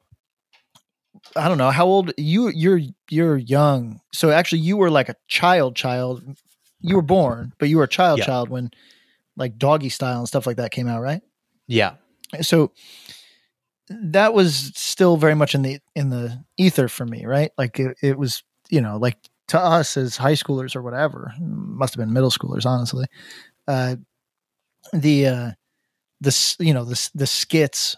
I 1.36 1.48
don't 1.48 1.58
know 1.58 1.70
how 1.70 1.86
old 1.86 2.12
you 2.18 2.48
you're 2.48 2.80
you're 3.10 3.36
young. 3.36 4.00
So 4.12 4.30
actually, 4.30 4.60
you 4.60 4.76
were 4.76 4.90
like 4.90 5.08
a 5.08 5.16
child, 5.28 5.76
child. 5.76 6.22
You 6.80 6.96
were 6.96 7.02
born, 7.02 7.52
but 7.58 7.68
you 7.68 7.76
were 7.78 7.84
a 7.84 7.88
child, 7.88 8.18
Yeah. 8.18 8.26
child 8.26 8.48
when 8.48 8.70
like 9.36 9.56
doggy 9.56 9.88
style 9.88 10.18
and 10.18 10.28
stuff 10.28 10.46
like 10.46 10.56
that 10.56 10.72
came 10.72 10.88
out, 10.88 11.00
right? 11.00 11.22
Yeah, 11.68 11.94
so 12.42 12.72
that 13.88 14.34
was 14.34 14.72
still 14.74 15.16
very 15.16 15.34
much 15.34 15.54
in 15.54 15.62
the 15.62 15.80
in 15.94 16.10
the 16.10 16.44
ether 16.56 16.88
for 16.88 17.04
me 17.04 17.26
right 17.26 17.50
like 17.58 17.78
it, 17.78 17.96
it 18.02 18.16
was 18.18 18.42
you 18.70 18.80
know 18.80 18.96
like 18.96 19.16
to 19.52 19.60
us 19.60 19.96
as 19.96 20.16
high 20.16 20.34
schoolers 20.34 20.74
or 20.76 20.82
whatever 20.82 21.32
must 21.40 21.94
have 21.94 21.98
been 22.04 22.12
middle 22.12 22.30
schoolers 22.30 22.66
honestly 22.66 23.06
uh 23.68 23.96
the 24.92 25.26
uh 25.26 25.50
the 26.20 26.56
you 26.58 26.74
know 26.74 26.84
the 26.84 27.10
the 27.14 27.26
skits 27.26 27.96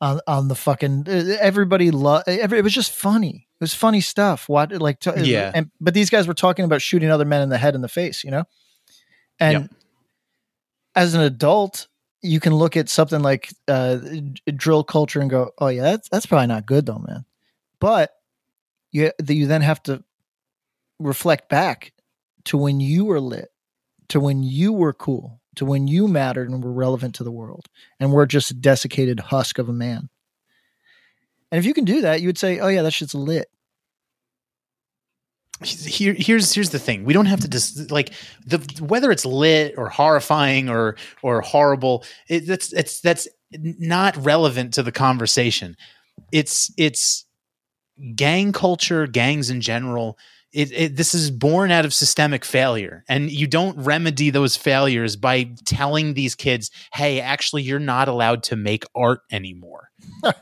on 0.00 0.20
on 0.26 0.48
the 0.48 0.54
fucking 0.54 1.06
everybody 1.08 1.90
lo- 1.90 2.22
every, 2.26 2.58
it 2.58 2.62
was 2.62 2.72
just 2.74 2.92
funny 2.92 3.48
it 3.60 3.64
was 3.64 3.74
funny 3.74 4.00
stuff 4.00 4.48
what 4.48 4.70
like 4.72 5.00
to, 5.00 5.12
Yeah. 5.16 5.50
and 5.54 5.70
but 5.80 5.94
these 5.94 6.10
guys 6.10 6.28
were 6.28 6.34
talking 6.34 6.64
about 6.64 6.82
shooting 6.82 7.10
other 7.10 7.24
men 7.24 7.42
in 7.42 7.48
the 7.48 7.58
head 7.58 7.74
and 7.74 7.82
the 7.82 7.88
face 7.88 8.22
you 8.22 8.30
know 8.30 8.44
and 9.40 9.62
Yep. 9.62 9.70
as 10.94 11.14
an 11.14 11.22
adult 11.22 11.88
you 12.22 12.40
can 12.40 12.54
look 12.54 12.76
at 12.76 12.88
something 12.88 13.20
like 13.22 13.48
uh, 13.68 13.96
drill 14.56 14.82
culture 14.82 15.20
and 15.20 15.30
go, 15.30 15.52
"Oh 15.58 15.68
yeah, 15.68 15.82
that's 15.82 16.08
that's 16.08 16.26
probably 16.26 16.48
not 16.48 16.66
good 16.66 16.84
though, 16.84 16.98
man." 16.98 17.24
But 17.78 18.10
you 18.90 19.12
you 19.28 19.46
then 19.46 19.62
have 19.62 19.80
to 19.84 20.02
reflect 20.98 21.48
back 21.48 21.92
to 22.46 22.56
when 22.56 22.80
you 22.80 23.04
were 23.04 23.20
lit, 23.20 23.50
to 24.08 24.20
when 24.20 24.42
you 24.42 24.72
were 24.72 24.92
cool, 24.92 25.40
to 25.56 25.64
when 25.64 25.86
you 25.86 26.08
mattered 26.08 26.50
and 26.50 26.62
were 26.62 26.72
relevant 26.72 27.14
to 27.16 27.24
the 27.24 27.32
world, 27.32 27.66
and 28.00 28.12
we're 28.12 28.26
just 28.26 28.50
a 28.50 28.54
desiccated 28.54 29.20
husk 29.20 29.58
of 29.58 29.68
a 29.68 29.72
man. 29.72 30.08
And 31.50 31.58
if 31.58 31.64
you 31.64 31.74
can 31.74 31.84
do 31.84 32.02
that, 32.02 32.20
you 32.20 32.28
would 32.28 32.38
say, 32.38 32.58
"Oh 32.58 32.68
yeah, 32.68 32.82
that 32.82 32.92
shit's 32.92 33.14
lit." 33.14 33.48
here 35.64 36.14
here's 36.16 36.52
here's 36.52 36.70
the 36.70 36.78
thing 36.78 37.04
we 37.04 37.12
don't 37.12 37.26
have 37.26 37.40
to 37.40 37.48
just 37.48 37.90
like 37.90 38.12
the 38.46 38.58
whether 38.80 39.10
it's 39.10 39.26
lit 39.26 39.74
or 39.76 39.88
horrifying 39.88 40.68
or 40.68 40.96
or 41.22 41.40
horrible 41.40 42.04
it, 42.28 42.46
that's 42.46 42.72
it's 42.72 43.00
that's 43.00 43.26
not 43.52 44.16
relevant 44.18 44.72
to 44.72 44.84
the 44.84 44.92
conversation 44.92 45.76
it's 46.30 46.72
it's 46.76 47.24
gang 48.14 48.52
culture 48.52 49.06
gangs 49.08 49.50
in 49.50 49.60
general 49.60 50.16
it, 50.52 50.72
it 50.72 50.96
this 50.96 51.14
is 51.14 51.30
born 51.30 51.70
out 51.70 51.84
of 51.84 51.92
systemic 51.92 52.44
failure. 52.44 53.04
And 53.08 53.30
you 53.30 53.46
don't 53.46 53.78
remedy 53.78 54.30
those 54.30 54.56
failures 54.56 55.16
by 55.16 55.50
telling 55.64 56.14
these 56.14 56.34
kids 56.34 56.70
hey 56.92 57.20
actually 57.20 57.62
you're 57.62 57.78
not 57.78 58.08
allowed 58.08 58.42
to 58.44 58.56
make 58.56 58.84
art 58.94 59.20
anymore. 59.30 59.90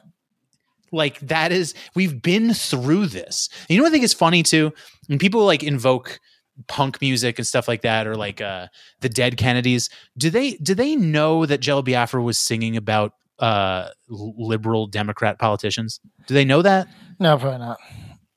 Like 0.92 1.18
that 1.20 1.52
is 1.52 1.74
we've 1.94 2.22
been 2.22 2.54
through 2.54 3.06
this. 3.06 3.48
You 3.68 3.76
know 3.76 3.82
what 3.82 3.90
i 3.90 3.92
think 3.92 4.04
is 4.04 4.14
funny 4.14 4.42
too? 4.42 4.72
When 5.08 5.18
people 5.18 5.44
like 5.44 5.62
invoke 5.62 6.20
punk 6.68 7.00
music 7.00 7.38
and 7.38 7.46
stuff 7.46 7.68
like 7.68 7.82
that 7.82 8.06
or 8.06 8.14
like 8.14 8.40
uh 8.40 8.68
the 9.00 9.10
dead 9.10 9.36
kennedys 9.36 9.90
do 10.16 10.30
they 10.30 10.52
do 10.54 10.74
they 10.74 10.96
know 10.96 11.44
that 11.44 11.60
jello 11.60 11.82
biafra 11.82 12.22
was 12.22 12.38
singing 12.38 12.78
about 12.78 13.12
uh 13.40 13.88
liberal 14.08 14.86
democrat 14.86 15.38
politicians? 15.38 16.00
Do 16.26 16.34
they 16.34 16.44
know 16.44 16.62
that? 16.62 16.88
No, 17.18 17.36
probably 17.36 17.58
not. 17.58 17.78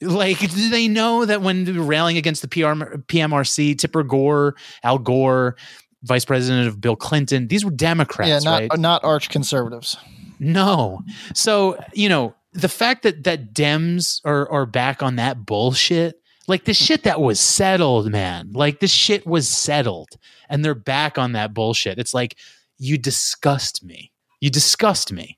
Like 0.01 0.39
do 0.39 0.69
they 0.69 0.87
know 0.87 1.25
that 1.25 1.41
when 1.41 1.65
they 1.65 1.71
were 1.71 1.83
railing 1.83 2.17
against 2.17 2.41
the 2.41 2.47
PR, 2.47 2.59
pmrc 3.07 3.77
tipper 3.77 4.03
gore 4.03 4.55
al 4.83 4.97
gore 4.97 5.55
vice 6.03 6.23
president 6.23 6.67
of 6.67 6.79
bill 6.79 6.95
clinton 6.95 7.49
these 7.49 7.65
were 7.65 7.71
democrats 7.71 8.29
yeah, 8.29 8.39
not 8.51 8.59
right 8.59 8.71
uh, 8.71 8.75
not 8.75 9.03
arch 9.03 9.29
conservatives. 9.29 9.97
no. 10.39 11.03
So, 11.33 11.77
you 11.93 12.07
know, 12.07 12.33
the 12.53 12.69
fact 12.69 13.03
that 13.03 13.23
that 13.23 13.53
Dems 13.53 14.21
are 14.25 14.49
are 14.49 14.65
back 14.65 15.03
on 15.03 15.17
that 15.17 15.45
bullshit, 15.45 16.21
like 16.47 16.65
the 16.65 16.73
shit 16.73 17.03
that 17.03 17.21
was 17.21 17.39
settled, 17.39 18.11
man. 18.11 18.51
Like 18.53 18.79
the 18.79 18.87
shit 18.87 19.25
was 19.25 19.47
settled 19.47 20.09
and 20.49 20.65
they're 20.65 20.75
back 20.75 21.17
on 21.17 21.33
that 21.33 21.53
bullshit. 21.53 21.99
It's 21.99 22.13
like 22.13 22.37
you 22.77 22.97
disgust 22.97 23.83
me. 23.83 24.11
You 24.39 24.49
disgust 24.49 25.11
me. 25.11 25.37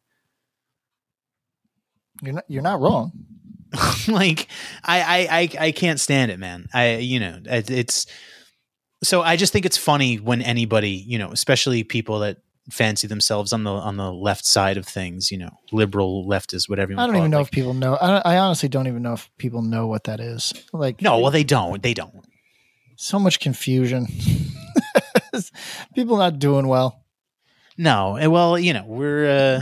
You're 2.22 2.34
not 2.36 2.46
you're 2.48 2.62
not 2.62 2.80
wrong. 2.80 3.12
like 4.08 4.48
I, 4.84 5.02
I 5.02 5.40
I 5.40 5.66
I 5.68 5.72
can't 5.72 6.00
stand 6.00 6.32
it, 6.32 6.40
man. 6.40 6.68
I 6.74 6.98
you 6.98 7.20
know 7.20 7.40
it, 7.46 7.70
it's 7.70 8.06
so 9.04 9.22
I 9.22 9.36
just 9.36 9.54
think 9.54 9.66
it's 9.66 9.78
funny 9.78 10.18
when 10.18 10.42
anybody 10.42 10.92
you 10.92 11.18
know, 11.18 11.32
especially 11.32 11.84
people 11.84 12.20
that 12.20 12.38
fancy 12.70 13.08
themselves 13.08 13.54
on 13.54 13.64
the 13.64 13.72
on 13.72 13.98
the 13.98 14.12
left 14.12 14.46
side 14.46 14.78
of 14.78 14.86
things. 14.86 15.32
You 15.32 15.40
know, 15.40 15.52
liberal 15.72 16.28
leftist, 16.28 16.70
whatever. 16.70 16.94
I 16.94 17.08
don't 17.08 17.16
even 17.16 17.28
it. 17.28 17.30
know 17.30 17.38
Like, 17.40 17.48
if 17.48 17.52
people 17.52 17.74
know. 17.74 17.96
I, 17.96 18.36
I 18.36 18.38
honestly 18.38 18.70
don't 18.70 18.88
even 18.88 19.02
know 19.02 19.14
if 19.14 19.30
people 19.38 19.62
know 19.62 19.88
what 19.88 20.04
that 20.06 20.20
is. 20.20 20.54
Like, 20.74 21.02
no, 21.02 21.20
well, 21.20 21.32
they 21.32 21.44
don't. 21.44 21.82
They 21.82 21.94
don't. 21.94 22.26
so 22.96 23.20
much 23.20 23.40
confusion. 23.40 24.08
people 25.96 26.18
not 26.18 26.40
doing 26.40 26.68
well. 26.68 27.04
No, 27.78 28.18
well, 28.30 28.60
you 28.60 28.74
know, 28.74 28.84
we're 28.86 29.28
uh, 29.28 29.62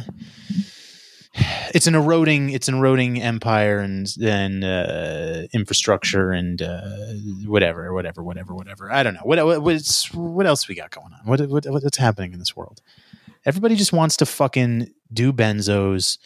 it's 1.74 1.88
an 1.88 1.96
eroding, 1.96 2.50
it's 2.50 2.68
an 2.68 2.76
eroding 2.76 3.22
empire 3.22 3.80
and 3.80 4.08
and 4.22 4.64
uh, 4.64 5.48
infrastructure 5.54 6.32
and 6.32 6.62
uh, 6.62 6.82
whatever, 7.46 7.94
whatever, 7.94 8.24
whatever, 8.24 8.56
whatever. 8.56 8.92
I 8.92 9.04
don't 9.04 9.14
know 9.14 9.22
what 9.24 9.44
what 9.46 9.62
what's, 9.62 10.14
what 10.14 10.46
else 10.46 10.68
we 10.68 10.76
got 10.76 10.92
going 10.92 11.14
on. 11.14 11.20
What, 11.26 11.42
what 11.50 11.66
what's 11.68 11.98
happening 11.98 12.34
in 12.34 12.40
this 12.40 12.56
world? 12.56 12.82
Everybody 13.46 13.76
just 13.76 13.94
wants 13.94 14.18
to 14.18 14.26
fucking 14.26 14.94
do 15.12 15.32
benzos 15.32 16.18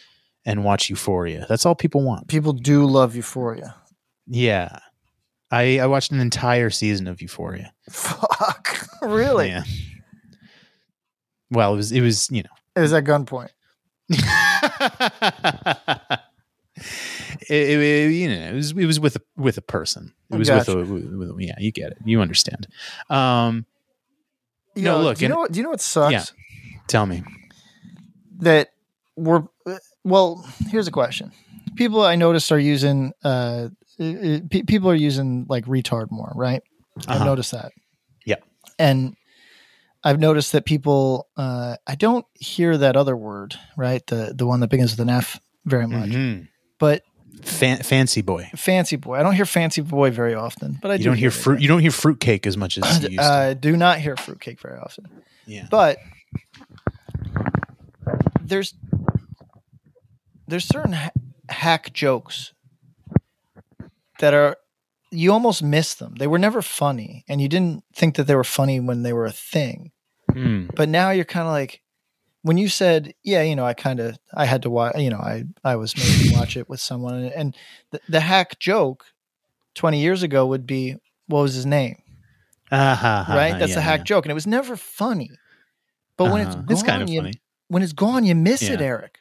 and 0.44 0.64
watch 0.64 0.90
Euphoria. 0.90 1.46
That's 1.48 1.64
all 1.64 1.74
people 1.74 2.02
want. 2.02 2.28
People 2.28 2.52
do 2.52 2.84
love 2.84 3.16
Euphoria. 3.16 3.76
Yeah, 4.26 4.78
I 5.50 5.78
I 5.78 5.86
watched 5.86 6.12
an 6.12 6.20
entire 6.20 6.70
season 6.70 7.06
of 7.06 7.22
Euphoria. 7.22 7.72
Fuck, 7.90 8.86
really? 9.02 9.48
Yeah. 9.48 9.64
Well, 11.50 11.74
it 11.74 11.76
was 11.76 11.92
it 11.92 12.00
was 12.00 12.30
you 12.30 12.42
know 12.42 12.50
It 12.76 12.80
was 12.80 12.92
at 12.92 13.04
gunpoint. 13.04 13.50
It, 14.10 14.20
it- 17.50 17.80
it- 17.80 18.12
you 18.12 18.28
know, 18.28 18.48
it 18.50 18.54
was 18.54 18.72
it 18.72 18.86
was 18.86 19.00
with 19.00 19.16
a 19.16 19.20
with 19.36 19.58
a 19.58 19.62
person. 19.62 20.12
It 20.30 20.36
was 20.36 20.48
Gotcha. 20.48 20.76
with, 20.76 20.90
a, 20.90 20.92
with, 20.92 21.04
with 21.30 21.40
yeah, 21.40 21.54
you 21.58 21.72
get 21.72 21.92
it, 21.92 21.98
you 22.04 22.20
understand. 22.20 22.66
Um, 23.10 23.66
You 24.74 24.82
No, 24.84 24.98
know, 24.98 25.04
look, 25.04 25.18
Do 25.18 25.22
you 25.22 25.26
and- 25.26 25.34
know 25.34 25.40
what? 25.40 25.52
Do 25.52 25.58
you 25.58 25.62
know 25.64 25.70
what 25.70 25.80
sucks? 25.80 26.12
Yeah. 26.12 26.24
tell 26.88 27.06
me, 27.06 27.22
That 28.40 28.70
we're 29.16 29.44
well. 30.02 30.44
Here's 30.68 30.88
a 30.88 30.92
question. 30.92 31.32
People 31.76 32.02
I 32.02 32.16
noticed 32.16 32.50
are 32.52 32.58
using. 32.58 33.12
uh 33.24 33.68
uh, 34.00 34.40
pe- 34.50 34.62
People 34.66 34.90
are 34.90 34.94
using 34.96 35.46
like 35.48 35.66
retard 35.66 36.10
more, 36.10 36.32
right? 36.34 36.62
I've 37.06 37.16
Uh-huh. 37.16 37.24
noticed 37.24 37.52
that. 37.52 37.70
Yeah, 38.26 38.36
And 38.78 39.14
I've 40.04 40.20
noticed 40.20 40.52
that 40.52 40.64
people. 40.66 41.28
uh 41.36 41.76
I 41.86 41.94
don't 41.94 42.26
hear 42.34 42.76
that 42.78 42.96
other 42.96 43.16
word, 43.16 43.58
right? 43.76 44.06
The 44.06 44.34
the 44.36 44.46
one 44.46 44.60
that 44.60 44.68
begins 44.70 44.90
with 44.92 45.00
an 45.00 45.08
F 45.10 45.40
very 45.64 45.86
much. 45.86 46.10
Mhm. 46.10 46.48
But 46.78 47.02
Fan, 47.42 47.78
fancy 47.82 48.22
boy. 48.22 48.48
fancy 48.56 48.96
boy, 48.96 49.16
I 49.18 49.22
don't 49.22 49.34
hear 49.34 49.44
fancy 49.44 49.80
boy 49.80 50.10
very 50.10 50.34
often. 50.34 50.78
But 50.80 50.90
I 50.90 50.94
You 50.94 50.98
do 50.98 51.04
don't 51.06 51.16
hear 51.18 51.28
it. 51.28 51.32
fruit. 51.32 51.60
You 51.60 51.68
don't 51.68 51.80
hear 51.80 51.90
fruitcake 51.90 52.46
as 52.46 52.56
much 52.56 52.78
as 52.78 53.02
you 53.02 53.08
used 53.16 53.22
to. 53.22 53.24
I 53.28 53.54
do 53.54 53.76
not 53.76 53.98
hear 53.98 54.16
fruitcake 54.16 54.60
very 54.60 54.78
often. 54.78 55.06
Yeah. 55.46 55.66
But 55.70 55.98
there's 58.40 58.74
there's 60.46 60.64
certain 60.64 60.92
ha- 60.92 61.10
hack 61.48 61.92
jokes 61.92 62.52
that 64.20 64.34
are 64.34 64.56
you 65.14 65.32
almost 65.32 65.62
miss 65.62 65.94
them. 65.94 66.14
They 66.18 66.26
were 66.26 66.38
never 66.38 66.60
funny, 66.62 67.24
and 67.28 67.40
you 67.40 67.48
didn't 67.48 67.84
think 67.94 68.16
that 68.16 68.26
they 68.26 68.34
were 68.34 68.44
funny 68.44 68.80
when 68.80 69.02
they 69.02 69.12
were 69.12 69.26
a 69.26 69.32
thing. 69.32 69.92
Hmm. 70.32 70.66
But 70.74 70.88
now 70.88 71.10
you're 71.10 71.24
kind 71.24 71.46
of 71.46 71.52
like 71.52 71.80
when 72.42 72.58
you 72.58 72.68
said, 72.68 73.14
"Yeah, 73.22 73.42
you 73.42 73.56
know, 73.56 73.64
I 73.64 73.74
kind 73.74 74.00
of 74.00 74.18
I 74.34 74.44
had 74.44 74.62
to 74.62 74.70
watch. 74.70 74.96
You 74.98 75.10
know, 75.10 75.18
I 75.18 75.44
I 75.62 75.76
was 75.76 75.96
made 75.96 76.28
to 76.30 76.36
watch 76.36 76.56
it 76.56 76.68
with 76.68 76.80
someone," 76.80 77.14
and, 77.14 77.32
and 77.32 77.56
the, 77.90 78.00
the 78.08 78.20
hack 78.20 78.58
joke 78.58 79.06
twenty 79.74 80.00
years 80.00 80.22
ago 80.22 80.46
would 80.46 80.66
be, 80.66 80.96
"What 81.26 81.42
was 81.42 81.54
his 81.54 81.66
name?" 81.66 81.96
Uh-huh, 82.72 83.24
right? 83.28 83.58
That's 83.58 83.72
yeah, 83.72 83.78
a 83.78 83.82
hack 83.82 84.04
joke, 84.04 84.24
and 84.24 84.30
it 84.30 84.34
was 84.34 84.46
never 84.46 84.76
funny. 84.76 85.30
But 86.16 86.26
when 86.32 86.42
it's 86.42 86.54
Uh-huh. 86.54 86.62
gone, 86.66 86.72
it's 86.72 86.82
kind 86.82 87.02
of 87.02 87.08
you, 87.08 87.20
funny. 87.20 87.40
when 87.68 87.82
it's 87.82 87.92
gone, 87.92 88.24
you 88.24 88.34
miss 88.34 88.62
it, 88.62 88.80
Eric. 88.80 89.18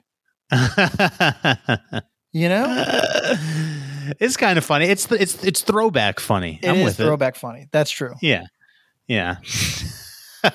You 2.36 2.50
know, 2.50 2.66
it's 4.20 4.38
kind 4.38 4.58
of 4.58 4.66
funny. 4.66 4.86
It's 4.86 5.12
it's 5.12 5.44
it's 5.44 5.62
throwback 5.62 6.20
funny. 6.20 6.60
it 6.62 6.70
I'm 6.70 6.76
is 6.78 6.86
with 6.86 7.00
it. 7.00 7.04
throwback 7.04 7.36
funny. 7.36 7.68
That's 7.72 7.92
true. 7.92 8.14
Yeah. 8.22 8.46
Yeah. 9.08 9.38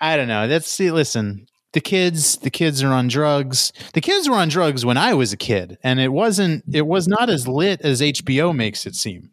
I 0.00 0.16
don't 0.16 0.28
know. 0.28 0.48
That's 0.48 0.68
see, 0.68 0.90
listen, 0.90 1.46
the 1.72 1.80
kids, 1.80 2.36
the 2.38 2.50
kids 2.50 2.82
are 2.82 2.92
on 2.92 3.08
drugs. 3.08 3.72
The 3.94 4.00
kids 4.00 4.28
were 4.28 4.36
on 4.36 4.48
drugs 4.48 4.84
when 4.84 4.96
I 4.96 5.14
was 5.14 5.32
a 5.32 5.36
kid, 5.36 5.78
and 5.82 6.00
it 6.00 6.08
wasn't 6.12 6.64
it 6.72 6.86
was 6.86 7.08
not 7.08 7.30
as 7.30 7.46
lit 7.48 7.80
as 7.82 8.00
HBO 8.00 8.54
makes 8.54 8.86
it 8.86 8.94
seem. 8.94 9.30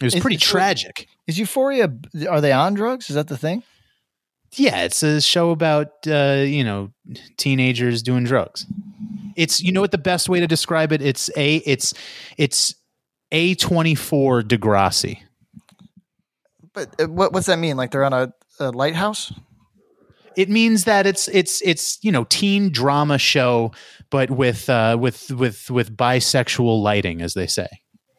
It 0.00 0.04
was 0.04 0.14
Is- 0.14 0.20
pretty 0.20 0.36
is- 0.36 0.42
tragic. 0.42 1.06
Is 1.26 1.38
Euphoria? 1.38 1.92
Are 2.28 2.40
they 2.40 2.50
on 2.52 2.74
drugs? 2.74 3.08
Is 3.08 3.14
that 3.16 3.28
the 3.28 3.38
thing? 3.38 3.62
Yeah, 4.54 4.82
it's 4.82 5.02
a 5.04 5.20
show 5.20 5.50
about 5.52 5.92
uh, 6.08 6.42
you 6.44 6.64
know, 6.64 6.90
teenagers 7.36 8.02
doing 8.02 8.24
drugs. 8.24 8.66
It's 9.40 9.62
you 9.62 9.72
know 9.72 9.80
what 9.80 9.90
the 9.90 9.98
best 9.98 10.28
way 10.28 10.40
to 10.40 10.46
describe 10.46 10.92
it? 10.92 11.02
It's 11.02 11.30
a 11.36 11.56
it's 11.56 11.94
it's 12.36 12.74
A 13.32 13.54
twenty 13.56 13.94
four 13.94 14.42
Degrassi. 14.42 15.20
But 16.72 17.00
uh, 17.00 17.06
what 17.06 17.32
what's 17.32 17.46
that 17.46 17.58
mean? 17.58 17.76
Like 17.76 17.90
they're 17.90 18.04
on 18.04 18.12
a, 18.12 18.32
a 18.58 18.70
lighthouse? 18.70 19.32
it 20.36 20.48
means 20.48 20.84
that 20.84 21.06
it's 21.06 21.26
it's 21.28 21.60
it's 21.62 21.98
you 22.02 22.12
know 22.12 22.24
teen 22.24 22.70
drama 22.70 23.18
show 23.18 23.72
but 24.10 24.30
with 24.30 24.70
uh 24.70 24.96
with 24.98 25.28
with 25.32 25.68
with 25.70 25.96
bisexual 25.96 26.80
lighting 26.80 27.20
as 27.20 27.34
they 27.34 27.48
say 27.48 27.66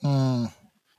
Hmm. 0.02 0.46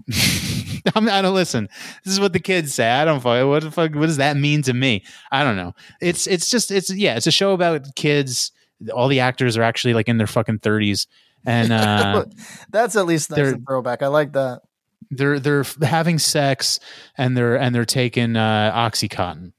I'm, 0.95 1.09
I 1.09 1.23
don't 1.23 1.35
listen. 1.35 1.69
This 2.05 2.13
is 2.13 2.21
what 2.21 2.33
the 2.33 2.41
kids 2.41 2.75
say. 2.75 2.91
I 2.91 3.05
don't 3.05 3.21
fuck. 3.21 3.47
What 3.47 3.63
the 3.63 3.71
fuck? 3.71 3.95
What 3.95 4.07
does 4.07 4.17
that 4.17 4.37
mean 4.37 4.63
to 4.63 4.73
me? 4.75 5.05
I 5.31 5.45
don't 5.45 5.57
know. 5.57 5.75
It's 6.01 6.27
it's 6.27 6.51
just 6.51 6.71
it's 6.71 6.93
yeah. 6.93 7.17
It's 7.17 7.27
a 7.27 7.33
show 7.33 7.53
about 7.53 7.95
kids. 7.95 8.53
All 8.95 9.09
the 9.09 9.21
actors 9.21 9.57
are 9.57 9.63
actually 9.63 9.95
like 9.95 10.09
in 10.09 10.19
their 10.19 10.27
fucking 10.27 10.61
thirties, 10.61 11.07
and 11.45 11.73
uh, 11.73 12.25
That's 12.71 12.97
at 12.97 13.07
least 13.07 13.31
nice 13.31 13.53
and 13.53 13.67
throwback. 13.67 14.03
I 14.03 14.09
like 14.09 14.33
that. 14.33 14.63
they're 15.11 15.39
they're 15.39 15.65
having 15.83 16.19
sex 16.19 16.79
and 17.19 17.37
they're 17.37 17.57
and 17.57 17.75
they're 17.75 17.85
taking 17.85 18.37
uh, 18.37 18.73
oxycontin. 18.75 19.53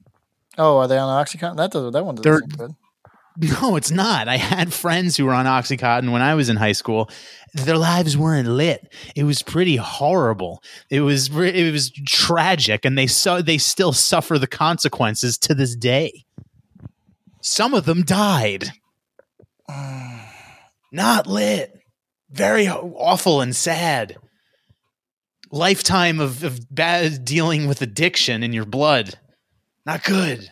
Oh, 0.58 0.78
are 0.78 0.88
they 0.88 0.98
on 0.98 1.26
OxyContin? 1.26 1.58
That 1.58 1.72
does 1.72 1.92
that 1.94 2.06
one 2.06 2.16
doesn't 2.16 2.58
They're- 2.58 2.68
good. 2.68 2.76
No, 3.36 3.76
it's 3.78 3.90
not. 3.90 4.28
I 4.28 4.38
had 4.38 4.72
friends 4.72 5.18
who 5.18 5.26
were 5.26 5.34
on 5.34 5.48
Oxycontin 5.48 6.12
when 6.12 6.22
I 6.22 6.36
was 6.36 6.50
in 6.50 6.56
high 6.56 6.74
school. 6.74 7.10
Their 7.56 7.78
lives 7.80 8.16
weren't 8.16 8.48
lit. 8.48 8.94
It 9.16 9.24
was 9.24 9.42
pretty 9.42 9.76
horrible. 9.76 10.62
It 10.92 11.02
was 11.02 11.36
it 11.36 11.72
was 11.72 11.90
tragic, 12.06 12.86
and 12.86 12.96
they 12.96 13.08
saw 13.08 13.42
they 13.42 13.58
still 13.58 13.92
suffer 13.92 14.38
the 14.38 14.46
consequences 14.46 15.40
to 15.40 15.56
this 15.56 15.76
day. 15.76 16.26
Some 17.42 17.74
of 17.74 17.86
them 17.86 18.04
died. 18.04 18.72
Not 20.92 21.28
lit. 21.28 21.74
Very 22.32 22.68
awful 22.68 23.42
and 23.42 23.56
sad. 23.56 24.18
Lifetime 25.52 26.20
of, 26.20 26.44
of 26.44 26.60
bad 26.74 27.24
dealing 27.26 27.68
with 27.68 27.82
addiction 27.82 28.42
in 28.44 28.54
your 28.54 28.66
blood. 28.66 29.20
Not 29.86 30.04
good. 30.04 30.50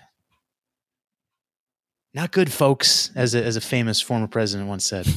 Not 2.14 2.32
good, 2.32 2.52
folks, 2.52 3.10
as 3.16 3.34
a, 3.34 3.44
as 3.44 3.56
a 3.56 3.62
famous 3.62 4.02
former 4.02 4.28
president 4.28 4.68
once 4.70 4.86
said. 4.86 5.08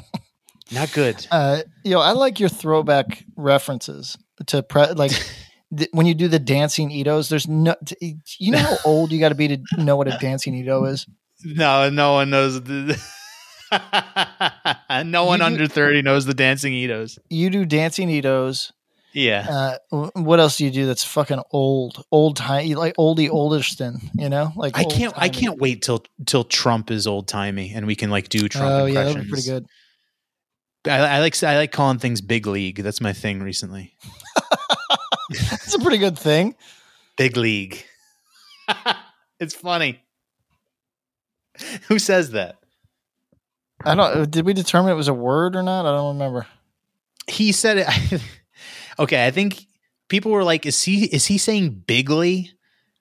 Not 0.72 0.92
good. 0.92 1.26
Uh, 1.30 1.62
you 1.84 1.90
know, 1.90 2.00
I 2.00 2.12
like 2.12 2.38
your 2.38 2.48
throwback 2.48 3.24
references 3.36 4.16
to 4.46 4.62
pre- 4.62 4.92
like 4.92 5.10
th- 5.76 5.90
when 5.92 6.06
you 6.06 6.14
do 6.14 6.28
the 6.28 6.38
dancing 6.38 6.90
Itos. 6.90 7.28
There's 7.28 7.48
no, 7.48 7.74
t- 7.84 8.16
you 8.38 8.52
know 8.52 8.58
how 8.58 8.76
old 8.84 9.10
you 9.10 9.18
got 9.18 9.30
to 9.30 9.34
be 9.34 9.48
to 9.48 9.58
know 9.76 9.96
what 9.96 10.06
a 10.06 10.16
dancing 10.18 10.54
Ito 10.54 10.84
is. 10.84 11.06
No, 11.42 11.88
no 11.88 12.12
one 12.12 12.28
knows. 12.28 12.62
The, 12.62 13.02
no 15.04 15.24
one 15.24 15.38
do- 15.40 15.44
under 15.44 15.66
30 15.66 16.02
knows 16.02 16.24
the 16.26 16.34
dancing 16.34 16.72
Itos. 16.72 17.18
You 17.28 17.50
do 17.50 17.64
dancing 17.64 18.08
Itos. 18.08 18.72
Yeah. 19.12 19.78
Uh, 19.90 20.08
what 20.14 20.38
else 20.38 20.58
do 20.58 20.64
you 20.64 20.70
do 20.70 20.86
that's 20.86 21.02
fucking 21.02 21.40
old, 21.50 22.04
old 22.12 22.36
time, 22.36 22.68
like 22.70 22.94
oldie 22.96 23.28
oldiston? 23.28 24.08
You 24.14 24.28
know, 24.28 24.52
like 24.54 24.78
I 24.78 24.84
can't 24.84 25.12
I 25.16 25.28
can't 25.28 25.58
wait 25.58 25.82
till 25.82 26.04
till 26.26 26.44
Trump 26.44 26.90
is 26.92 27.08
old 27.08 27.26
timey 27.26 27.72
and 27.74 27.86
we 27.86 27.96
can 27.96 28.10
like 28.10 28.28
do 28.28 28.48
Trump 28.48 28.70
Oh 28.70 28.86
yeah, 28.86 29.00
impressions. 29.08 29.14
that'd 29.14 29.26
be 29.26 29.30
pretty 29.30 29.48
good. 29.48 29.66
I, 30.86 31.16
I 31.16 31.20
like 31.20 31.42
I 31.42 31.56
like 31.56 31.72
calling 31.72 31.98
things 31.98 32.20
big 32.20 32.46
league. 32.46 32.76
That's 32.76 33.00
my 33.00 33.12
thing 33.12 33.42
recently. 33.42 33.94
It's 35.32 35.74
a 35.74 35.78
pretty 35.78 35.98
good 35.98 36.18
thing. 36.18 36.56
Big 37.16 37.36
league. 37.36 37.84
it's 39.40 39.54
funny. 39.54 40.02
Who 41.88 41.98
says 42.00 42.32
that? 42.32 42.58
I 43.84 43.94
don't. 43.94 44.16
Uh, 44.16 44.24
did 44.26 44.44
we 44.46 44.52
determine 44.52 44.92
it 44.92 44.96
was 44.96 45.08
a 45.08 45.14
word 45.14 45.56
or 45.56 45.62
not? 45.62 45.86
I 45.86 45.92
don't 45.96 46.14
remember. 46.18 46.46
he 47.28 47.52
said 47.52 47.78
it 47.78 48.22
okay 48.98 49.24
i 49.26 49.30
think 49.30 49.66
people 50.08 50.32
were 50.32 50.42
like 50.44 50.66
is 50.66 50.82
he 50.82 51.04
is 51.06 51.26
he 51.26 51.38
saying 51.38 51.70
bigly 51.86 52.50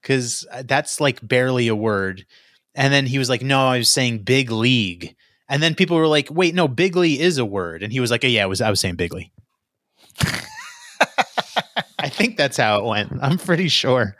because 0.01 0.45
uh, 0.51 0.61
that's 0.65 1.01
like 1.01 1.25
barely 1.27 1.67
a 1.67 1.75
word 1.75 2.25
and 2.75 2.93
then 2.93 3.05
he 3.07 3.17
was 3.17 3.30
like 3.30 3.41
no 3.41 3.67
i 3.67 3.77
was 3.80 3.89
saying 3.89 4.19
big 4.19 4.51
league 4.51 5.15
and 5.49 5.63
then 5.63 5.73
people 5.73 5.97
were 5.97 6.07
like 6.07 6.27
wait 6.30 6.53
no 6.53 6.67
bigly 6.67 7.19
is 7.19 7.38
a 7.39 7.45
word 7.45 7.82
and 7.82 7.91
he 7.91 7.99
was 7.99 8.11
like 8.11 8.23
oh, 8.23 8.27
yeah 8.27 8.43
i 8.43 8.45
was 8.45 8.61
i 8.61 8.69
was 8.69 8.80
saying 8.80 8.95
bigly 8.95 9.32
i 11.99 12.07
think 12.09 12.38
that's 12.38 12.57
how 12.57 12.77
it 12.80 12.86
went 12.86 13.11
i'm 13.21 13.38
pretty 13.38 13.67
sure 13.67 14.15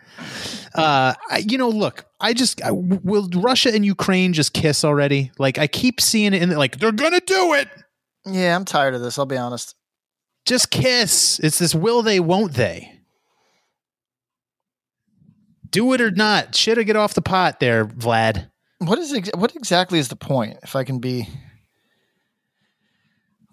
Uh, 0.74 1.13
I, 1.30 1.38
you 1.47 1.57
know, 1.57 1.70
look, 1.70 2.05
I 2.20 2.34
just 2.34 2.61
I, 2.61 2.72
will 2.72 3.30
Russia 3.34 3.74
and 3.74 3.86
Ukraine 3.86 4.34
just 4.34 4.53
kiss 4.53 4.84
already? 4.84 5.32
Like 5.38 5.57
I 5.57 5.67
keep 5.67 5.99
seeing 6.01 6.34
it 6.34 6.41
in 6.41 6.49
the, 6.49 6.57
like 6.57 6.80
they're 6.80 6.91
gonna 6.91 7.22
do 7.22 7.53
it. 7.53 7.67
Yeah, 8.26 8.55
I'm 8.55 8.65
tired 8.65 8.93
of 8.93 9.01
this. 9.01 9.17
I'll 9.17 9.26
be 9.26 9.38
honest. 9.38 9.76
Just 10.45 10.72
kiss. 10.72 11.39
It's 11.39 11.59
this 11.59 11.76
will 11.76 12.01
they, 12.01 12.20
won't 12.20 12.53
they? 12.53 13.01
Do 15.70 15.93
it 15.93 16.01
or 16.01 16.11
not. 16.11 16.55
Should 16.55 16.80
I 16.80 16.84
get 16.84 16.95
off 16.95 17.13
the 17.13 17.22
pot 17.22 17.59
there, 17.59 17.86
Vlad? 17.86 18.49
What 18.80 18.97
is 18.97 19.13
ex- 19.13 19.30
what 19.36 19.55
exactly 19.55 19.99
is 19.99 20.07
the 20.07 20.15
point? 20.15 20.57
If 20.63 20.76
I 20.76 20.84
can 20.84 20.99
be 20.99 21.28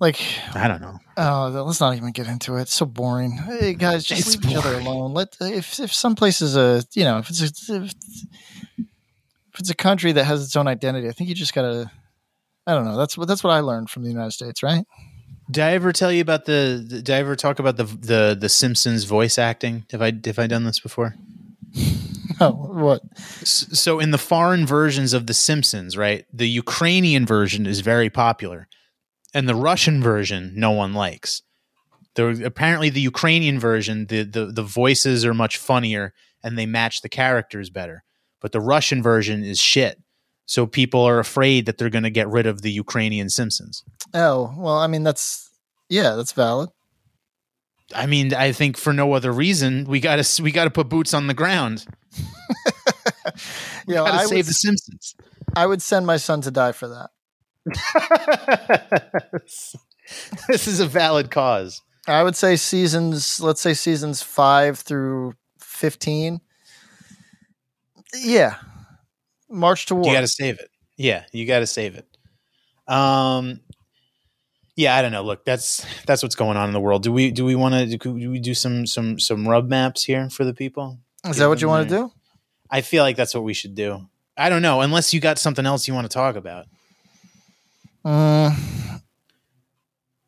like, 0.01 0.20
I 0.55 0.68
don't 0.68 0.80
know. 0.80 0.99
Oh, 1.16 1.62
let's 1.66 1.80
not 1.80 1.97
even 1.97 2.12
get 2.12 2.26
into 2.26 2.57
it. 2.57 2.62
It's 2.62 2.74
so 2.74 2.86
boring. 2.86 3.32
Hey 3.32 3.74
guys, 3.74 4.05
just 4.05 4.34
It's 4.34 4.44
leave 4.44 4.53
each 4.53 4.57
other 4.59 4.74
alone. 4.78 5.14
Let 5.14 5.36
if 5.40 5.78
if 5.80 5.92
some 5.92 6.14
place 6.14 6.42
is 6.42 6.57
a 6.57 6.82
you 6.92 7.05
know 7.05 7.18
if 7.18 7.30
it's 7.30 7.40
a, 7.70 7.76
if 7.76 7.94
if 9.53 9.61
it's 9.61 9.70
a 9.70 9.74
country 9.74 10.12
that 10.12 10.24
has 10.24 10.44
its 10.44 10.55
own 10.57 10.68
identity, 10.68 11.09
I 11.09 11.12
think 11.12 11.28
you 11.28 11.34
just 11.34 11.55
gotta. 11.55 11.90
I 12.66 12.74
don't 12.74 12.84
know. 12.84 12.97
That's 12.97 13.16
what 13.16 13.28
that's 13.28 13.42
what 13.44 13.53
I 13.53 13.61
learned 13.61 13.90
from 13.90 14.03
the 14.03 14.11
United 14.11 14.32
States, 14.32 14.62
right? 14.62 14.84
Did 15.51 15.62
I 15.62 15.72
ever 15.72 15.92
tell 15.92 16.11
you 16.11 16.20
about 16.20 16.44
the? 16.47 16.84
the- 16.86 17.01
Did 17.03 17.14
I 17.14 17.18
ever 17.18 17.36
talk 17.36 17.59
about 17.59 17.76
the 17.76 17.84
the 17.84 18.36
the 18.38 18.49
Simpsons 18.49 19.05
voice 19.05 19.38
acting? 19.38 19.86
Have 19.92 20.03
I 20.03 20.12
have 20.26 20.38
I 20.38 20.47
done 20.47 20.64
this 20.64 20.80
before? 20.80 21.14
Oh, 22.38 22.51
what? 22.53 23.01
So 23.47 23.99
in 23.99 24.11
the 24.11 24.18
foreign 24.18 24.66
versions 24.66 25.14
of 25.14 25.26
the 25.26 25.32
Simpsons, 25.32 25.97
right? 25.97 26.26
The 26.30 26.47
Ukrainian 26.47 27.24
version 27.24 27.64
is 27.64 27.80
very 27.80 28.11
popular, 28.11 28.68
and 29.35 29.49
the 29.49 29.55
Russian 29.55 30.03
version 30.03 30.53
no 30.57 30.70
one 30.70 30.95
likes. 30.95 31.43
The 32.14 32.45
apparently 32.45 32.91
the 32.91 33.01
Ukrainian 33.01 33.59
version, 33.59 34.07
the 34.07 34.22
the 34.22 34.47
the 34.47 34.62
voices 34.62 35.24
are 35.24 35.35
much 35.35 35.57
funnier 35.59 36.14
and 36.43 36.59
they 36.59 36.66
match 36.66 37.03
the 37.03 37.09
characters 37.09 37.70
better. 37.70 38.05
But 38.41 38.53
the 38.53 38.61
Russian 38.61 39.03
version 39.03 39.43
is 39.43 39.59
shit. 39.59 40.01
So 40.47 40.66
people 40.66 41.03
are 41.03 41.18
afraid 41.18 41.66
that 41.66 41.77
they're 41.77 41.91
going 41.91 42.05
to 42.05 42.11
get 42.11 42.29
rid 42.29 42.47
of 42.47 42.62
the 42.62 42.70
Ukrainian 42.70 43.29
Simpsons. 43.29 43.83
Oh, 44.14 44.55
well, 44.57 44.79
I 44.79 44.87
mean 44.87 45.03
that's 45.03 45.51
yeah, 45.89 46.14
that's 46.14 46.33
valid. 46.33 46.70
I 47.95 48.07
mean, 48.07 48.35
I 48.35 48.51
think 48.51 48.77
for 48.77 48.93
no 48.93 49.12
other 49.12 49.33
reason, 49.33 49.85
we 49.85 50.01
got 50.01 50.22
to 50.22 50.43
we 50.43 50.51
got 50.53 50.64
to 50.64 50.70
put 50.70 50.89
boots 50.89 51.14
on 51.14 51.27
the 51.27 51.35
ground. 51.35 51.87
You 53.87 53.95
know, 53.95 54.05
I 54.05 54.24
save 54.24 54.39
would, 54.39 54.47
the 54.47 54.53
Simpsons. 54.53 55.14
I 55.55 55.66
would 55.66 55.81
send 55.81 56.07
my 56.07 56.16
son 56.16 56.41
to 56.43 56.51
die 56.51 56.72
for 56.72 56.89
that. 56.89 57.11
this 60.48 60.68
is 60.68 60.80
a 60.80 60.86
valid 60.86 61.30
cause. 61.30 61.82
I 62.06 62.22
would 62.22 62.36
say 62.36 62.56
seasons, 62.56 63.40
let's 63.40 63.60
say 63.60 63.74
seasons 63.74 64.22
five 64.22 64.78
through 64.78 65.34
fifteen. 65.58 66.40
Yeah, 68.14 68.54
March 69.50 69.86
to 69.86 69.94
war. 69.96 70.06
You 70.06 70.12
got 70.12 70.20
to 70.20 70.28
save 70.28 70.58
it. 70.60 70.70
Yeah, 70.96 71.24
you 71.32 71.46
got 71.46 71.58
to 71.60 71.66
save 71.66 71.96
it. 71.96 72.06
Um, 72.86 73.60
yeah, 74.76 74.94
I 74.94 75.02
don't 75.02 75.12
know. 75.12 75.22
Look, 75.22 75.44
that's 75.44 75.84
that's 76.06 76.22
what's 76.22 76.36
going 76.36 76.56
on 76.56 76.68
in 76.68 76.72
the 76.72 76.80
world. 76.80 77.02
Do 77.02 77.10
we 77.12 77.30
do 77.30 77.44
we 77.44 77.54
want 77.54 77.74
to 77.74 77.96
do 77.96 78.30
we 78.30 78.38
do 78.38 78.54
some 78.54 78.86
some 78.86 79.18
some 79.18 79.48
rub 79.48 79.68
maps 79.68 80.04
here 80.04 80.30
for 80.30 80.44
the 80.44 80.54
people? 80.54 80.98
Is 81.26 81.38
that 81.38 81.48
what 81.48 81.60
you 81.60 81.68
want 81.68 81.88
to 81.88 81.94
do? 81.94 82.12
I 82.70 82.82
feel 82.82 83.02
like 83.02 83.16
that's 83.16 83.34
what 83.34 83.44
we 83.44 83.54
should 83.54 83.74
do. 83.74 84.06
I 84.36 84.50
don't 84.50 84.62
know, 84.62 84.82
unless 84.82 85.14
you 85.14 85.20
got 85.20 85.38
something 85.38 85.64
else 85.64 85.88
you 85.88 85.94
want 85.94 86.08
to 86.08 86.12
talk 86.12 86.36
about. 86.36 86.66
Mm, 88.07 89.02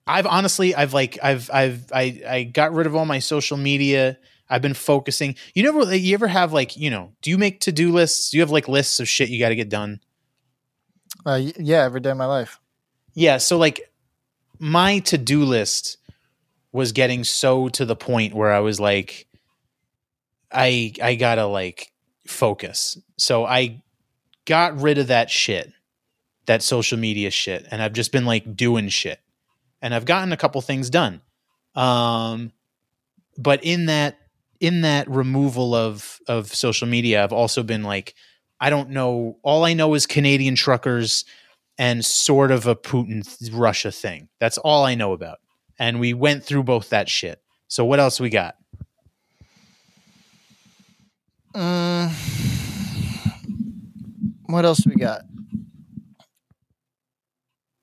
I've 0.07 0.27
honestly, 0.27 0.75
I've 0.75 0.93
like, 0.93 1.19
I've, 1.23 1.49
I've, 1.53 1.93
I, 1.93 2.23
I 2.29 2.43
got 2.43 2.73
rid 2.73 2.87
of 2.87 2.97
all 2.97 3.07
my 3.07 3.21
social 3.21 3.57
media. 3.57 4.19
I've 4.51 4.63
been 4.63 4.75
focusing. 4.75 5.37
You 5.55 5.63
never, 5.63 5.95
you 5.95 6.15
ever 6.15 6.27
have 6.27 6.53
like, 6.53 6.77
you 6.77 6.91
know, 6.91 7.13
do 7.23 7.31
you 7.31 7.39
make 7.39 7.61
to 7.61 7.73
do 7.73 7.93
lists? 7.93 8.31
Do 8.31 8.39
you 8.39 8.43
have 8.43 8.51
like 8.51 8.67
lists 8.67 8.99
of 8.99 9.09
shit 9.09 9.29
you 9.29 9.39
got 9.39 9.51
to 9.51 9.57
get 9.57 9.69
done? 9.69 10.01
uh, 11.27 11.41
yeah, 11.59 11.85
every 11.85 12.01
day 12.01 12.11
of 12.11 12.17
my 12.17 12.27
life. 12.27 12.61
Yeah. 13.15 13.39
So 13.39 13.59
like, 13.59 13.93
my 14.59 14.99
to 15.01 15.19
do 15.19 15.45
list 15.45 15.99
was 16.73 16.93
getting 16.93 17.25
so 17.25 17.69
to 17.71 17.85
the 17.85 17.97
point 17.97 18.35
where 18.35 18.53
I 18.53 18.61
was 18.61 18.81
like, 18.81 19.27
I, 20.51 20.93
I 21.03 21.15
gotta 21.15 21.47
like 21.47 21.93
focus. 22.27 22.99
So 23.17 23.45
I 23.45 23.83
got 24.47 24.81
rid 24.81 24.99
of 24.99 25.09
that 25.09 25.31
shit, 25.31 25.73
that 26.49 26.63
social 26.63 26.99
media 26.99 27.31
shit, 27.31 27.67
and 27.71 27.81
I've 27.81 27.93
just 27.93 28.11
been 28.11 28.25
like 28.25 28.57
doing 28.57 28.89
shit, 28.89 29.21
and 29.81 29.95
I've 29.95 30.07
gotten 30.07 30.33
a 30.33 30.37
couple 30.37 30.61
things 30.61 30.91
done. 30.91 31.21
Um, 31.75 32.53
but 33.37 33.63
in 33.63 33.87
that 33.87 34.19
in 34.59 34.81
that 34.81 35.09
removal 35.09 35.75
of 35.75 36.19
of 36.27 36.53
social 36.53 36.89
media, 36.89 37.23
I've 37.23 37.33
also 37.33 37.63
been 37.63 37.85
like, 37.85 38.15
I 38.59 38.71
don't 38.71 38.91
know. 38.91 39.37
All 39.43 39.65
I 39.65 39.75
know 39.75 39.95
is 39.95 40.07
Canadian 40.07 40.57
truckers 40.57 41.25
and 41.77 42.05
sort 42.05 42.51
of 42.51 42.67
a 42.67 42.75
Putin 42.75 43.23
Russia 43.53 43.93
thing. 43.93 44.29
That's 44.41 44.59
all 44.59 44.85
I 44.85 44.95
know 44.97 45.13
about. 45.13 45.39
And 45.79 46.01
we 46.01 46.13
went 46.13 46.43
through 46.43 46.65
both 46.65 46.89
that 46.91 47.09
shit. 47.09 47.41
So 47.69 47.85
what 47.85 48.01
else 48.01 48.19
we 48.19 48.31
got? 48.31 48.57
Mm, 51.55 52.11
what 54.47 54.65
else 54.65 54.85
we 54.87 54.97
got? 54.97 55.23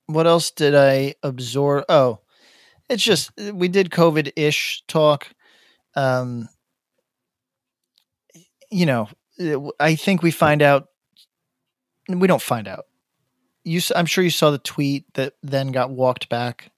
What 0.06 0.26
else 0.26 0.50
did 0.50 0.74
I 0.74 1.14
absorb? 1.22 1.84
Oh, 1.88 2.20
it's 2.88 3.02
just 3.02 3.30
we 3.52 3.68
did 3.68 3.90
COVID 3.90 4.32
ish 4.36 4.82
talk. 4.86 5.28
Um, 5.94 6.48
you 8.70 8.86
know, 8.86 9.08
I 9.80 9.96
think 9.96 10.22
we 10.22 10.30
find 10.30 10.62
out. 10.62 10.88
We 12.08 12.28
don't 12.28 12.42
find 12.42 12.68
out. 12.68 12.86
You, 13.64 13.80
I'm 13.96 14.06
sure 14.06 14.22
you 14.22 14.30
saw 14.30 14.52
the 14.52 14.58
tweet 14.58 15.12
that 15.14 15.32
then 15.42 15.72
got 15.72 15.90
walked 15.90 16.28
back 16.28 16.70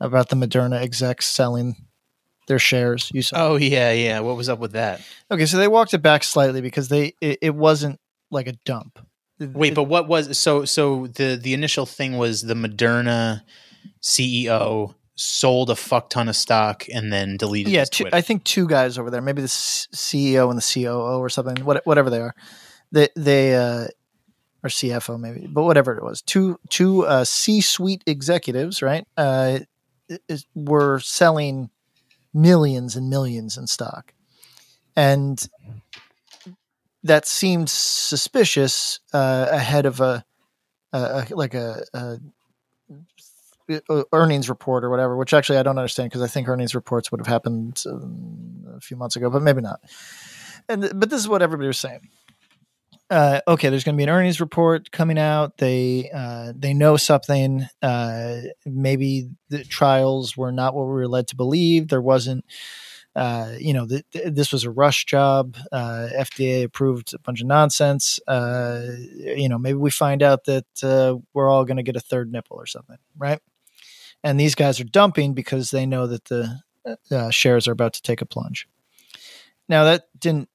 about 0.00 0.30
the 0.30 0.36
Moderna 0.36 0.80
execs 0.80 1.26
selling 1.26 1.76
their 2.48 2.58
shares. 2.58 3.10
You 3.12 3.20
saw. 3.20 3.48
Oh 3.48 3.56
yeah, 3.56 3.92
yeah. 3.92 4.20
What 4.20 4.36
was 4.36 4.48
up 4.48 4.58
with 4.58 4.72
that? 4.72 5.02
Okay, 5.30 5.44
so 5.44 5.58
they 5.58 5.68
walked 5.68 5.92
it 5.92 6.02
back 6.02 6.24
slightly 6.24 6.62
because 6.62 6.88
they 6.88 7.12
it, 7.20 7.38
it 7.42 7.54
wasn't 7.54 8.00
like 8.30 8.46
a 8.46 8.52
dump. 8.64 8.98
Wait, 9.40 9.74
but 9.74 9.84
what 9.84 10.06
was 10.06 10.38
so 10.38 10.64
so 10.66 11.06
the 11.06 11.38
the 11.40 11.54
initial 11.54 11.86
thing 11.86 12.18
was 12.18 12.42
the 12.42 12.54
Moderna 12.54 13.42
CEO 14.02 14.94
sold 15.14 15.68
a 15.68 15.76
fuck 15.76 16.08
ton 16.08 16.28
of 16.28 16.36
stock 16.36 16.86
and 16.92 17.12
then 17.12 17.36
deleted 17.36 17.72
yeah, 17.72 17.84
two, 17.84 18.06
I 18.12 18.22
think 18.22 18.44
two 18.44 18.66
guys 18.66 18.98
over 18.98 19.10
there, 19.10 19.20
maybe 19.20 19.42
the 19.42 19.48
CEO 19.48 20.48
and 20.48 20.58
the 20.58 20.84
COO 20.84 21.18
or 21.18 21.28
something, 21.28 21.62
what, 21.64 21.84
whatever 21.86 22.08
they 22.08 22.20
are, 22.20 22.34
they 22.90 23.08
they 23.16 23.54
uh, 23.54 23.86
or 24.62 24.68
CFO 24.68 25.20
maybe, 25.20 25.46
but 25.46 25.64
whatever 25.64 25.96
it 25.96 26.02
was, 26.02 26.22
two 26.22 26.58
two 26.68 27.06
uh, 27.06 27.24
C-suite 27.24 28.02
executives, 28.06 28.82
right, 28.82 29.06
uh, 29.16 29.60
is, 30.28 30.46
were 30.54 31.00
selling 31.00 31.70
millions 32.32 32.96
and 32.96 33.10
millions 33.10 33.56
in 33.56 33.66
stock, 33.66 34.14
and 34.96 35.48
that 37.02 37.26
seemed 37.26 37.68
suspicious 37.70 39.00
uh, 39.12 39.46
ahead 39.50 39.86
of 39.86 40.00
a, 40.00 40.24
a, 40.92 41.26
like 41.30 41.54
a, 41.54 41.82
a 41.94 42.18
uh, 43.88 44.02
earnings 44.12 44.48
report 44.48 44.84
or 44.84 44.90
whatever, 44.90 45.16
which 45.16 45.32
actually 45.32 45.58
I 45.58 45.62
don't 45.62 45.78
understand 45.78 46.10
because 46.10 46.22
I 46.22 46.26
think 46.26 46.48
earnings 46.48 46.74
reports 46.74 47.10
would 47.10 47.20
have 47.20 47.26
happened 47.26 47.82
um, 47.86 48.64
a 48.76 48.80
few 48.80 48.96
months 48.96 49.16
ago, 49.16 49.30
but 49.30 49.42
maybe 49.42 49.60
not. 49.60 49.80
And 50.68 50.90
but 50.94 51.10
this 51.10 51.20
is 51.20 51.28
what 51.28 51.42
everybody 51.42 51.68
was 51.68 51.78
saying. 51.78 52.08
Uh, 53.08 53.40
okay, 53.48 53.70
there's 53.70 53.82
going 53.82 53.96
to 53.96 53.96
be 53.96 54.04
an 54.04 54.08
earnings 54.08 54.40
report 54.40 54.92
coming 54.92 55.18
out. 55.18 55.58
They 55.58 56.10
uh, 56.14 56.52
they 56.54 56.74
know 56.74 56.96
something. 56.96 57.66
Uh, 57.82 58.36
maybe 58.64 59.30
the 59.48 59.64
trials 59.64 60.36
were 60.36 60.52
not 60.52 60.74
what 60.74 60.86
we 60.86 60.92
were 60.92 61.08
led 61.08 61.28
to 61.28 61.36
believe. 61.36 61.88
There 61.88 62.00
wasn't. 62.00 62.44
Uh, 63.16 63.54
you 63.58 63.74
know, 63.74 63.86
th- 63.86 64.04
th- 64.12 64.32
this 64.34 64.52
was 64.52 64.64
a 64.64 64.70
rush 64.70 65.04
job. 65.04 65.56
Uh, 65.72 66.08
FDA 66.16 66.62
approved 66.62 67.12
a 67.12 67.18
bunch 67.18 67.40
of 67.40 67.46
nonsense. 67.46 68.20
Uh, 68.26 68.82
you 69.18 69.48
know, 69.48 69.58
maybe 69.58 69.78
we 69.78 69.90
find 69.90 70.22
out 70.22 70.44
that 70.44 70.66
uh, 70.82 71.16
we're 71.34 71.48
all 71.48 71.64
going 71.64 71.76
to 71.76 71.82
get 71.82 71.96
a 71.96 72.00
third 72.00 72.30
nipple 72.30 72.56
or 72.56 72.66
something, 72.66 72.98
right? 73.16 73.40
and 74.22 74.38
these 74.38 74.54
guys 74.54 74.80
are 74.80 74.84
dumping 74.84 75.34
because 75.34 75.70
they 75.70 75.86
know 75.86 76.06
that 76.06 76.24
the 76.26 76.60
uh, 77.10 77.30
shares 77.30 77.66
are 77.66 77.72
about 77.72 77.94
to 77.94 78.02
take 78.02 78.20
a 78.20 78.26
plunge. 78.26 78.68
Now 79.68 79.84
that 79.84 80.04
didn't, 80.18 80.48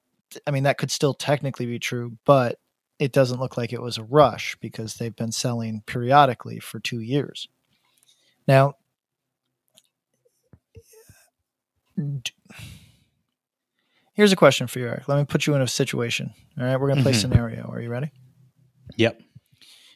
I 0.46 0.52
mean, 0.52 0.64
that 0.64 0.78
could 0.78 0.92
still 0.92 1.14
technically 1.14 1.66
be 1.66 1.80
true, 1.80 2.18
but 2.26 2.60
it 3.00 3.12
doesn't 3.12 3.40
look 3.40 3.58
like 3.58 3.74
it 3.74 3.82
was 3.82 3.98
a 3.98 4.04
rush 4.04 4.56
because 4.60 4.96
they've 4.96 5.16
been 5.16 5.32
selling 5.32 5.82
periodically 5.86 6.60
for 6.60 6.80
two 6.80 7.00
years. 7.00 7.48
Now, 8.48 8.74
here's 14.14 14.32
a 14.32 14.36
question 14.36 14.68
for 14.68 14.80
you, 14.80 14.88
Eric. 14.88 15.08
Let 15.08 15.18
me 15.18 15.26
put 15.26 15.48
you 15.48 15.56
in 15.56 15.62
a 15.62 15.68
situation. 15.68 16.34
All 16.60 16.66
right, 16.66 16.80
we're 16.80 16.88
going 16.88 16.98
to 16.98 17.04
play 17.04 17.12
Mhm. 17.14 17.22
scenario. 17.22 17.64
Are 17.72 17.82
you 17.82 17.90
ready? 17.90 18.12
Yep. 18.98 19.22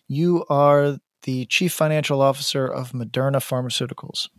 You 0.08 0.46
are 0.50 0.98
the 1.24 1.46
chief 1.46 1.74
financial 1.74 2.22
officer 2.22 2.66
of 2.68 2.92
Moderna 2.92 3.40
Pharmaceuticals. 3.40 4.30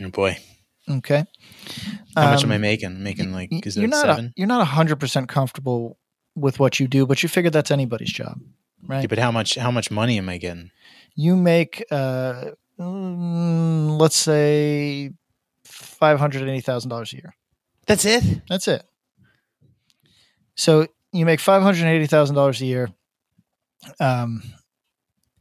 Oh 0.00 0.08
boy. 0.10 0.38
Okay. 0.88 1.24
How 2.16 2.30
much 2.30 2.42
am 2.44 2.50
Um, 2.50 2.54
I 2.54 2.58
making? 2.58 3.02
Making 3.02 3.32
like 3.32 3.48
is 3.66 3.76
you're 3.76 3.88
not 3.88 4.06
seven? 4.06 4.26
A, 4.26 4.32
you're 4.36 4.46
not 4.46 4.66
hundred 4.68 5.00
percent 5.00 5.28
comfortable 5.28 5.98
with 6.34 6.58
what 6.58 6.78
you 6.80 6.88
do, 6.88 7.06
but 7.06 7.22
you 7.22 7.28
figure 7.28 7.50
that's 7.50 7.70
anybody's 7.70 8.12
job, 8.12 8.40
right? 8.86 9.02
Yeah, 9.02 9.06
but 9.06 9.18
how 9.18 9.30
much 9.30 9.56
how 9.56 9.70
much 9.70 9.90
money 9.90 10.18
am 10.18 10.28
I 10.28 10.38
getting? 10.38 10.70
You 11.14 11.36
make, 11.36 11.84
uh, 11.90 12.50
mm, 12.78 13.98
let's 14.00 14.16
say, 14.16 15.12
five 15.94 16.18
hundred 16.18 16.48
eighty 16.48 16.60
thousand 16.60 16.90
dollars 16.90 17.12
a 17.12 17.16
year. 17.16 17.34
That's 17.86 18.04
it. 18.04 18.42
That's 18.48 18.68
it. 18.68 18.84
So 20.54 20.86
you 21.12 21.26
make 21.26 21.40
five 21.40 21.62
hundred 21.62 21.86
eighty 21.86 22.06
thousand 22.06 22.36
dollars 22.36 22.60
a 22.60 22.66
year, 22.66 22.90
um, 24.00 24.42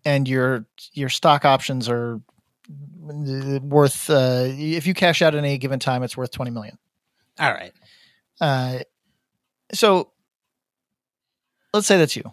and 0.06 0.28
your 0.28 0.66
your 0.94 1.10
stock 1.10 1.46
options 1.46 1.90
are 1.90 2.22
worth. 2.70 4.10
Uh, 4.10 4.46
if 4.48 4.88
you 4.88 4.94
cash 4.94 5.22
out 5.22 5.36
at 5.36 5.40
any 5.40 5.58
given 5.58 5.80
time, 5.80 6.04
it's 6.04 6.18
worth 6.18 6.32
twenty 6.32 6.52
million. 6.52 6.78
All 7.40 7.52
right. 7.52 7.74
Uh, 8.40 8.80
so 9.74 10.12
let's 11.74 11.88
say 11.88 11.98
that's 11.98 12.16
you. 12.16 12.32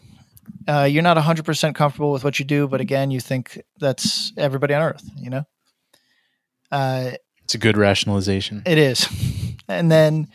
Uh, 0.69 0.85
you're 0.85 1.03
not 1.03 1.17
100% 1.17 1.75
comfortable 1.75 2.13
with 2.13 2.23
what 2.23 2.39
you 2.39 2.45
do, 2.45 2.69
but 2.69 2.81
again, 2.81 3.11
you 3.11 3.19
think 3.19 3.61
that's 3.79 4.33
everybody 4.37 4.75
on 4.75 4.83
earth, 4.83 5.03
you 5.17 5.31
know? 5.31 5.45
Uh, 6.71 7.13
It's 7.51 7.55
a 7.57 7.59
good 7.59 7.77
rationalization. 7.77 8.63
it 8.65 8.79
is. 8.79 9.09
And 9.67 9.91
then 9.91 10.29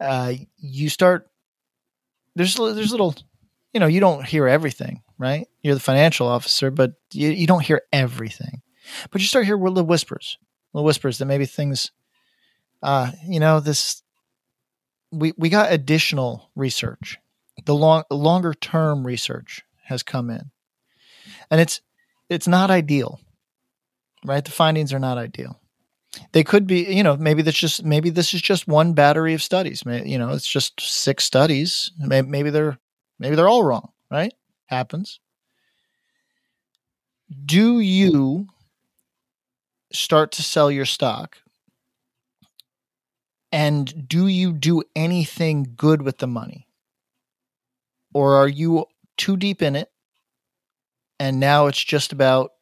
uh, 0.00 0.34
you 0.56 0.88
start, 0.88 1.28
there's, 2.36 2.54
there's 2.54 2.92
little, 2.92 3.14
you 3.72 3.80
know, 3.80 3.86
you 3.86 3.98
don't 3.98 4.24
hear 4.24 4.46
everything, 4.46 5.02
right? 5.18 5.48
You're 5.62 5.74
the 5.74 5.80
financial 5.80 6.28
officer, 6.28 6.70
but 6.70 6.92
you, 7.12 7.30
you 7.30 7.48
don't 7.48 7.64
hear 7.64 7.82
everything. 7.92 8.62
But 9.10 9.20
you 9.20 9.26
start 9.26 9.46
hearing 9.46 9.62
little 9.62 9.84
whispers, 9.84 10.38
little 10.72 10.84
whispers 10.84 11.18
that 11.18 11.26
maybe 11.26 11.44
things, 11.44 11.90
uh, 12.82 13.10
you 13.26 13.40
know, 13.40 13.58
this, 13.58 14.02
we, 15.10 15.32
we 15.36 15.48
got 15.48 15.72
additional 15.72 16.50
research 16.54 17.18
the 17.64 17.74
long 17.74 18.02
longer 18.10 18.52
term 18.54 19.06
research 19.06 19.62
has 19.84 20.02
come 20.02 20.30
in 20.30 20.50
and 21.50 21.60
it's 21.60 21.80
it's 22.28 22.48
not 22.48 22.70
ideal 22.70 23.20
right 24.24 24.44
the 24.44 24.50
findings 24.50 24.92
are 24.92 24.98
not 24.98 25.18
ideal 25.18 25.60
they 26.32 26.44
could 26.44 26.66
be 26.66 26.84
you 26.84 27.02
know 27.02 27.16
maybe 27.16 27.42
that's 27.42 27.58
just 27.58 27.84
maybe 27.84 28.10
this 28.10 28.34
is 28.34 28.42
just 28.42 28.68
one 28.68 28.92
battery 28.92 29.34
of 29.34 29.42
studies. 29.42 29.84
May 29.86 30.06
you 30.06 30.18
know 30.18 30.30
it's 30.30 30.48
just 30.48 30.80
six 30.80 31.24
studies. 31.24 31.90
Maybe, 31.98 32.28
maybe 32.28 32.50
they're 32.50 32.78
maybe 33.18 33.36
they're 33.36 33.48
all 33.48 33.64
wrong 33.64 33.90
right? 34.14 34.32
Happens. 34.66 35.18
Do 37.44 37.80
you 37.80 38.46
start 39.92 40.32
to 40.32 40.42
sell 40.42 40.70
your 40.70 40.84
stock? 40.84 41.38
And 43.50 44.08
do 44.08 44.26
you 44.26 44.52
do 44.52 44.82
anything 44.96 45.74
good 45.76 46.02
with 46.02 46.18
the 46.18 46.26
money? 46.26 46.68
Or 48.12 48.36
are 48.36 48.48
you 48.48 48.86
too 49.16 49.36
deep 49.36 49.62
in 49.62 49.76
it 49.76 49.90
and 51.20 51.38
now 51.38 51.66
it's 51.68 51.82
just 51.82 52.12
about 52.12 52.52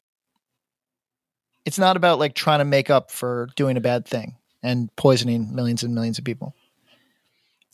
it's 1.65 1.79
not 1.79 1.97
about 1.97 2.19
like 2.19 2.35
trying 2.35 2.59
to 2.59 2.65
make 2.65 2.91
up 2.91 3.11
for 3.11 3.49
doing 3.57 3.77
a 3.77 3.81
bad 3.81 4.07
thing 4.07 4.37
and 4.63 4.95
poisoning 4.97 5.55
millions 5.55 5.83
and 5.83 5.95
millions 5.95 6.19
of 6.19 6.25
people. 6.25 6.55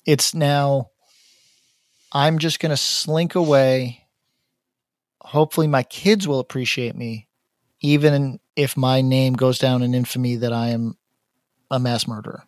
It's 0.07 0.35
now 0.35 0.91
i'm 2.13 2.39
just 2.39 2.61
going 2.61 2.71
to 2.71 2.77
slink 2.77 3.35
away. 3.35 4.07
Hopefully 5.21 5.67
my 5.67 5.83
kids 5.83 6.27
will 6.27 6.41
appreciate 6.41 6.97
me 6.97 7.29
even 7.81 8.41
if 8.57 8.77
my 8.77 9.01
name 9.01 9.35
goes 9.35 9.59
down 9.59 9.83
in 9.83 9.95
infamy 9.95 10.37
that 10.37 10.53
i 10.53 10.69
am 10.69 10.97
a 11.71 11.79
mass 11.79 12.09
murderer 12.09 12.48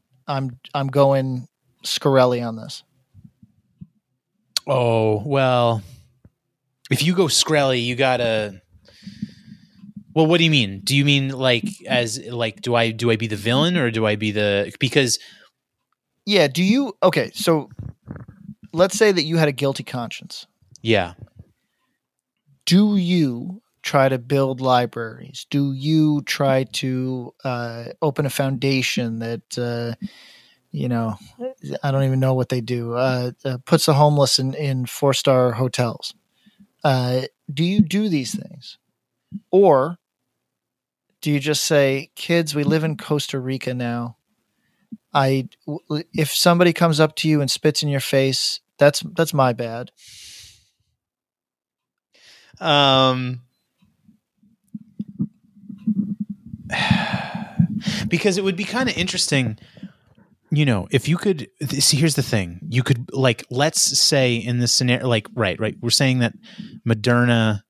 i'm 0.31 0.57
i'm 0.73 0.87
going 0.87 1.47
Shkreli 1.83 2.45
on 2.47 2.55
this 2.55 2.83
oh 4.67 5.21
well, 5.25 5.81
if 6.89 7.03
you 7.03 7.13
go 7.13 7.25
Shkreli, 7.25 7.83
you 7.83 7.95
gotta. 7.95 8.61
Well, 10.13 10.27
what 10.27 10.39
do 10.39 10.43
you 10.43 10.51
mean? 10.51 10.81
Do 10.83 10.95
you 10.95 11.05
mean 11.05 11.29
like 11.29 11.65
as 11.87 12.19
like 12.27 12.61
do 12.61 12.75
I 12.75 12.91
do 12.91 13.11
I 13.11 13.15
be 13.15 13.27
the 13.27 13.35
villain 13.35 13.77
or 13.77 13.91
do 13.91 14.05
I 14.05 14.15
be 14.15 14.31
the 14.31 14.73
because 14.79 15.19
yeah 16.25 16.47
do 16.47 16.63
you 16.63 16.93
okay 17.01 17.31
so 17.33 17.69
let's 18.73 18.97
say 18.97 19.11
that 19.11 19.23
you 19.23 19.37
had 19.37 19.47
a 19.47 19.53
guilty 19.53 19.83
conscience 19.83 20.45
yeah 20.81 21.13
do 22.65 22.97
you 22.97 23.60
try 23.81 24.09
to 24.09 24.17
build 24.17 24.61
libraries? 24.61 25.45
Do 25.49 25.73
you 25.73 26.21
try 26.23 26.65
to 26.73 27.33
uh, 27.43 27.85
open 28.01 28.25
a 28.25 28.29
foundation 28.29 29.19
that 29.19 29.57
uh, 29.57 29.95
you 30.71 30.87
know 30.87 31.17
i 31.83 31.91
don't 31.91 32.03
even 32.03 32.19
know 32.19 32.33
what 32.33 32.47
they 32.49 32.61
do 32.61 32.93
uh, 32.93 33.31
uh, 33.43 33.57
puts 33.65 33.85
the 33.87 33.93
homeless 33.93 34.39
in, 34.39 34.53
in 34.53 34.85
four 34.85 35.13
star 35.13 35.53
hotels? 35.53 36.13
Uh, 36.83 37.21
do 37.53 37.63
you 37.63 37.81
do 37.81 38.09
these 38.09 38.33
things? 38.37 38.77
Or 39.51 39.97
do 41.21 41.31
you 41.31 41.39
just 41.39 41.63
say 41.63 42.09
kids 42.15 42.55
we 42.55 42.63
live 42.63 42.83
in 42.83 42.97
costa 42.97 43.39
rica 43.39 43.73
now. 43.73 44.17
I 45.13 45.49
if 46.13 46.33
somebody 46.33 46.73
comes 46.73 46.99
up 46.99 47.15
to 47.17 47.29
you 47.29 47.41
and 47.41 47.51
spits 47.51 47.83
in 47.83 47.89
your 47.89 47.99
face 47.99 48.59
that's 48.77 49.01
that's 49.15 49.33
my 49.33 49.53
bad. 49.53 49.91
Um, 52.59 53.41
because 58.07 58.37
it 58.37 58.43
would 58.43 58.55
be 58.55 58.63
kind 58.63 58.89
of 58.89 58.97
interesting, 58.97 59.57
you 60.51 60.65
know, 60.65 60.87
if 60.91 61.07
you 61.07 61.17
could 61.17 61.47
see. 61.69 61.97
Here's 61.97 62.15
the 62.15 62.23
thing: 62.23 62.59
you 62.69 62.83
could 62.83 63.13
like, 63.13 63.45
let's 63.49 63.81
say 63.99 64.35
in 64.35 64.59
this 64.59 64.71
scenario, 64.71 65.07
like, 65.07 65.27
right, 65.35 65.59
right, 65.59 65.75
we're 65.81 65.89
saying 65.89 66.19
that 66.19 66.33
Moderna, 66.87 67.61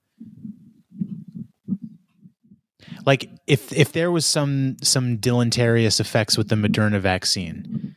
like, 3.05 3.29
if 3.47 3.71
if 3.73 3.91
there 3.93 4.11
was 4.11 4.25
some 4.25 4.77
some 4.83 5.17
deleterious 5.17 5.99
effects 5.99 6.37
with 6.37 6.49
the 6.49 6.55
Moderna 6.55 6.99
vaccine, 6.99 7.95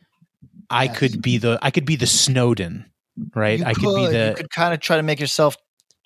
I 0.69 0.85
Yes. 0.85 0.97
could 0.97 1.21
be 1.21 1.37
the 1.37 1.59
I 1.61 1.71
could 1.71 1.85
be 1.85 1.95
the 1.95 2.07
Snowden, 2.07 2.85
right? 3.35 3.59
You 3.59 3.65
I 3.65 3.73
could, 3.73 3.81
be 3.95 4.07
the 4.07 4.25
you 4.29 4.35
could 4.35 4.49
kind 4.49 4.73
of 4.73 4.79
try 4.79 4.97
to 4.97 5.03
make 5.03 5.19
yourself 5.19 5.57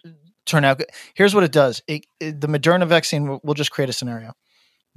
uh, 0.06 0.10
turn 0.46 0.66
out 0.66 0.78
good. 0.80 0.88
Here's 1.16 1.34
what 1.34 1.44
it 1.44 1.52
does: 1.52 1.82
it, 1.88 2.06
it- 2.20 2.42
the 2.42 2.48
Moderna 2.48 2.88
vaccine. 2.88 3.28
We'll, 3.28 3.40
we'll 3.44 3.54
just 3.56 3.72
create 3.72 3.90
a 3.90 3.94
scenario. 3.94 4.34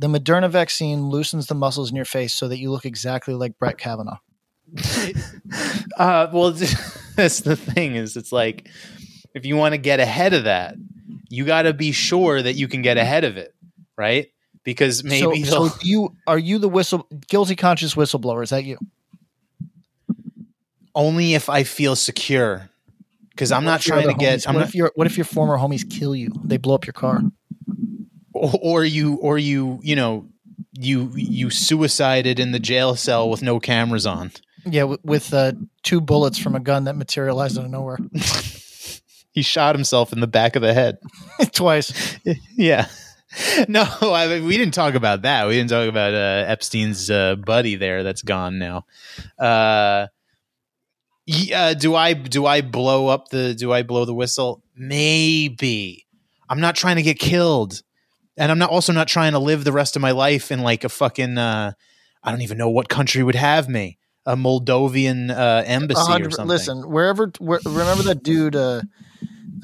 The 0.03 0.09
Moderna 0.09 0.50
vaccine 0.50 1.11
loosens 1.11 1.46
the 1.46 1.55
muscles 1.55 1.90
in 1.90 1.94
your 1.94 2.05
face 2.05 2.34
so 2.34 2.48
that 2.48 2.59
you 2.59 2.72
look 2.72 2.84
exactly 2.84 3.34
like 3.34 3.57
Brett 3.57 3.78
Kavanaugh. 3.78 4.18
uh, 5.96 6.26
well, 6.32 6.50
that's 7.16 7.38
the 7.38 7.55
thing 7.55 7.94
is, 7.94 8.16
it's 8.16 8.32
like 8.32 8.68
if 9.32 9.46
you 9.46 9.57
want 9.57 9.74
to 9.74 9.78
get 9.78 10.00
ahead 10.00 10.32
of 10.32 10.42
that, 10.44 10.74
you 11.28 11.44
got 11.44 11.62
to 11.62 11.72
be 11.72 11.92
sure 11.92 12.42
that 12.42 12.55
you 12.55 12.66
can 12.66 12.82
get 12.82 12.96
ahead 12.96 13.22
of 13.22 13.36
it, 13.36 13.55
right? 13.96 14.32
Because 14.64 15.05
maybe 15.05 15.44
so, 15.44 15.68
so 15.68 15.78
you 15.82 16.16
are 16.26 16.38
you 16.38 16.59
the 16.59 16.68
whistle 16.68 17.07
guilty 17.28 17.55
conscious 17.55 17.94
whistleblower? 17.94 18.42
Is 18.42 18.50
that 18.50 18.64
you? 18.64 18.78
only 20.96 21.34
if 21.34 21.48
I 21.48 21.62
feel 21.62 21.94
secure. 21.94 22.68
Because 23.30 23.53
I'm 23.53 23.64
What 23.64 23.70
not 23.70 23.80
trying 23.82 24.03
to 24.03 24.09
other 24.09 24.18
get. 24.18 24.48
I'm 24.48 24.55
what 24.55 24.61
not. 24.62 24.68
if 24.68 24.74
your 24.74 24.90
what 24.96 25.07
if 25.07 25.16
your 25.16 25.24
former 25.24 25.57
homies 25.57 25.88
kill 25.88 26.16
you? 26.16 26.32
They 26.44 26.57
blow 26.57 26.74
up 26.74 26.86
your 26.86 26.92
car. 26.92 27.22
Or, 28.43 28.51
or 28.62 28.84
you 28.84 29.14
or 29.16 29.38
you 29.38 29.78
you 29.82 29.97
know 29.97 30.26
you 30.72 31.12
you 31.14 31.51
suicided 31.51 32.38
in 32.40 32.53
the 32.53 32.59
jail 32.59 32.95
cell 32.97 33.30
with 33.30 33.43
no 33.43 33.61
cameras 33.61 34.07
on. 34.07 34.32
Yeah, 34.64 34.82
w- 34.82 34.99
with 35.03 35.34
uh, 35.34 35.53
two 35.82 36.01
bullets 36.01 36.38
from 36.38 36.55
a 36.55 36.61
gun 36.61 36.84
that 36.84 36.95
materialized 36.95 37.59
out 37.59 37.64
of 37.64 37.70
nowhere 37.70 37.99
He 39.32 39.43
shot 39.43 39.74
himself 39.74 40.12
in 40.12 40.20
the 40.20 40.26
back 40.26 40.57
of 40.57 40.62
the 40.62 40.74
head. 40.74 40.99
twice. 41.53 42.18
yeah. 42.55 42.86
No, 43.66 43.82
I 44.03 44.28
mean, 44.28 44.45
we 44.45 44.59
didn't 44.59 44.74
talk 44.74 44.95
about 44.95 45.22
that. 45.22 45.49
We 45.49 45.55
didn't 45.55 45.70
talk 45.70 45.88
about 45.88 46.12
uh, 46.12 46.45
Epstein's 46.49 47.11
uh, 47.11 47.36
buddy 47.36 47.76
there 47.76 48.03
that's 48.03 48.20
gone 48.20 48.59
now. 48.59 48.84
Uh, 49.38 50.09
yeah, 51.24 51.72
do 51.72 51.95
I 51.95 52.12
do 52.12 52.45
I 52.45 52.61
blow 52.61 53.09
up 53.09 53.28
the 53.28 53.55
do 53.55 53.72
I 53.72 53.84
blow 53.84 54.05
the 54.05 54.14
whistle? 54.14 54.62
Maybe. 54.76 56.07
I'm 56.49 56.61
not 56.61 56.76
trying 56.76 56.97
to 56.97 57.03
get 57.03 57.18
killed. 57.18 57.82
And 58.37 58.51
I'm 58.51 58.59
not 58.59 58.70
also 58.70 58.93
not 58.93 59.09
trying 59.09 59.33
to 59.33 59.39
live 59.39 59.64
the 59.64 59.72
rest 59.72 59.97
of 59.97 60.03
my 60.03 60.12
life 60.12 60.51
in 60.51 60.61
like 60.62 60.85
a 60.85 60.89
fucking 60.89 61.37
uh, 61.37 61.72
I 62.22 62.30
don't 62.30 62.43
even 62.43 62.59
know 62.59 62.70
what 62.70 62.89
country 62.89 63.22
would 63.22 63.35
have 63.35 63.68
me. 63.68 63.99
A 64.24 64.37
Moldovan 64.37 65.30
uh, 65.30 65.64
embassy 65.66 66.22
or 66.22 66.30
something. 66.30 66.47
Listen, 66.47 66.89
wherever, 66.89 67.33
where, 67.41 67.59
remember 67.64 68.05
that 68.05 68.22
dude, 68.22 68.55
uh, 68.55 68.83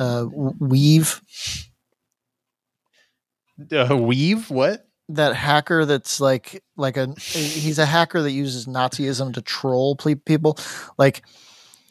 uh, 0.01 0.25
Weev, 0.25 1.21
Uh, 3.61 3.89
weev? 3.89 4.51
What? 4.51 4.85
that 5.11 5.35
hacker 5.35 5.87
that's 5.87 6.21
like, 6.21 6.62
like 6.77 6.99
a, 6.99 7.14
he's 7.19 7.79
a 7.79 7.87
hacker 7.87 8.21
that 8.21 8.33
uses 8.33 8.66
Nazism 8.66 9.33
to 9.35 9.41
troll 9.41 9.97
people. 9.97 10.59
Like, 10.99 11.23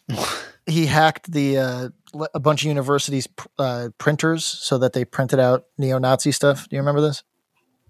he 0.68 0.86
hacked 0.86 1.32
the, 1.32 1.58
uh, 1.58 1.90
a 2.34 2.40
bunch 2.40 2.64
of 2.64 2.68
universities' 2.68 3.28
uh, 3.60 3.90
printers 3.98 4.46
so 4.46 4.78
that 4.78 4.94
they 4.94 5.06
printed 5.06 5.40
out 5.40 5.66
neo-Nazi 5.78 6.32
stuff. 6.32 6.68
Do 6.70 6.76
you 6.76 6.82
remember 6.82 7.02
this? 7.02 7.24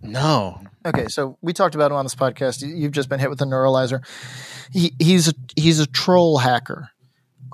No. 0.02 0.62
Okay, 0.86 1.08
so 1.08 1.38
we 1.42 1.54
talked 1.54 1.76
about 1.76 1.92
him 1.92 1.98
on 1.98 2.06
this 2.06 2.16
podcast. 2.16 2.62
You- 2.62 2.76
You've 2.76 2.92
just 2.92 3.10
been 3.10 3.20
hit 3.20 3.30
with 3.30 3.42
a 3.42 3.46
neuralizer. 3.46 4.06
He, 4.72 4.94
he's 5.00 5.28
a, 5.30 5.34
he's 5.56 5.80
a 5.80 5.88
troll 5.88 6.38
hacker 6.38 6.90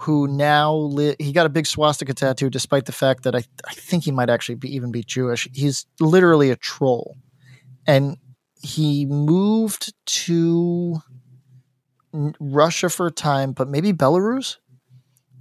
who 0.01 0.28
now 0.28 0.74
li- 0.76 1.16
he 1.20 1.32
got 1.32 1.45
a 1.45 1.49
big 1.49 1.66
swastika 1.68 2.14
tattoo, 2.14 2.49
despite 2.49 2.86
the 2.86 2.91
fact 2.91 3.24
that 3.24 3.36
I 3.36 3.43
I 3.68 3.74
think 3.74 4.03
he 4.03 4.11
might 4.11 4.30
actually 4.30 4.55
be 4.55 4.76
even 4.76 4.91
be 4.91 5.03
Jewish. 5.03 5.47
He's 5.53 5.86
literally 5.99 6.49
a 6.49 6.55
troll, 6.55 7.16
and 7.88 8.18
he 8.61 9.05
moved 9.05 9.93
to 10.26 10.97
Russia 12.39 12.89
for 12.89 13.07
a 13.07 13.11
time, 13.11 13.51
but 13.53 13.68
maybe 13.68 13.93
Belarus, 13.93 14.57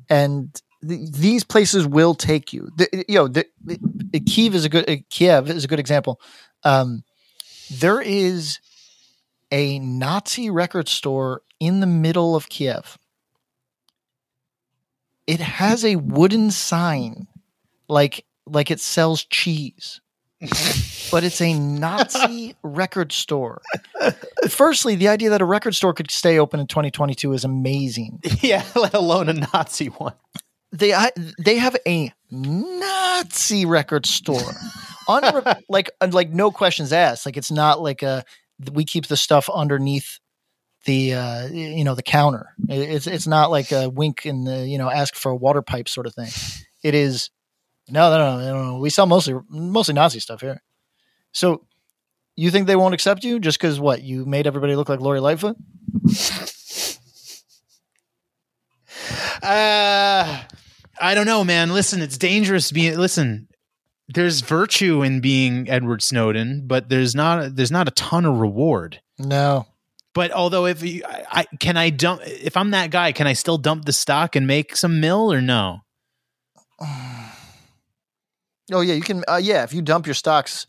and. 0.09 0.61
Th- 0.87 1.11
These 1.13 1.45
places 1.45 1.87
will 1.87 2.15
take 2.15 2.53
you. 2.53 2.69
The, 2.77 3.05
you 3.09 3.15
know, 3.17 3.29
the, 3.29 3.47
the, 3.65 4.21
Kiev 4.21 4.55
is 4.55 4.65
a 4.65 4.69
good 4.69 4.89
uh, 4.89 4.97
Kiev 5.11 5.49
is 5.51 5.65
a 5.65 5.69
good 5.69 5.81
example. 5.81 6.21
Um, 6.65 7.05
there 7.71 8.01
is 8.01 8.61
a 9.51 9.79
Nazi 9.79 10.51
record 10.51 10.89
store 10.89 11.43
in 11.61 11.81
the 11.81 11.87
middle 11.87 12.35
of 12.35 12.49
Kiev. 12.49 12.99
It 15.27 15.41
has 15.41 15.85
a 15.85 15.97
wooden 15.97 16.51
sign, 16.51 17.29
like 17.89 18.25
like 18.47 18.71
it 18.71 18.81
sells 18.81 19.25
cheese, 19.25 20.01
but 21.11 21.23
it's 21.23 21.41
a 21.41 21.55
Nazi 21.55 22.57
record 22.63 23.13
store. 23.13 23.63
Firstly, 24.49 24.97
the 24.97 25.09
idea 25.09 25.31
that 25.31 25.41
a 25.41 25.45
record 25.45 25.75
store 25.77 25.95
could 25.95 26.11
stay 26.11 26.39
open 26.39 26.59
in 26.59 26.67
2022 26.67 27.33
is 27.33 27.45
amazing. 27.45 28.21
Yeah, 28.41 28.65
let 28.77 28.95
alone 28.95 29.29
a 29.29 29.35
Nazi 29.35 29.87
one. 29.87 30.15
They 30.73 30.95
I, 30.95 31.11
they 31.39 31.59
have 31.59 31.77
a 31.87 32.13
Nazi 32.31 33.67
record 33.67 34.07
store. 34.07 34.53
On 35.09 35.23
like 35.69 35.91
like 36.11 36.31
no 36.31 36.51
questions 36.51 36.93
asked. 36.93 37.27
Like 37.27 37.37
it's 37.37 37.51
not 37.51 37.81
like 37.81 38.03
a 38.03 38.25
we 38.73 38.85
keep 38.85 39.07
the 39.07 39.17
stuff 39.17 39.51
underneath 39.51 40.19
the 40.85 41.15
uh 41.15 41.47
you 41.49 41.85
know 41.85 41.95
the 41.95 42.03
counter. 42.03 42.55
It's 42.69 43.07
it's 43.07 43.27
not 43.27 43.51
like 43.51 43.71
a 43.73 43.89
wink 43.89 44.25
and 44.25 44.47
the 44.47 44.67
you 44.67 44.79
know 44.79 44.89
ask 44.89 45.15
for 45.15 45.31
a 45.31 45.37
water 45.37 45.63
pipe 45.63 45.89
sort 45.89 46.07
of 46.07 46.15
thing. 46.15 46.31
It 46.83 46.95
is 46.95 47.31
no 47.89 48.11
no 48.11 48.39
no 48.39 48.53
no 48.53 48.65
no. 48.73 48.79
We 48.79 48.91
sell 48.91 49.07
mostly 49.07 49.35
mostly 49.49 49.95
Nazi 49.95 50.21
stuff 50.21 50.41
here. 50.41 50.63
So 51.33 51.67
you 52.35 52.51
think 52.51 52.67
they 52.67 52.77
won't 52.77 52.95
accept 52.95 53.25
you 53.25 53.39
just 53.41 53.59
because 53.59 53.79
what 53.79 54.03
you 54.03 54.25
made 54.25 54.47
everybody 54.47 54.75
look 54.75 54.89
like 54.89 55.01
Lori 55.01 55.21
Lightfoot? 55.21 55.57
Uh, 59.43 60.41
I 61.03 61.15
don't 61.15 61.27
know, 61.27 61.43
man. 61.43 61.75
Listen, 61.75 62.01
it's 62.01 62.17
dangerous 62.17 62.71
being. 62.71 62.97
Listen, 62.97 63.49
there's 64.09 64.41
virtue 64.41 65.03
in 65.03 65.21
being 65.21 65.69
Edward 65.69 66.01
Snowden, 66.01 66.63
but 66.67 66.89
there's 66.89 67.15
not. 67.15 67.57
There's 67.57 67.73
not 67.73 67.89
a 67.89 67.91
ton 67.91 68.25
of 68.25 68.39
reward. 68.39 69.01
No. 69.19 69.67
But 70.15 70.31
although, 70.31 70.67
if 70.67 70.83
you, 70.83 71.03
I, 71.07 71.25
I 71.31 71.57
can, 71.59 71.77
I 71.77 71.91
dump. 71.91 72.21
If 72.25 72.57
I'm 72.57 72.71
that 72.71 72.91
guy, 72.91 73.11
can 73.13 73.27
I 73.27 73.33
still 73.33 73.59
dump 73.59 73.85
the 73.85 73.93
stock 73.93 74.37
and 74.37 74.47
make 74.47 74.77
some 74.77 75.01
mill 75.01 75.33
or 75.33 75.43
no? 75.43 75.81
Oh 78.71 78.81
yeah, 78.81 78.95
you 78.95 79.03
can. 79.03 79.23
Uh, 79.29 79.41
yeah, 79.43 79.65
if 79.65 79.75
you 79.75 79.83
dump 79.83 80.07
your 80.07 80.15
stocks, 80.15 80.67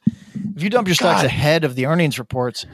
if 0.55 0.61
you 0.61 0.69
dump 0.69 0.87
your 0.89 0.95
stocks 0.95 1.21
God. 1.21 1.27
ahead 1.27 1.63
of 1.63 1.75
the 1.75 1.85
earnings 1.85 2.19
reports. 2.19 2.65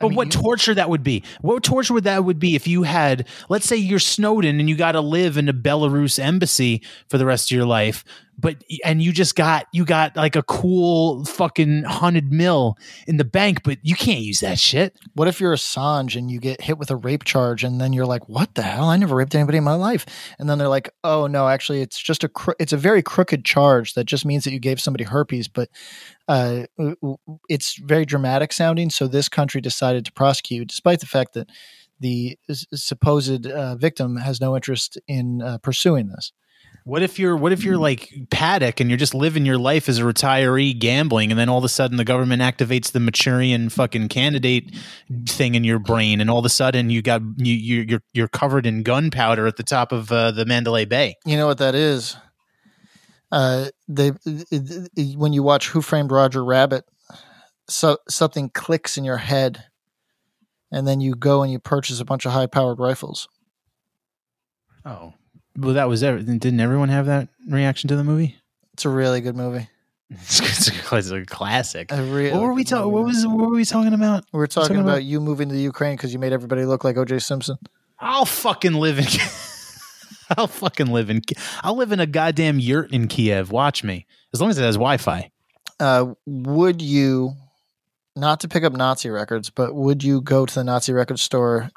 But 0.00 0.08
mean, 0.08 0.16
what 0.16 0.34
you- 0.34 0.40
torture 0.40 0.74
that 0.74 0.90
would 0.90 1.02
be? 1.04 1.22
What 1.42 1.62
torture 1.62 1.94
would 1.94 2.04
that 2.04 2.24
would 2.24 2.38
be 2.38 2.54
if 2.54 2.66
you 2.66 2.82
had, 2.82 3.26
let's 3.48 3.66
say, 3.66 3.76
you're 3.76 3.98
Snowden 3.98 4.58
and 4.58 4.68
you 4.68 4.74
got 4.76 4.92
to 4.92 5.00
live 5.00 5.36
in 5.36 5.48
a 5.48 5.52
Belarus 5.52 6.18
embassy 6.18 6.82
for 7.08 7.18
the 7.18 7.26
rest 7.26 7.50
of 7.50 7.56
your 7.56 7.66
life, 7.66 8.04
but 8.40 8.62
and 8.84 9.02
you 9.02 9.12
just 9.12 9.36
got 9.36 9.66
you 9.72 9.84
got 9.84 10.16
like 10.16 10.36
a 10.36 10.42
cool 10.42 11.24
fucking 11.24 11.84
hundred 11.84 12.32
mil 12.32 12.76
in 13.06 13.18
the 13.18 13.24
bank, 13.24 13.62
but 13.62 13.78
you 13.82 13.94
can't 13.94 14.20
use 14.20 14.40
that 14.40 14.58
shit. 14.58 14.96
What 15.14 15.28
if 15.28 15.40
you're 15.40 15.54
Assange 15.54 16.16
and 16.16 16.30
you 16.30 16.40
get 16.40 16.60
hit 16.60 16.78
with 16.78 16.90
a 16.90 16.96
rape 16.96 17.24
charge, 17.24 17.64
and 17.64 17.80
then 17.80 17.92
you're 17.92 18.06
like, 18.06 18.28
"What 18.28 18.54
the 18.54 18.62
hell? 18.62 18.88
I 18.88 18.96
never 18.96 19.14
raped 19.14 19.34
anybody 19.34 19.58
in 19.58 19.64
my 19.64 19.74
life." 19.74 20.06
And 20.38 20.48
then 20.48 20.58
they're 20.58 20.68
like, 20.68 20.90
"Oh 21.04 21.26
no, 21.26 21.48
actually, 21.48 21.82
it's 21.82 22.00
just 22.00 22.24
a 22.24 22.28
cro- 22.28 22.54
it's 22.58 22.72
a 22.72 22.78
very 22.78 23.02
crooked 23.02 23.44
charge 23.44 23.94
that 23.94 24.04
just 24.04 24.24
means 24.24 24.44
that 24.44 24.52
you 24.52 24.60
gave 24.60 24.80
somebody 24.80 25.04
herpes, 25.04 25.48
but 25.48 25.68
uh, 26.28 26.64
it's 27.48 27.76
very 27.80 28.06
dramatic 28.06 28.52
sounding. 28.52 28.90
So 28.90 29.06
this 29.06 29.28
country 29.28 29.60
decided 29.60 30.04
to 30.06 30.12
prosecute, 30.12 30.68
despite 30.68 31.00
the 31.00 31.06
fact 31.06 31.34
that 31.34 31.48
the 31.98 32.38
supposed 32.48 33.46
uh, 33.46 33.76
victim 33.76 34.16
has 34.16 34.40
no 34.40 34.56
interest 34.56 34.98
in 35.06 35.42
uh, 35.42 35.58
pursuing 35.58 36.08
this." 36.08 36.32
What 36.90 37.02
if 37.04 37.20
you're 37.20 37.36
what 37.36 37.52
if 37.52 37.62
you're 37.62 37.78
like 37.78 38.12
Paddock 38.32 38.80
and 38.80 38.90
you're 38.90 38.96
just 38.96 39.14
living 39.14 39.46
your 39.46 39.58
life 39.58 39.88
as 39.88 39.98
a 39.98 40.02
retiree 40.02 40.76
gambling, 40.76 41.30
and 41.30 41.38
then 41.38 41.48
all 41.48 41.58
of 41.58 41.62
a 41.62 41.68
sudden 41.68 41.98
the 41.98 42.04
government 42.04 42.42
activates 42.42 42.90
the 42.90 42.98
Manchurian 42.98 43.68
fucking 43.68 44.08
candidate 44.08 44.74
thing 45.28 45.54
in 45.54 45.62
your 45.62 45.78
brain, 45.78 46.20
and 46.20 46.28
all 46.28 46.40
of 46.40 46.44
a 46.44 46.48
sudden 46.48 46.90
you 46.90 47.00
got 47.00 47.22
you 47.36 47.54
you- 47.54 47.86
you're 47.88 48.02
you're 48.12 48.26
covered 48.28 48.66
in 48.66 48.82
gunpowder 48.82 49.46
at 49.46 49.56
the 49.56 49.62
top 49.62 49.92
of 49.92 50.10
uh, 50.10 50.32
the 50.32 50.44
Mandalay 50.44 50.84
Bay. 50.84 51.14
You 51.24 51.36
know 51.36 51.46
what 51.46 51.58
that 51.58 51.76
is? 51.76 52.16
Uh, 53.30 53.66
they 53.86 54.10
when 55.14 55.32
you 55.32 55.44
watch 55.44 55.68
Who 55.68 55.82
Framed 55.82 56.10
Roger 56.10 56.44
Rabbit, 56.44 56.86
so 57.68 57.98
something 58.08 58.50
clicks 58.50 58.98
in 58.98 59.04
your 59.04 59.18
head, 59.18 59.62
and 60.72 60.88
then 60.88 61.00
you 61.00 61.14
go 61.14 61.44
and 61.44 61.52
you 61.52 61.60
purchase 61.60 62.00
a 62.00 62.04
bunch 62.04 62.26
of 62.26 62.32
high-powered 62.32 62.80
rifles. 62.80 63.28
Oh, 64.84 65.14
well, 65.60 65.74
that 65.74 65.88
was 65.88 66.02
everything. 66.02 66.38
Didn't 66.38 66.60
everyone 66.60 66.88
have 66.88 67.06
that 67.06 67.28
reaction 67.48 67.88
to 67.88 67.96
the 67.96 68.04
movie? 68.04 68.36
It's 68.74 68.86
a 68.86 68.88
really 68.88 69.20
good 69.20 69.36
movie. 69.36 69.68
It's, 70.08 70.40
a- 70.40 70.44
it's 70.92 71.10
a 71.10 71.24
classic. 71.26 71.92
A 71.92 72.02
really 72.02 72.32
What 72.32 72.40
were 72.42 72.54
we 72.54 72.64
talking? 72.64 72.90
What 72.90 73.04
was? 73.04 73.26
What 73.26 73.36
were 73.48 73.54
we 73.54 73.66
talking 73.66 73.92
about? 73.92 74.24
We 74.32 74.38
We're 74.38 74.46
talking 74.46 74.68
talking 74.68 74.80
about, 74.80 74.92
about- 74.92 75.04
you 75.04 75.20
moving 75.20 75.50
to 75.50 75.54
the 75.54 75.60
Ukraine 75.60 75.96
because 75.96 76.14
you 76.14 76.18
made 76.18 76.32
everybody 76.32 76.64
look 76.64 76.82
like 76.82 76.96
O.J. 76.96 77.18
Simpson. 77.18 77.58
I'll 77.98 78.24
fucking 78.24 78.72
live 78.72 78.98
in. 78.98 79.04
I'll 80.38 80.46
fucking 80.46 80.86
live 80.86 81.10
in. 81.10 81.20
I'll 81.62 81.76
live 81.76 81.92
in 81.92 82.00
a 82.00 82.06
goddamn 82.06 82.58
yurt 82.58 82.90
in 82.92 83.06
Kiev. 83.06 83.50
Watch 83.52 83.84
me. 83.84 84.06
As 84.32 84.40
long 84.40 84.48
as 84.48 84.56
it 84.58 84.62
has 84.62 84.76
Wi-Fi. 84.76 85.30
Uh, 85.78 86.14
would 86.24 86.80
you, 86.80 87.34
not 88.16 88.40
to 88.40 88.48
pick 88.48 88.64
up 88.64 88.72
Nazi 88.72 89.10
records, 89.10 89.50
but 89.50 89.74
would 89.74 90.02
you 90.02 90.22
go 90.22 90.46
to 90.46 90.54
the 90.54 90.64
Nazi 90.64 90.92
record 90.94 91.18
store 91.18 91.70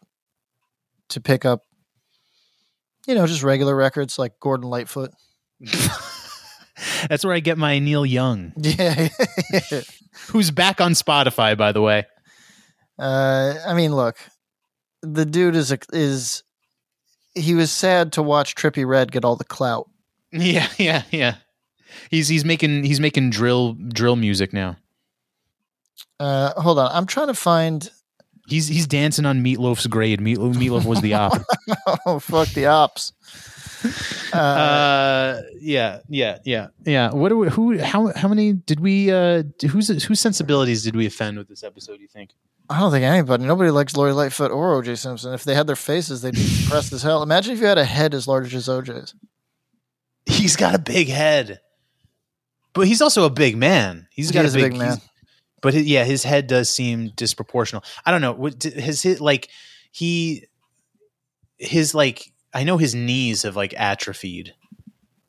to 1.09 1.19
pick 1.19 1.43
up, 1.43 1.61
you 3.07 3.15
know, 3.15 3.27
just 3.27 3.43
regular 3.43 3.75
records 3.75 4.17
like 4.17 4.39
Gordon 4.39 4.69
Lightfoot? 4.69 5.11
That's 7.09 7.23
where 7.23 7.33
I 7.33 7.39
get 7.39 7.57
my 7.57 7.79
Neil 7.79 8.05
Young, 8.05 8.53
Yeah. 8.57 9.09
who's 10.29 10.51
back 10.51 10.81
on 10.81 10.93
Spotify, 10.93 11.57
by 11.57 11.71
the 11.71 11.81
way. 11.81 12.05
Uh, 12.97 13.55
I 13.65 13.73
mean, 13.73 13.95
look, 13.95 14.17
the 15.01 15.25
dude 15.25 15.55
is 15.55 15.71
a, 15.71 15.79
is 15.91 16.43
he 17.35 17.55
was 17.55 17.71
sad 17.71 18.13
to 18.13 18.23
watch 18.23 18.55
Trippie 18.55 18.87
Redd 18.87 19.11
get 19.11 19.25
all 19.25 19.35
the 19.35 19.43
clout. 19.43 19.89
Yeah, 20.31 20.67
yeah, 20.77 21.03
yeah. 21.11 21.35
He's 22.09 22.27
he's 22.27 22.43
making 22.45 22.83
he's 22.83 22.99
making 22.99 23.29
drill 23.29 23.73
drill 23.73 24.15
music 24.15 24.53
now. 24.53 24.77
Uh, 26.19 26.59
hold 26.59 26.79
on, 26.79 26.91
I'm 26.91 27.05
trying 27.05 27.27
to 27.27 27.33
find. 27.33 27.89
He's 28.53 28.67
he's 28.67 28.85
dancing 28.85 29.25
on 29.25 29.43
Meatloaf's 29.43 29.87
grade. 29.87 30.19
Meatloaf, 30.19 30.53
Meatloaf 30.53 30.85
was 30.85 31.01
the 31.01 31.13
op. 31.23 31.41
oh 32.05 32.19
fuck 32.19 32.47
the 32.49 32.67
ops. 32.67 33.11
Uh, 34.31 34.37
Uh, 34.37 35.41
yeah, 35.59 35.99
yeah, 36.07 36.37
yeah, 36.45 36.67
yeah. 36.85 37.11
What 37.11 37.29
do 37.29 37.37
we, 37.39 37.49
who? 37.49 37.79
How 37.79 38.13
how 38.15 38.27
many 38.27 38.53
did 38.53 38.79
we? 38.79 39.11
Uh, 39.11 39.41
whose 39.69 39.87
whose 40.03 40.19
sensibilities 40.19 40.83
did 40.83 40.95
we 40.95 41.07
offend 41.07 41.39
with 41.39 41.47
this 41.47 41.63
episode? 41.63 41.99
You 41.99 42.07
think? 42.07 42.29
I 42.69 42.79
don't 42.79 42.91
think 42.91 43.03
anybody, 43.03 43.43
nobody 43.43 43.71
likes 43.71 43.97
Lori 43.97 44.13
Lightfoot 44.13 44.51
or 44.51 44.81
OJ 44.81 44.97
Simpson. 44.99 45.33
If 45.33 45.43
they 45.43 45.55
had 45.55 45.65
their 45.67 45.75
faces, 45.75 46.21
they'd 46.21 46.35
be 46.35 46.61
depressed 46.61 46.93
as 46.93 47.01
hell. 47.01 47.23
Imagine 47.23 47.53
if 47.53 47.59
you 47.59 47.65
had 47.65 47.77
a 47.79 47.83
head 47.85 48.13
as 48.13 48.27
large 48.27 48.53
as 48.55 48.67
OJ's. 48.67 49.15
He's 50.27 50.55
got 50.55 50.75
a 50.75 50.79
big 50.79 51.09
head, 51.09 51.59
but 52.73 52.87
he's 52.87 53.01
also 53.01 53.25
a 53.25 53.29
big 53.29 53.57
man. 53.57 54.07
He's 54.11 54.29
He 54.29 54.33
got 54.33 54.45
a 54.45 54.49
a 54.49 54.51
big, 54.53 54.71
big 54.71 54.79
man. 54.79 54.97
But 55.63 55.73
hi- 55.73 55.79
yeah, 55.79 56.03
his 56.03 56.23
head 56.23 56.45
does 56.45 56.69
seem 56.69 57.09
disproportional. 57.11 57.83
I 58.05 58.11
don't 58.11 58.21
know. 58.21 58.49
His 58.61 59.01
hit 59.01 59.19
like 59.19 59.49
he 59.91 60.45
his 61.57 61.95
like 61.95 62.31
I 62.53 62.63
know 62.63 62.77
his 62.77 62.93
knees 62.93 63.41
have 63.41 63.55
like 63.55 63.73
atrophied 63.75 64.53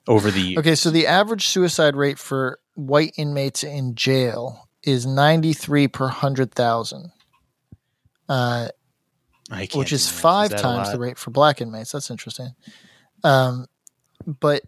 over 0.06 0.30
the 0.30 0.40
years. 0.40 0.58
Okay, 0.58 0.74
so 0.74 0.90
the 0.90 1.06
average 1.06 1.46
suicide 1.46 1.96
rate 1.96 2.18
for 2.18 2.58
white 2.74 3.14
inmates 3.16 3.64
in 3.64 3.94
jail 3.94 4.68
is 4.82 5.06
93 5.06 5.88
per 5.88 6.04
100,000, 6.04 7.10
uh, 8.28 8.68
which 9.78 9.92
is 9.92 10.10
five 10.10 10.52
a 10.52 10.58
times 10.58 10.92
the 10.92 10.98
rate 10.98 11.16
for 11.16 11.30
black 11.30 11.60
inmates. 11.62 11.92
That's 11.92 12.10
interesting. 12.10 12.50
Um, 13.22 13.66
but 14.26 14.62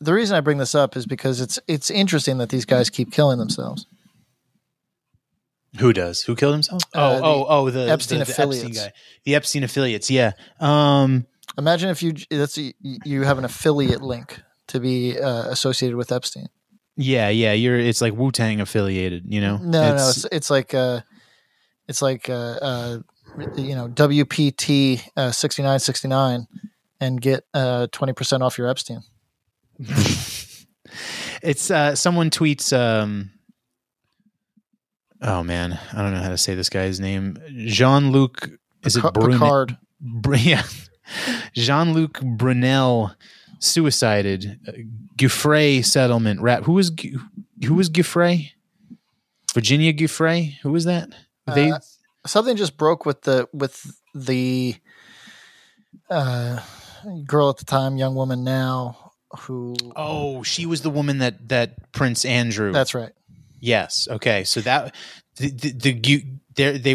the 0.00 0.12
reason 0.12 0.36
I 0.36 0.40
bring 0.40 0.58
this 0.58 0.74
up 0.74 0.96
is 0.96 1.06
because 1.06 1.40
it's 1.40 1.58
it's 1.66 1.90
interesting 1.90 2.38
that 2.38 2.50
these 2.50 2.64
guys 2.64 2.90
keep 2.90 3.10
killing 3.10 3.38
themselves. 3.38 3.86
Who 5.76 5.92
does? 5.92 6.22
Who 6.22 6.34
killed 6.34 6.54
himself? 6.54 6.82
Uh, 6.94 6.98
oh, 6.98 7.16
the 7.16 7.24
oh, 7.24 7.46
oh, 7.48 7.70
the 7.70 7.90
Epstein 7.90 8.20
the, 8.20 8.24
the 8.24 8.30
Epstein 8.30 8.48
affiliates. 8.48 8.84
guy, 8.84 8.92
the 9.24 9.34
Epstein 9.34 9.64
affiliates. 9.64 10.10
Yeah. 10.10 10.32
Um. 10.60 11.26
Imagine 11.56 11.90
if 11.90 12.02
you 12.02 12.14
that's 12.30 12.58
you 12.58 13.22
have 13.22 13.38
an 13.38 13.44
affiliate 13.44 14.00
link 14.00 14.40
to 14.68 14.80
be 14.80 15.18
uh, 15.18 15.48
associated 15.48 15.96
with 15.96 16.10
Epstein. 16.12 16.46
Yeah, 16.96 17.28
yeah. 17.28 17.52
You're. 17.52 17.78
It's 17.78 18.00
like 18.00 18.14
Wu 18.14 18.32
Tang 18.32 18.60
affiliated. 18.60 19.24
You 19.26 19.40
know. 19.40 19.58
No, 19.58 19.96
no, 19.96 20.08
it's 20.08 20.24
it's 20.32 20.50
like 20.50 20.72
uh, 20.72 21.00
it's 21.86 22.00
like 22.00 22.30
uh, 22.30 22.32
uh, 22.32 22.98
you 23.56 23.74
know 23.74 23.88
WPT 23.88 25.02
uh, 25.16 25.32
sixty 25.32 25.62
nine 25.62 25.80
sixty 25.80 26.08
nine, 26.08 26.46
and 27.00 27.20
get 27.20 27.44
uh 27.52 27.88
twenty 27.92 28.14
percent 28.14 28.42
off 28.42 28.56
your 28.56 28.68
Epstein. 28.68 29.00
it's 31.42 31.70
uh 31.70 31.94
someone 31.94 32.30
tweets 32.30 32.76
um 32.76 33.30
oh 35.22 35.42
man 35.42 35.78
i 35.92 36.02
don't 36.02 36.12
know 36.12 36.20
how 36.22 36.28
to 36.28 36.38
say 36.38 36.54
this 36.54 36.68
guy's 36.68 37.00
name 37.00 37.36
jean-luc 37.66 38.48
is 38.84 38.96
it 38.96 39.02
Brun- 39.14 39.32
Picard? 39.32 39.76
Br- 40.00 40.34
yeah 40.38 40.62
jean-luc 41.54 42.20
brunel 42.22 43.12
suicided 43.60 44.60
uh, 44.68 44.72
Giuffre 45.16 45.84
settlement 45.84 46.40
rap 46.40 46.64
who 46.64 46.72
was 46.74 46.92
who 47.64 47.74
was 47.74 47.90
Giuffre? 47.90 48.52
virginia 49.54 49.92
Giuffre? 49.92 50.54
who 50.62 50.70
was 50.72 50.84
that 50.84 51.10
they 51.54 51.72
Uh, 51.72 51.78
Something 52.26 52.56
just 52.56 52.76
broke 52.76 53.06
with 53.06 53.22
the 53.22 53.48
with 53.54 53.96
the 54.14 54.74
uh, 56.10 56.60
girl 57.26 57.48
at 57.50 57.56
the 57.58 57.64
time, 57.64 57.96
young 57.96 58.14
woman 58.14 58.44
now, 58.44 59.12
who. 59.40 59.74
oh 59.96 60.42
she 60.42 60.66
was 60.66 60.82
the 60.82 60.90
woman 60.90 61.18
that 61.18 61.48
that 61.48 61.90
prince 61.92 62.24
andrew 62.24 62.72
That's 62.72 62.94
right. 62.94 63.12
Yes. 63.60 64.08
Okay. 64.10 64.44
So 64.44 64.60
that 64.60 64.94
the 65.36 65.50
the, 65.50 65.72
the 65.72 66.24
there 66.56 66.78
they 66.78 66.94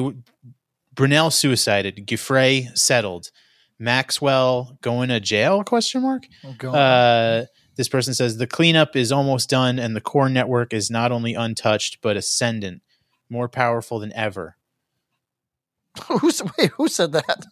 Brunel 0.93 1.32
suicided. 1.32 2.05
Giuffre 2.07 2.78
settled. 2.78 3.32
Maxwell 3.80 4.78
going 4.82 5.09
to 5.09 5.20
jail? 5.20 5.64
Question 5.64 6.03
mark. 6.03 6.24
I'm. 6.43 6.57
Uh, 6.74 7.45
this 7.76 7.89
person 7.89 8.14
says 8.14 8.38
the 8.38 8.47
cleanup 8.47 8.95
is 8.95 9.11
almost 9.11 9.49
done, 9.49 9.80
and 9.80 9.95
the 9.95 10.01
core 10.01 10.30
network 10.30 10.74
is 10.74 10.91
not 10.91 11.11
only 11.11 11.34
untouched 11.34 11.99
but 12.01 12.16
ascendant, 12.16 12.82
more 13.30 13.49
powerful 13.49 13.99
than 13.99 14.14
ever. 14.14 14.57
Who's 16.07 16.41
wait? 16.57 16.72
Who 16.78 16.88
said 16.88 17.14
that? 17.14 17.45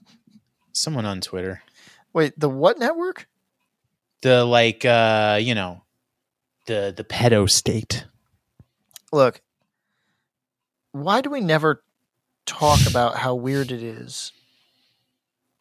Someone 0.73 1.05
on 1.05 1.21
Twitter. 1.21 1.63
Wait, 2.13 2.39
the 2.39 2.49
what 2.49 2.77
network? 2.77 3.27
The 4.21 4.45
like, 4.45 4.85
uh, 4.85 5.39
you 5.41 5.55
know, 5.55 5.83
the 6.67 6.93
the 6.95 7.03
pedo 7.03 7.49
state. 7.49 8.05
Look, 9.11 9.41
why 10.91 11.21
do 11.21 11.29
we 11.29 11.41
never 11.41 11.83
talk 12.45 12.79
about 12.87 13.17
how 13.17 13.35
weird 13.35 13.71
it 13.71 13.83
is? 13.83 14.31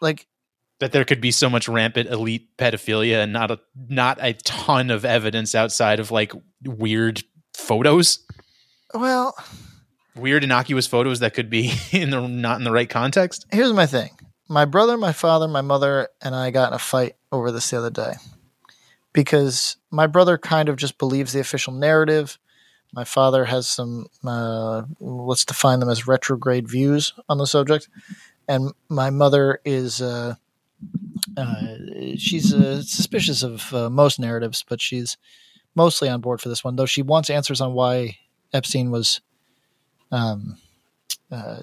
Like, 0.01 0.27
that 0.79 0.93
there 0.93 1.05
could 1.05 1.21
be 1.21 1.31
so 1.31 1.51
much 1.51 1.69
rampant 1.69 2.09
elite 2.09 2.57
pedophilia 2.57 3.23
and 3.23 3.33
not 3.33 3.51
a 3.51 3.61
not 3.89 4.19
a 4.21 4.33
ton 4.33 4.91
of 4.91 5.05
evidence 5.05 5.55
outside 5.55 6.01
of 6.01 6.11
like 6.11 6.33
weird 6.65 7.23
photos 7.55 8.21
well, 8.93 9.37
weird 10.17 10.43
innocuous 10.43 10.87
photos 10.87 11.21
that 11.21 11.35
could 11.35 11.49
be 11.49 11.73
in 11.93 12.11
the 12.11 12.27
not 12.27 12.59
in 12.59 12.65
the 12.65 12.73
right 12.73 12.89
context 12.89 13.47
here's 13.53 13.73
my 13.73 13.87
thing. 13.87 14.11
My 14.49 14.65
brother, 14.65 14.97
my 14.97 15.13
father, 15.13 15.47
my 15.47 15.61
mother, 15.61 16.09
and 16.21 16.35
I 16.35 16.51
got 16.51 16.71
in 16.71 16.75
a 16.75 16.79
fight 16.79 17.15
over 17.31 17.53
this 17.53 17.71
the 17.71 17.79
other 17.79 17.91
day 17.91 18.15
because 19.13 19.77
my 19.93 20.09
brother 20.09 20.39
kind 20.39 20.69
of 20.69 20.75
just 20.77 20.99
believes 20.99 21.33
the 21.33 21.39
official 21.39 21.73
narrative. 21.73 22.37
My 22.93 23.05
father 23.05 23.45
has 23.45 23.69
some, 23.69 24.07
uh, 24.25 24.83
let's 25.01 25.45
define 25.45 25.81
them 25.81 25.89
as 25.89 26.07
retrograde 26.07 26.69
views 26.69 27.13
on 27.29 27.39
the 27.39 27.47
subject. 27.47 27.89
And 28.49 28.73
my 28.89 29.11
mother 29.11 29.61
is, 29.65 30.03
uh, 30.03 30.35
uh, 31.37 31.75
she's 32.17 32.53
uh, 32.53 32.83
suspicious 32.83 33.43
of 33.43 33.73
uh, 33.73 33.91
most 33.91 34.19
narratives, 34.19 34.65
but 34.69 34.81
she's 34.81 35.17
mostly 35.75 36.09
on 36.09 36.21
board 36.21 36.41
for 36.41 36.49
this 36.49 36.65
one, 36.65 36.77
though 36.77 36.87
she 36.87 37.03
wants 37.03 37.31
answers 37.31 37.61
on 37.61 37.75
why 37.75 38.19
Epstein 38.53 38.91
was 38.91 39.21
um, 40.11 40.57
uh, 41.31 41.61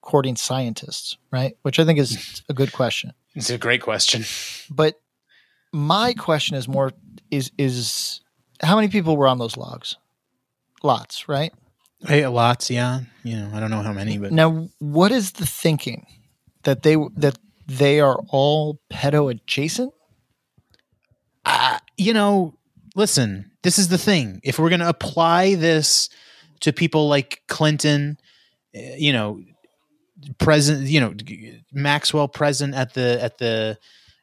courting 0.00 0.36
scientists, 0.36 1.16
right? 1.32 1.56
Which 1.62 1.78
I 1.80 1.84
think 1.84 1.98
is 1.98 2.42
a 2.48 2.54
good 2.54 2.72
question. 2.72 3.12
it's 3.34 3.50
a 3.50 3.58
great 3.58 3.82
question 3.82 4.24
But 4.70 5.00
my 5.72 6.14
question 6.14 6.56
is 6.56 6.68
more 6.68 6.92
is 7.30 7.50
is 7.58 8.20
how 8.62 8.76
many 8.76 8.88
people 8.88 9.16
were 9.16 9.28
on 9.28 9.38
those 9.38 9.56
logs? 9.56 9.96
Lots, 10.82 11.28
right? 11.28 11.52
hey 12.06 12.26
lots 12.26 12.70
yeah 12.70 13.00
you 13.24 13.36
know 13.36 13.50
i 13.52 13.60
don't 13.60 13.70
know 13.70 13.82
how 13.82 13.92
many 13.92 14.16
but 14.16 14.32
Now, 14.32 14.70
what 14.78 15.12
is 15.12 15.32
the 15.32 15.44
thinking 15.44 16.06
that 16.62 16.82
they 16.82 16.96
that 17.16 17.38
they 17.66 18.00
are 18.00 18.18
all 18.30 18.80
pedo 18.90 19.30
adjacent? 19.30 19.92
uh, 21.44 21.78
you 21.98 22.14
know 22.14 22.54
listen 22.96 23.50
this 23.62 23.78
is 23.78 23.88
the 23.88 23.98
thing 23.98 24.40
if 24.44 24.58
we're 24.58 24.70
going 24.70 24.80
to 24.80 24.88
apply 24.88 25.56
this 25.56 26.08
to 26.60 26.72
people 26.72 27.06
like 27.08 27.42
clinton 27.48 28.16
eh, 28.74 28.96
you 28.98 29.12
know 29.12 29.42
present 30.38 30.86
you 30.88 31.00
know 31.00 31.12
maxwell 31.72 32.28
present 32.28 32.74
at 32.74 32.94
the 32.94 33.22
at 33.22 33.36
the 33.36 33.78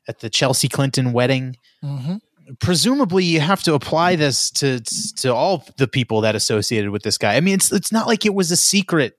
at 0.08 0.20
the 0.20 0.30
chelsea 0.32 0.68
clinton 0.68 1.14
wedding 1.14 1.56
Mm-hmm. 1.84 2.16
Presumably 2.60 3.24
you 3.24 3.40
have 3.40 3.64
to 3.64 3.74
apply 3.74 4.16
this 4.16 4.52
to 4.52 4.80
to 5.18 5.34
all 5.34 5.66
the 5.78 5.88
people 5.88 6.22
that 6.22 6.36
associated 6.36 6.90
with 6.92 7.04
this 7.04 7.18
guy. 7.18 7.36
I 7.36 7.42
mean, 7.42 7.56
it's 7.56 7.72
it's 7.72 7.92
not 7.92 8.08
like 8.08 8.26
it 8.26 8.34
was 8.34 8.52
a 8.52 8.58
secret. 8.58 9.18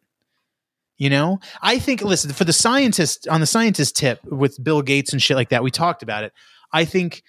You 0.97 1.11
know, 1.11 1.39
I 1.62 1.79
think. 1.79 2.03
Listen, 2.03 2.33
for 2.33 2.45
the 2.45 2.53
scientist 2.53 3.29
on 3.29 3.41
the 3.41 3.47
scientist 3.47 3.97
tip 3.97 4.20
with 4.24 4.62
Bill 4.62 4.83
Gates 4.83 5.12
and 5.12 5.22
shit 5.22 5.37
like 5.37 5.51
that, 5.51 5.62
we 5.62 5.70
talked 5.70 6.03
about 6.03 6.24
it. 6.24 6.33
I 6.72 6.85
think 6.85 7.22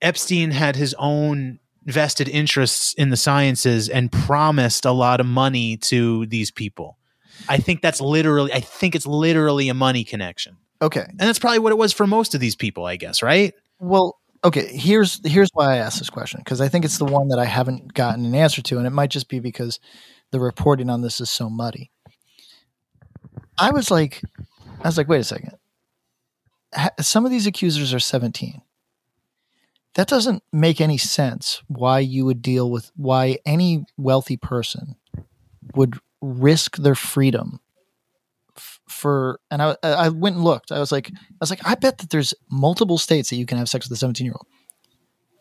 Epstein 0.00 0.50
had 0.50 0.76
his 0.76 0.94
own 0.98 1.58
vested 1.84 2.28
interests 2.28 2.94
in 2.94 3.10
the 3.10 3.16
sciences 3.18 3.90
and 3.90 4.10
promised 4.10 4.86
a 4.86 4.92
lot 4.92 5.20
of 5.20 5.26
money 5.26 5.76
to 5.76 6.24
these 6.26 6.50
people. 6.50 6.96
I 7.48 7.58
think 7.58 7.82
that's 7.82 8.00
literally. 8.00 8.52
I 8.52 8.60
think 8.60 8.94
it's 8.94 9.06
literally 9.06 9.68
a 9.68 9.74
money 9.74 10.04
connection, 10.04 10.56
Okay. 10.80 11.04
and 11.06 11.20
that's 11.20 11.38
probably 11.38 11.58
what 11.58 11.72
it 11.72 11.78
was 11.78 11.92
for 11.92 12.06
most 12.06 12.34
of 12.34 12.40
these 12.40 12.56
people. 12.56 12.86
I 12.86 12.96
guess, 12.96 13.22
right? 13.22 13.52
Well, 13.78 14.18
okay. 14.44 14.66
Here's 14.76 15.20
here's 15.24 15.50
why 15.52 15.74
I 15.74 15.76
asked 15.78 15.98
this 15.98 16.10
question 16.10 16.40
because 16.40 16.60
I 16.60 16.68
think 16.68 16.84
it's 16.84 16.98
the 16.98 17.04
one 17.04 17.28
that 17.28 17.38
I 17.38 17.44
haven't 17.44 17.94
gotten 17.94 18.24
an 18.24 18.34
answer 18.34 18.62
to, 18.62 18.78
and 18.78 18.86
it 18.86 18.90
might 18.90 19.10
just 19.10 19.28
be 19.28 19.40
because 19.40 19.80
the 20.30 20.40
reporting 20.40 20.90
on 20.90 21.02
this 21.02 21.20
is 21.20 21.30
so 21.30 21.48
muddy. 21.48 21.90
I 23.58 23.70
was 23.70 23.90
like, 23.90 24.22
I 24.82 24.88
was 24.88 24.96
like, 24.96 25.08
wait 25.08 25.20
a 25.20 25.24
second. 25.24 25.52
Some 27.00 27.24
of 27.24 27.30
these 27.30 27.46
accusers 27.46 27.92
are 27.92 28.00
17. 28.00 28.62
That 29.94 30.08
doesn't 30.08 30.42
make 30.52 30.80
any 30.80 30.96
sense. 30.96 31.62
Why 31.68 31.98
you 31.98 32.24
would 32.24 32.40
deal 32.40 32.70
with 32.70 32.90
why 32.96 33.38
any 33.44 33.84
wealthy 33.98 34.38
person 34.38 34.96
would 35.74 35.98
risk 36.22 36.76
their 36.76 36.94
freedom 36.94 37.60
for 38.92 39.40
and 39.50 39.62
I, 39.62 39.76
I 39.82 40.08
went 40.08 40.36
and 40.36 40.44
looked. 40.44 40.72
I 40.72 40.78
was 40.78 40.92
like, 40.92 41.10
I 41.10 41.36
was 41.40 41.50
like, 41.50 41.66
I 41.66 41.74
bet 41.74 41.98
that 41.98 42.10
there's 42.10 42.34
multiple 42.50 42.98
states 42.98 43.30
that 43.30 43.36
you 43.36 43.46
can 43.46 43.58
have 43.58 43.68
sex 43.68 43.88
with 43.88 43.96
a 43.96 43.98
17 43.98 44.24
year 44.24 44.34
old. 44.34 44.46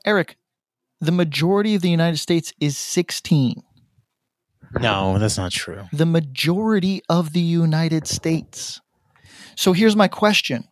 Eric, 0.06 0.38
the 1.00 1.12
majority 1.12 1.76
of 1.76 1.82
the 1.82 1.90
United 1.90 2.18
States 2.18 2.54
is 2.60 2.78
16. 2.78 3.64
No, 4.80 5.18
that's 5.18 5.38
not 5.38 5.52
true. 5.52 5.84
The 5.92 6.06
majority 6.06 7.02
of 7.10 7.34
the 7.34 7.42
United 7.42 8.08
States. 8.08 8.80
So 9.56 9.74
here's 9.74 9.96
my 9.96 10.08
question 10.08 10.68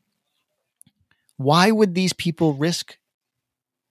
Why 1.37 1.71
would 1.71 1.95
these 1.95 2.13
people 2.13 2.53
risk 2.53 2.98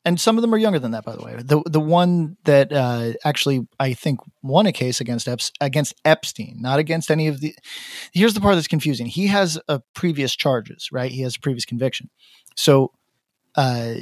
and 0.05 0.21
some 0.21 0.39
of 0.39 0.43
them 0.43 0.55
are 0.55 0.59
younger 0.59 0.79
than 0.79 0.93
that, 0.93 1.05
by 1.05 1.17
the 1.17 1.23
way. 1.23 1.37
The 1.37 1.63
the 1.67 1.81
one 1.81 2.37
that 2.45 2.73
uh, 2.73 3.13
actually 3.25 3.67
I 3.79 3.95
think 3.95 4.21
won 4.43 4.67
a 4.67 4.73
case 4.73 5.01
against 5.01 5.29
Ep- 5.29 5.41
against 5.61 5.95
Epstein, 6.05 6.57
not 6.61 6.79
against 6.79 7.11
any 7.11 7.27
of 7.29 7.41
the. 7.41 7.55
Here's 8.13 8.35
the 8.35 8.41
part 8.41 8.55
that's 8.55 8.69
confusing. 8.69 9.07
He 9.07 9.27
has 9.27 9.59
a 9.69 9.81
previous 9.95 10.35
charges, 10.35 10.89
right? 10.93 11.11
He 11.11 11.23
has 11.23 11.37
a 11.37 11.41
previous 11.41 11.65
conviction, 11.65 12.11
so 12.57 12.93
uh, 13.57 13.95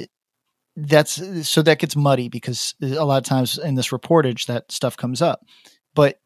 that's 0.75 1.47
so 1.47 1.61
that 1.63 1.79
gets 1.79 1.95
muddy 1.95 2.29
because 2.29 2.75
a 2.81 3.03
lot 3.03 3.17
of 3.17 3.23
times 3.23 3.57
in 3.57 3.75
this 3.75 3.89
reportage 3.89 4.45
that 4.45 4.71
stuff 4.71 4.95
comes 4.95 5.21
up. 5.21 5.41
But 5.95 6.19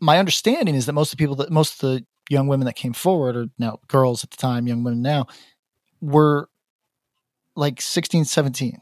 my 0.00 0.18
understanding 0.18 0.74
is 0.74 0.86
that 0.86 0.92
most 0.92 1.12
of 1.12 1.18
the 1.18 1.22
people 1.22 1.36
that 1.36 1.50
most 1.50 1.82
of 1.82 1.90
the 1.90 2.04
young 2.28 2.48
women 2.48 2.66
that 2.66 2.74
came 2.76 2.92
forward, 2.92 3.36
or 3.36 3.46
now 3.58 3.78
girls 3.88 4.24
at 4.24 4.30
the 4.30 4.36
time, 4.36 4.66
young 4.66 4.82
women 4.82 5.02
now, 5.02 5.26
were 6.00 6.48
like 7.56 7.80
16, 7.80 8.24
17. 8.24 8.80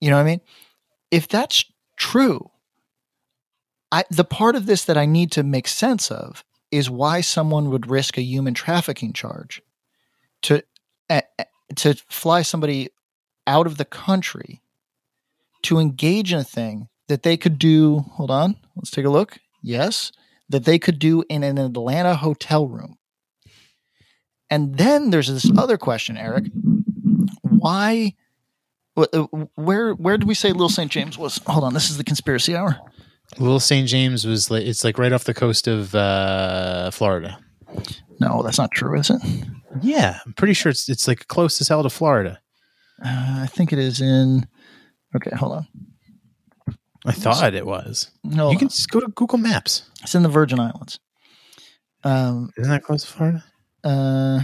You 0.00 0.10
know 0.10 0.16
what 0.16 0.22
I 0.22 0.26
mean? 0.26 0.40
If 1.10 1.28
that's 1.28 1.64
true, 1.96 2.50
I 3.90 4.04
the 4.10 4.24
part 4.24 4.56
of 4.56 4.66
this 4.66 4.84
that 4.84 4.98
I 4.98 5.06
need 5.06 5.30
to 5.32 5.42
make 5.42 5.68
sense 5.68 6.10
of 6.10 6.44
is 6.70 6.90
why 6.90 7.20
someone 7.20 7.70
would 7.70 7.88
risk 7.88 8.18
a 8.18 8.22
human 8.22 8.52
trafficking 8.52 9.12
charge 9.12 9.62
to 10.42 10.62
uh, 11.08 11.22
to 11.76 11.94
fly 12.08 12.42
somebody 12.42 12.88
out 13.46 13.66
of 13.66 13.78
the 13.78 13.84
country 13.84 14.60
to 15.62 15.78
engage 15.78 16.32
in 16.32 16.40
a 16.40 16.44
thing 16.44 16.88
that 17.08 17.22
they 17.22 17.36
could 17.36 17.58
do. 17.58 18.00
Hold 18.14 18.30
on, 18.30 18.56
let's 18.76 18.90
take 18.90 19.04
a 19.04 19.10
look. 19.10 19.38
Yes, 19.62 20.12
that 20.48 20.64
they 20.64 20.78
could 20.78 20.98
do 20.98 21.24
in 21.28 21.42
an 21.42 21.58
Atlanta 21.58 22.16
hotel 22.16 22.66
room. 22.66 22.98
And 24.50 24.76
then 24.76 25.10
there's 25.10 25.28
this 25.28 25.50
other 25.56 25.78
question, 25.78 26.16
Eric. 26.16 26.44
Why? 27.64 28.12
Uh, 28.94 29.22
where 29.54 29.94
where 29.94 30.18
did 30.18 30.28
we 30.28 30.34
say 30.34 30.52
Little 30.52 30.68
St. 30.68 30.90
James 30.92 31.16
was? 31.16 31.40
Hold 31.46 31.64
on, 31.64 31.72
this 31.72 31.88
is 31.88 31.96
the 31.96 32.04
conspiracy 32.04 32.54
hour. 32.54 32.78
Little 33.38 33.58
St. 33.58 33.88
James 33.88 34.26
was 34.26 34.50
like 34.50 34.66
it's 34.66 34.84
like 34.84 34.98
right 34.98 35.14
off 35.14 35.24
the 35.24 35.32
coast 35.32 35.66
of 35.66 35.94
uh, 35.94 36.90
Florida. 36.90 37.38
No, 38.20 38.42
that's 38.42 38.58
not 38.58 38.70
true, 38.72 39.00
is 39.00 39.08
it? 39.08 39.22
Yeah, 39.80 40.18
I'm 40.26 40.34
pretty 40.34 40.52
sure 40.52 40.68
it's 40.68 40.90
it's 40.90 41.08
like 41.08 41.26
close 41.28 41.58
as 41.62 41.68
hell 41.68 41.82
to 41.82 41.88
Florida. 41.88 42.38
Uh, 43.02 43.40
I 43.40 43.46
think 43.46 43.72
it 43.72 43.78
is 43.78 44.02
in. 44.02 44.46
Okay, 45.16 45.34
hold 45.34 45.52
on. 45.52 45.66
I 47.06 47.12
thought 47.12 47.54
it 47.54 47.64
was. 47.64 48.10
No, 48.24 48.50
you 48.50 48.58
can 48.58 48.68
just 48.68 48.90
go 48.90 49.00
to 49.00 49.08
Google 49.08 49.38
Maps. 49.38 49.88
It's 50.02 50.14
in 50.14 50.22
the 50.22 50.28
Virgin 50.28 50.60
Islands. 50.60 51.00
Um, 52.02 52.50
Isn't 52.58 52.70
that 52.70 52.82
close 52.82 53.04
to 53.04 53.08
Florida? 53.08 53.44
Uh, 53.82 54.40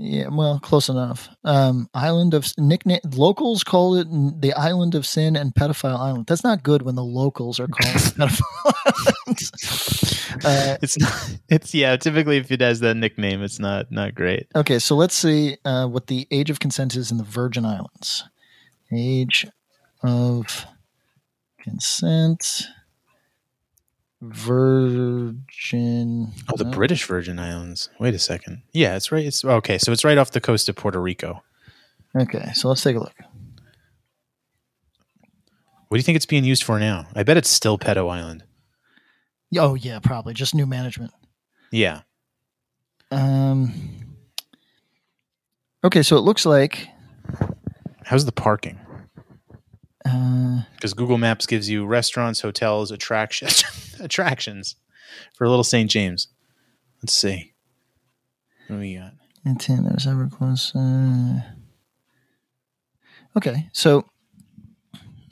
yeah, 0.00 0.28
well, 0.28 0.60
close 0.60 0.88
enough. 0.88 1.28
Um, 1.44 1.88
island 1.92 2.32
of 2.32 2.52
nickname 2.56 3.00
locals 3.04 3.64
call 3.64 3.96
it 3.96 4.06
the 4.40 4.52
island 4.54 4.94
of 4.94 5.04
sin 5.04 5.34
and 5.34 5.52
pedophile 5.54 5.98
island. 5.98 6.26
That's 6.26 6.44
not 6.44 6.62
good 6.62 6.82
when 6.82 6.94
the 6.94 7.04
locals 7.04 7.58
are 7.58 7.66
calling 7.66 7.96
it 7.96 8.02
pedophile. 8.16 8.74
uh, 10.44 10.76
it's 10.82 10.98
not. 10.98 11.38
It's 11.48 11.74
yeah. 11.74 11.96
Typically, 11.96 12.36
if 12.36 12.52
it 12.52 12.60
has 12.60 12.80
that 12.80 12.94
nickname, 12.94 13.42
it's 13.42 13.58
not 13.58 13.90
not 13.90 14.14
great. 14.14 14.46
Okay, 14.54 14.78
so 14.78 14.94
let's 14.94 15.14
see 15.14 15.56
uh, 15.64 15.86
what 15.86 16.06
the 16.06 16.28
age 16.30 16.50
of 16.50 16.60
consent 16.60 16.94
is 16.94 17.10
in 17.10 17.18
the 17.18 17.24
Virgin 17.24 17.64
Islands. 17.64 18.24
Age 18.92 19.46
of 20.02 20.64
consent. 21.60 22.68
Virgin. 24.20 25.42
Oh, 26.52 26.56
the 26.56 26.64
British 26.64 27.04
Virgin 27.04 27.38
Islands. 27.38 27.88
Wait 28.00 28.14
a 28.14 28.18
second. 28.18 28.62
Yeah, 28.72 28.96
it's 28.96 29.12
right. 29.12 29.24
It's 29.24 29.44
okay. 29.44 29.78
So 29.78 29.92
it's 29.92 30.04
right 30.04 30.18
off 30.18 30.32
the 30.32 30.40
coast 30.40 30.68
of 30.68 30.76
Puerto 30.76 31.00
Rico. 31.00 31.42
Okay, 32.16 32.50
so 32.54 32.68
let's 32.68 32.82
take 32.82 32.96
a 32.96 33.00
look. 33.00 33.14
What 35.88 35.96
do 35.96 35.98
you 35.98 36.02
think 36.02 36.16
it's 36.16 36.26
being 36.26 36.44
used 36.44 36.64
for 36.64 36.78
now? 36.78 37.06
I 37.14 37.22
bet 37.22 37.36
it's 37.36 37.48
still 37.48 37.78
Pedo 37.78 38.10
Island. 38.10 38.44
Oh 39.56 39.74
yeah, 39.74 39.98
probably 40.00 40.34
just 40.34 40.54
new 40.54 40.66
management. 40.66 41.12
Yeah. 41.70 42.00
Um. 43.10 43.72
Okay, 45.84 46.02
so 46.02 46.16
it 46.16 46.22
looks 46.22 46.44
like. 46.44 46.88
How's 48.04 48.24
the 48.24 48.32
parking? 48.32 48.80
Because 50.74 50.92
uh, 50.92 50.96
Google 50.96 51.18
Maps 51.18 51.46
gives 51.46 51.68
you 51.68 51.86
restaurants, 51.86 52.40
hotels, 52.40 52.90
attractions, 52.90 53.64
attractions 54.00 54.76
for 55.34 55.48
Little 55.48 55.64
St. 55.64 55.90
James. 55.90 56.28
Let's 57.02 57.14
see. 57.14 57.52
What 58.66 58.76
do 58.76 58.80
we 58.80 58.96
got? 58.96 59.12
Intent 59.44 59.84
that 59.84 59.94
was 59.94 60.06
ever 60.06 60.28
close. 60.28 60.74
Uh, 60.74 61.40
okay, 63.36 63.68
so 63.72 64.04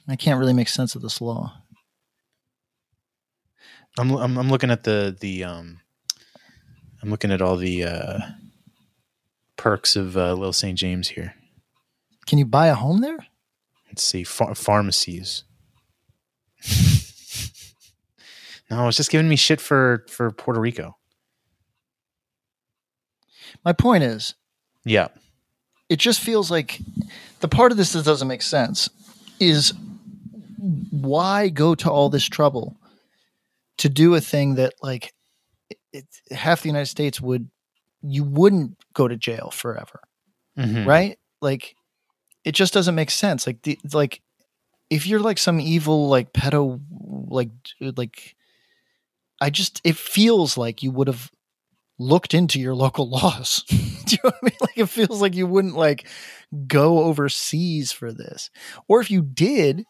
I 0.08 0.16
can't 0.16 0.38
really 0.38 0.52
make 0.52 0.68
sense 0.68 0.94
of 0.94 1.02
this 1.02 1.20
law. 1.20 1.62
I'm 3.98 4.10
I'm, 4.12 4.38
I'm 4.38 4.50
looking 4.50 4.70
at 4.70 4.84
the 4.84 5.16
the 5.18 5.44
um, 5.44 5.80
I'm 7.02 7.10
looking 7.10 7.30
at 7.32 7.42
all 7.42 7.56
the 7.56 7.84
uh, 7.84 8.18
perks 9.56 9.96
of 9.96 10.16
uh, 10.16 10.34
Little 10.34 10.52
St. 10.52 10.78
James 10.78 11.08
here. 11.08 11.34
Can 12.26 12.38
you 12.38 12.46
buy 12.46 12.68
a 12.68 12.74
home 12.74 13.00
there? 13.00 13.18
Let's 13.96 14.04
see 14.04 14.24
pharmacies. 14.24 15.44
No 18.68 18.88
it's 18.88 18.96
just 18.96 19.12
giving 19.12 19.28
me 19.28 19.36
shit 19.36 19.60
for 19.60 20.04
for 20.08 20.28
puerto 20.32 20.60
rico. 20.60 20.96
My 23.64 23.72
point 23.72 24.02
is 24.02 24.34
yeah. 24.84 25.06
it 25.88 26.00
just 26.00 26.20
feels 26.20 26.50
like 26.50 26.80
the 27.38 27.46
part 27.46 27.70
of 27.70 27.78
this 27.78 27.92
that 27.92 28.04
doesn't 28.04 28.26
make 28.26 28.42
sense 28.42 28.90
is 29.38 29.72
why 30.90 31.48
go 31.48 31.76
to 31.76 31.88
all 31.88 32.08
this 32.08 32.24
trouble 32.24 32.76
to 33.78 33.88
do 33.88 34.16
a 34.16 34.20
thing 34.20 34.56
that 34.56 34.74
like 34.82 35.14
it, 35.92 36.04
half 36.32 36.62
the 36.62 36.68
united 36.68 36.86
states 36.86 37.20
would 37.20 37.48
you 38.02 38.24
wouldn't 38.24 38.76
go 38.94 39.06
to 39.06 39.16
jail 39.16 39.50
forever. 39.52 40.00
Mm-hmm. 40.58 40.88
right? 40.88 41.18
Like 41.40 41.76
it 42.46 42.54
just 42.54 42.72
doesn't 42.72 42.94
make 42.94 43.10
sense. 43.10 43.44
Like 43.44 43.62
the 43.62 43.76
like 43.92 44.22
if 44.88 45.04
you're 45.04 45.20
like 45.20 45.36
some 45.36 45.60
evil 45.60 46.08
like 46.08 46.32
pedo 46.32 46.80
like 47.28 47.50
like 47.80 48.36
I 49.40 49.50
just 49.50 49.80
it 49.82 49.96
feels 49.96 50.56
like 50.56 50.80
you 50.80 50.92
would 50.92 51.08
have 51.08 51.30
looked 51.98 52.34
into 52.34 52.60
your 52.60 52.76
local 52.76 53.10
laws. 53.10 53.64
Do 53.68 53.76
you 54.12 54.18
know 54.22 54.30
what 54.30 54.34
I 54.34 54.44
mean? 54.44 54.58
Like 54.60 54.78
it 54.78 54.86
feels 54.86 55.20
like 55.20 55.34
you 55.34 55.48
wouldn't 55.48 55.74
like 55.74 56.08
go 56.68 57.00
overseas 57.00 57.90
for 57.90 58.12
this. 58.12 58.48
Or 58.86 59.00
if 59.00 59.10
you 59.10 59.22
did, 59.22 59.84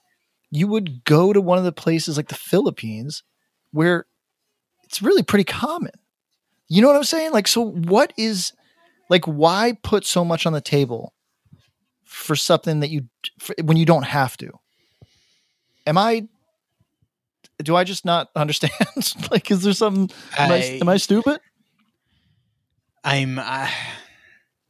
you 0.51 0.67
would 0.67 1.05
go 1.05 1.35
to 1.35 1.43
one 1.43 1.59
of 1.59 1.65
the 1.65 1.73
places 1.73 2.17
like 2.17 2.29
the 2.29 2.35
Philippines 2.35 3.23
where 3.73 4.07
it's 4.85 5.03
really 5.03 5.23
pretty 5.23 5.45
common. 5.45 5.93
You 6.69 6.81
know 6.81 6.89
what 6.89 6.97
I'm 6.97 7.05
saying? 7.05 7.33
Like 7.33 7.49
so 7.49 7.61
what 7.61 8.15
is 8.17 8.55
like 9.11 9.27
why 9.27 9.77
put 9.83 10.07
so 10.07 10.25
much 10.25 10.47
on 10.47 10.55
the 10.55 10.63
table 10.63 11.13
for 12.17 12.35
something 12.35 12.81
that 12.81 12.89
you 12.89 13.03
for, 13.39 13.55
when 13.63 13.77
you 13.77 13.85
don't 13.85 14.05
have 14.05 14.37
to. 14.39 14.51
Am 15.87 15.99
I? 15.99 16.27
Do 17.63 17.77
I 17.77 17.85
just 17.85 18.05
not 18.05 18.31
understand? 18.35 18.73
like, 19.31 19.51
is 19.51 19.63
there 19.63 19.75
something? 19.75 20.11
Am 20.39 20.51
I, 20.51 20.55
I, 20.55 20.61
am 20.81 20.89
I 20.89 20.97
stupid? 20.97 21.41
I'm. 23.05 23.39
Uh, 23.39 23.69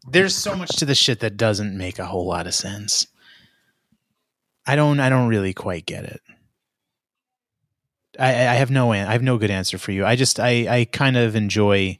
there's 0.08 0.34
so 0.34 0.56
much 0.56 0.76
to 0.76 0.84
the 0.84 0.94
shit 0.94 1.20
that 1.20 1.36
doesn't 1.36 1.76
make 1.76 1.98
a 1.98 2.04
whole 2.04 2.26
lot 2.26 2.48
of 2.48 2.54
sense. 2.54 3.06
I 4.66 4.74
don't. 4.74 4.98
I 4.98 5.08
don't 5.08 5.28
really 5.28 5.54
quite 5.54 5.86
get 5.86 6.04
it. 6.04 6.20
I, 8.18 8.30
I 8.30 8.54
have 8.54 8.70
no. 8.72 8.92
I 8.92 8.98
have 8.98 9.22
no 9.22 9.38
good 9.38 9.52
answer 9.52 9.78
for 9.78 9.92
you. 9.92 10.04
I 10.04 10.16
just. 10.16 10.40
I. 10.40 10.66
I 10.68 10.84
kind 10.84 11.16
of 11.16 11.36
enjoy 11.36 11.98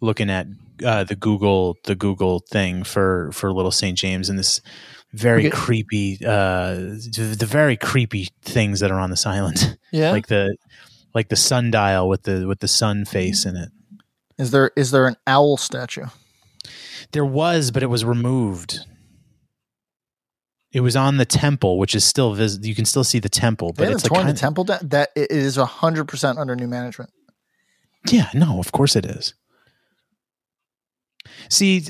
looking 0.00 0.30
at 0.30 0.48
uh, 0.84 1.04
the 1.04 1.16
Google 1.16 1.76
the 1.84 1.94
Google 1.94 2.40
thing 2.40 2.84
for 2.84 3.30
for 3.32 3.52
Little 3.52 3.70
St. 3.70 3.96
James 3.96 4.28
and 4.28 4.38
this 4.38 4.60
very 5.12 5.48
okay. 5.48 5.56
creepy 5.56 6.18
uh 6.24 6.74
the 6.74 7.46
very 7.48 7.76
creepy 7.76 8.28
things 8.42 8.80
that 8.80 8.90
are 8.90 9.00
on 9.00 9.10
this 9.10 9.26
island. 9.26 9.76
Yeah. 9.92 10.12
like 10.12 10.28
the 10.28 10.56
like 11.14 11.30
the 11.30 11.36
sundial 11.36 12.08
with 12.08 12.22
the 12.22 12.46
with 12.46 12.60
the 12.60 12.68
sun 12.68 13.04
face 13.04 13.44
in 13.44 13.56
it. 13.56 13.70
Is 14.38 14.52
there 14.52 14.70
is 14.76 14.92
there 14.92 15.08
an 15.08 15.16
owl 15.26 15.56
statue? 15.56 16.06
There 17.12 17.24
was, 17.24 17.70
but 17.72 17.82
it 17.82 17.86
was 17.86 18.04
removed. 18.04 18.78
It 20.72 20.80
was 20.80 20.94
on 20.94 21.16
the 21.16 21.24
temple, 21.24 21.78
which 21.78 21.96
is 21.96 22.04
still 22.04 22.34
visible. 22.34 22.66
you 22.66 22.76
can 22.76 22.84
still 22.84 23.02
see 23.02 23.18
the 23.18 23.28
temple, 23.28 23.72
but 23.76 23.88
it's 23.88 24.04
like 24.04 24.12
torn 24.12 24.22
kind 24.26 24.36
the 24.36 24.40
temple 24.40 24.64
down. 24.64 24.78
That 24.82 25.10
it 25.16 25.32
is 25.32 25.56
hundred 25.56 26.06
percent 26.06 26.38
under 26.38 26.54
new 26.54 26.68
management. 26.68 27.10
Yeah, 28.08 28.28
no, 28.32 28.60
of 28.60 28.70
course 28.70 28.94
it 28.94 29.04
is. 29.04 29.34
See, 31.48 31.84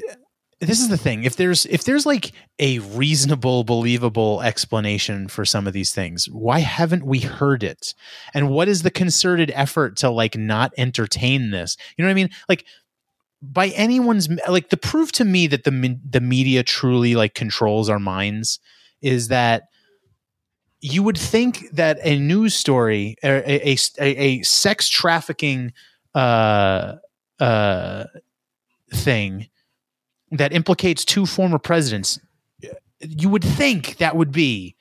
this 0.61 0.81
is 0.81 0.89
the 0.89 0.99
thing. 0.99 1.25
If 1.25 1.37
there's 1.37 1.65
if 1.67 1.85
there's 1.85 2.05
like 2.05 2.33
a 2.59 2.81
reasonable, 2.81 3.65
believable 3.65 4.43
explanation 4.43 5.29
for 5.29 5.45
some 5.45 5.67
of 5.67 5.73
these 5.73 5.93
things, 5.93 6.27
why 6.27 6.61
haven't 6.61 7.05
we 7.05 7.21
heard 7.21 7.63
it? 7.63 7.95
And 8.35 8.51
what 8.51 8.69
is 8.69 8.83
the 8.83 8.91
concerted 8.91 9.51
effort 9.55 9.97
to 9.99 10.11
like 10.11 10.37
not 10.37 10.73
entertain 10.77 11.51
this? 11.51 11.77
You 11.97 12.05
know 12.05 12.09
what 12.09 12.13
I 12.13 12.15
mean? 12.15 12.31
Like 12.49 12.67
by 13.43 13.69
anyone's 13.69 14.29
like 14.49 14.69
the 14.69 14.77
proof 14.77 15.13
to 15.13 15.25
me 15.25 15.47
that 15.47 15.65
the 15.65 15.99
the 16.09 16.21
media 16.21 16.63
truly 16.63 17.15
like 17.15 17.35
controls 17.35 17.89
our 17.89 17.99
minds 17.99 18.59
is 19.01 19.29
that 19.29 19.65
you 20.83 21.03
would 21.03 21.19
think 21.19 21.71
that 21.73 21.99
a 22.03 22.19
news 22.19 22.55
story 22.55 23.17
a 23.23 23.73
a, 23.73 23.77
a, 23.99 24.17
a 24.17 24.43
sex 24.43 24.89
trafficking 24.89 25.73
uh 26.15 26.97
uh 27.39 28.05
thing 28.93 29.49
that 30.31 30.53
implicates 30.53 31.05
two 31.05 31.27
former 31.27 31.59
presidents 31.59 32.19
you 33.01 33.29
would 33.29 33.45
think 33.45 33.97
that 33.97 34.17
would 34.17 34.33
be 34.33 34.77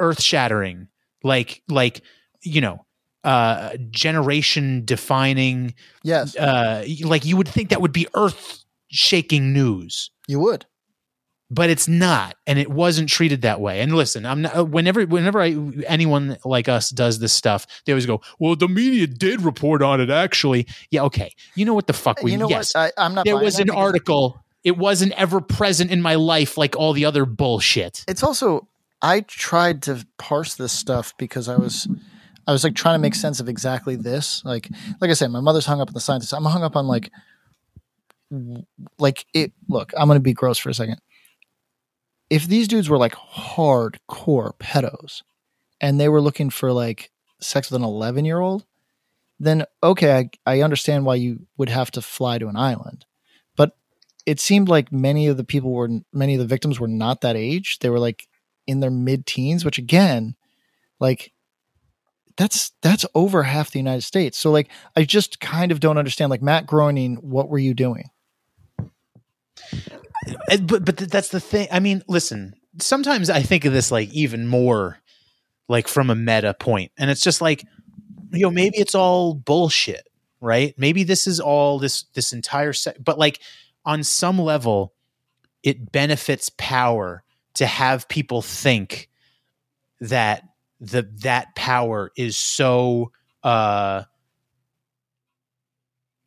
earth 0.00 0.22
shattering 0.22 0.88
like 1.22 1.62
like 1.68 2.02
you 2.42 2.60
know 2.60 2.84
uh 3.24 3.76
generation 3.90 4.84
defining 4.84 5.74
Yes, 6.04 6.36
uh 6.36 6.84
like 7.02 7.24
you 7.24 7.36
would 7.36 7.48
think 7.48 7.70
that 7.70 7.80
would 7.80 7.92
be 7.92 8.06
earth 8.14 8.64
shaking 8.90 9.52
news 9.52 10.10
you 10.28 10.38
would. 10.40 10.66
But 11.50 11.70
it's 11.70 11.88
not 11.88 12.36
and 12.46 12.58
it 12.58 12.70
wasn't 12.70 13.08
treated 13.08 13.42
that 13.42 13.60
way 13.60 13.80
and 13.80 13.94
listen 13.94 14.26
i'm 14.26 14.42
not 14.42 14.56
uh, 14.56 14.64
whenever 14.64 15.04
whenever 15.06 15.40
i 15.40 15.56
anyone 15.86 16.36
like 16.44 16.68
us 16.68 16.90
does 16.90 17.18
this 17.18 17.32
stuff 17.32 17.66
they 17.84 17.92
always 17.92 18.06
go 18.06 18.20
well 18.38 18.54
the 18.54 18.68
media 18.68 19.06
did 19.06 19.40
report 19.42 19.82
on 19.82 20.00
it 20.00 20.10
actually 20.10 20.66
yeah 20.90 21.02
okay 21.02 21.34
you 21.54 21.64
know 21.64 21.74
what 21.74 21.86
the 21.86 21.92
fuck 21.92 22.22
we 22.22 22.32
you 22.32 22.38
know 22.38 22.48
yes 22.48 22.74
what? 22.74 22.92
I, 22.96 23.04
I'm 23.04 23.14
not. 23.14 23.24
there 23.24 23.36
was 23.38 23.58
an 23.58 23.66
because 23.66 23.82
article 23.82 24.44
it 24.64 24.76
wasn't 24.76 25.12
ever 25.12 25.40
present 25.40 25.90
in 25.90 26.02
my 26.02 26.16
life 26.16 26.58
like 26.58 26.76
all 26.76 26.92
the 26.92 27.04
other 27.04 27.24
bullshit 27.24 28.04
It's 28.08 28.22
also. 28.22 28.68
I 29.00 29.20
tried 29.20 29.82
to 29.82 30.04
parse 30.18 30.56
this 30.56 30.72
stuff 30.72 31.14
because 31.18 31.48
I 31.48 31.56
was, 31.56 31.86
I 32.46 32.52
was 32.52 32.64
like 32.64 32.74
trying 32.74 32.96
to 32.96 32.98
make 32.98 33.14
sense 33.14 33.38
of 33.38 33.48
exactly 33.48 33.94
this. 33.94 34.44
Like, 34.44 34.68
like 35.00 35.10
I 35.10 35.14
said, 35.14 35.30
my 35.30 35.40
mother's 35.40 35.66
hung 35.66 35.80
up 35.80 35.88
on 35.88 35.94
the 35.94 36.00
scientists. 36.00 36.32
I'm 36.32 36.44
hung 36.44 36.64
up 36.64 36.74
on 36.74 36.88
like, 36.88 37.10
like 38.98 39.24
it. 39.32 39.52
Look, 39.68 39.92
I'm 39.96 40.08
gonna 40.08 40.20
be 40.20 40.32
gross 40.32 40.58
for 40.58 40.68
a 40.68 40.74
second. 40.74 41.00
If 42.30 42.46
these 42.46 42.68
dudes 42.68 42.88
were 42.88 42.98
like 42.98 43.14
hardcore 43.14 44.52
pedos, 44.58 45.22
and 45.80 45.98
they 45.98 46.08
were 46.08 46.20
looking 46.20 46.50
for 46.50 46.72
like 46.72 47.10
sex 47.40 47.70
with 47.70 47.80
an 47.80 47.84
11 47.84 48.24
year 48.24 48.40
old, 48.40 48.64
then 49.40 49.64
okay, 49.82 50.30
I, 50.46 50.54
I 50.54 50.62
understand 50.62 51.04
why 51.04 51.16
you 51.16 51.46
would 51.56 51.68
have 51.68 51.90
to 51.92 52.02
fly 52.02 52.38
to 52.38 52.48
an 52.48 52.56
island. 52.56 53.04
But 53.56 53.76
it 54.26 54.40
seemed 54.40 54.68
like 54.68 54.90
many 54.90 55.28
of 55.28 55.36
the 55.36 55.44
people 55.44 55.72
were, 55.72 55.88
many 56.12 56.34
of 56.34 56.40
the 56.40 56.46
victims 56.46 56.80
were 56.80 56.88
not 56.88 57.20
that 57.20 57.36
age. 57.36 57.78
They 57.78 57.90
were 57.90 58.00
like 58.00 58.28
in 58.66 58.80
their 58.80 58.90
mid 58.90 59.26
teens, 59.26 59.64
which 59.64 59.78
again, 59.78 60.34
like 60.98 61.32
that's 62.36 62.72
that's 62.82 63.06
over 63.14 63.44
half 63.44 63.70
the 63.70 63.78
United 63.78 64.02
States. 64.02 64.38
So 64.38 64.50
like 64.50 64.68
I 64.96 65.04
just 65.04 65.40
kind 65.40 65.70
of 65.72 65.80
don't 65.80 65.98
understand. 65.98 66.30
Like 66.30 66.42
Matt 66.42 66.66
Groening, 66.66 67.16
what 67.16 67.48
were 67.48 67.58
you 67.58 67.74
doing? 67.74 68.10
Uh, 70.26 70.56
but 70.58 70.84
but 70.84 70.96
that's 70.96 71.28
the 71.28 71.40
thing. 71.40 71.68
I 71.70 71.80
mean, 71.80 72.02
listen. 72.08 72.54
Sometimes 72.80 73.28
I 73.30 73.42
think 73.42 73.64
of 73.64 73.72
this 73.72 73.90
like 73.90 74.08
even 74.10 74.46
more, 74.46 74.98
like 75.68 75.88
from 75.88 76.10
a 76.10 76.14
meta 76.14 76.54
point, 76.54 76.92
and 76.98 77.10
it's 77.10 77.22
just 77.22 77.40
like, 77.40 77.64
you 78.32 78.42
know, 78.42 78.50
maybe 78.50 78.78
it's 78.78 78.94
all 78.94 79.34
bullshit, 79.34 80.08
right? 80.40 80.74
Maybe 80.78 81.02
this 81.02 81.26
is 81.26 81.40
all 81.40 81.78
this 81.78 82.04
this 82.14 82.32
entire 82.32 82.72
set, 82.72 83.02
but 83.02 83.18
like 83.18 83.40
on 83.84 84.04
some 84.04 84.38
level, 84.38 84.92
it 85.62 85.90
benefits 85.90 86.50
power 86.56 87.24
to 87.54 87.66
have 87.66 88.08
people 88.08 88.42
think 88.42 89.08
that 90.00 90.44
the 90.80 91.02
that 91.22 91.54
power 91.56 92.12
is 92.16 92.36
so 92.36 93.10
uh 93.42 94.04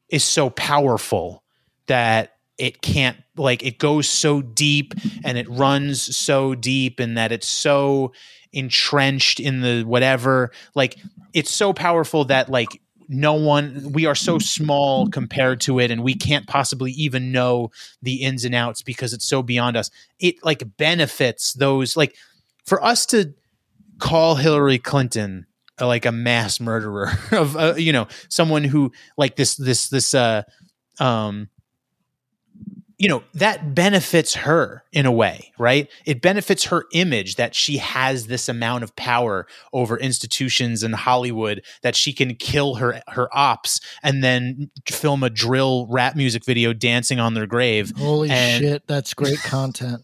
is 0.09 0.23
so 0.23 0.49
powerful 0.49 1.43
that 1.87 2.35
it 2.57 2.81
can't 2.81 3.17
like 3.37 3.63
it 3.63 3.77
goes 3.77 4.09
so 4.09 4.41
deep 4.41 4.93
and 5.23 5.37
it 5.37 5.49
runs 5.49 6.15
so 6.15 6.55
deep 6.55 6.99
and 6.99 7.17
that 7.17 7.31
it's 7.31 7.47
so 7.47 8.13
entrenched 8.53 9.39
in 9.39 9.61
the 9.61 9.83
whatever. 9.83 10.51
Like 10.75 10.97
it's 11.33 11.51
so 11.51 11.73
powerful 11.73 12.25
that 12.25 12.49
like 12.49 12.81
no 13.07 13.33
one 13.33 13.91
we 13.91 14.05
are 14.05 14.15
so 14.15 14.39
small 14.39 15.07
compared 15.07 15.59
to 15.61 15.79
it 15.79 15.91
and 15.91 16.01
we 16.03 16.13
can't 16.13 16.47
possibly 16.47 16.91
even 16.91 17.31
know 17.31 17.69
the 18.01 18.23
ins 18.23 18.45
and 18.45 18.55
outs 18.55 18.81
because 18.81 19.13
it's 19.13 19.25
so 19.25 19.43
beyond 19.43 19.75
us. 19.75 19.89
It 20.19 20.35
like 20.43 20.77
benefits 20.77 21.53
those 21.53 21.97
like 21.97 22.15
for 22.65 22.83
us 22.83 23.05
to 23.07 23.33
call 23.99 24.33
hillary 24.35 24.79
clinton 24.79 25.45
uh, 25.79 25.85
like 25.85 26.05
a 26.05 26.11
mass 26.11 26.59
murderer 26.59 27.11
of 27.31 27.55
uh, 27.55 27.75
you 27.77 27.93
know 27.93 28.07
someone 28.29 28.63
who 28.63 28.91
like 29.17 29.35
this 29.35 29.55
this 29.55 29.89
this 29.89 30.13
uh 30.15 30.41
um 30.99 31.49
you 33.01 33.07
know 33.09 33.23
that 33.33 33.73
benefits 33.73 34.35
her 34.35 34.83
in 34.93 35.07
a 35.07 35.11
way 35.11 35.51
right 35.57 35.89
it 36.05 36.21
benefits 36.21 36.65
her 36.65 36.85
image 36.93 37.35
that 37.35 37.55
she 37.55 37.77
has 37.77 38.27
this 38.27 38.47
amount 38.47 38.83
of 38.83 38.95
power 38.95 39.47
over 39.73 39.97
institutions 39.97 40.83
in 40.83 40.93
hollywood 40.93 41.63
that 41.81 41.95
she 41.95 42.13
can 42.13 42.35
kill 42.35 42.75
her 42.75 43.01
her 43.07 43.27
ops 43.35 43.81
and 44.03 44.23
then 44.23 44.69
film 44.87 45.23
a 45.23 45.29
drill 45.31 45.87
rap 45.89 46.15
music 46.15 46.45
video 46.45 46.73
dancing 46.73 47.19
on 47.19 47.33
their 47.33 47.47
grave 47.47 47.91
Holy 47.97 48.29
And- 48.29 48.63
shit, 48.63 48.87
that's 48.87 49.15
great 49.15 49.39
content. 49.43 50.03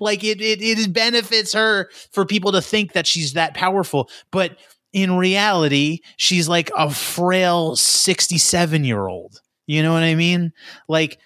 like 0.00 0.24
it, 0.24 0.40
it 0.40 0.60
it 0.62 0.92
benefits 0.92 1.52
her 1.52 1.90
for 2.12 2.24
people 2.24 2.52
to 2.52 2.62
think 2.62 2.92
that 2.92 3.06
she's 3.06 3.32
that 3.34 3.54
powerful 3.54 4.08
but 4.30 4.56
in 4.92 5.16
reality 5.16 6.00
she's 6.16 6.48
like 6.48 6.70
a 6.76 6.90
frail 6.90 7.76
67 7.76 8.84
year 8.84 9.06
old 9.06 9.40
you 9.70 9.82
know 9.82 9.92
what 9.92 10.02
i 10.02 10.14
mean? 10.14 10.52
Like 10.88 11.18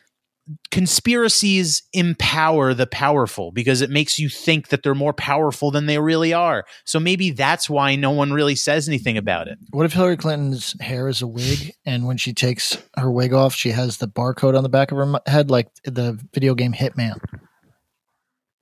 conspiracies 0.70 1.82
empower 1.95 2.74
the 2.74 2.86
powerful 2.86 3.51
because 3.51 3.80
it 3.80 3.88
makes 3.88 4.18
you 4.18 4.28
think 4.28 4.68
that 4.68 4.82
they're 4.82 4.95
more 4.95 5.14
powerful 5.14 5.70
than 5.70 5.86
they 5.86 5.99
really 5.99 6.34
are. 6.34 6.66
So 6.84 7.01
maybe 7.01 7.30
that's 7.30 7.70
why 7.70 7.97
no 7.97 8.11
one 8.11 8.30
really 8.32 8.55
says 8.55 8.86
anything 8.86 9.16
about 9.16 9.49
it. 9.49 9.59
What 9.70 9.86
if 9.86 9.95
Hillary 9.95 10.18
Clinton's 10.18 10.78
hair 10.82 11.09
is 11.09 11.22
a 11.22 11.26
wig, 11.26 11.72
and 11.86 12.07
when 12.07 12.18
she 12.18 12.34
takes 12.34 12.76
her 12.99 13.11
wig 13.11 13.32
off, 13.32 13.55
she 13.55 13.70
has 13.70 13.97
the 13.97 14.09
barcode 14.09 14.55
on 14.55 14.62
the 14.62 14.68
back 14.68 14.92
of 14.92 14.99
her 14.99 15.18
head, 15.26 15.51
like 15.51 15.68
the 15.84 16.20
video 16.34 16.55
game 16.55 16.74
Hitman? 16.74 17.18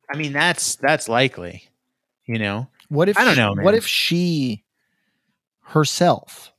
i 0.08 0.16
mean 0.16 0.32
that's 0.32 0.76
that's 0.76 1.08
likely 1.08 1.64
you 2.26 2.38
know? 2.38 2.68
What 2.88 3.08
if 3.08 3.18
I 3.18 3.24
don't 3.24 3.34
she- 3.34 3.40
know, 3.40 3.54
What 3.62 3.74
if 3.74 3.86
she 3.86 4.64
herself 5.62 6.52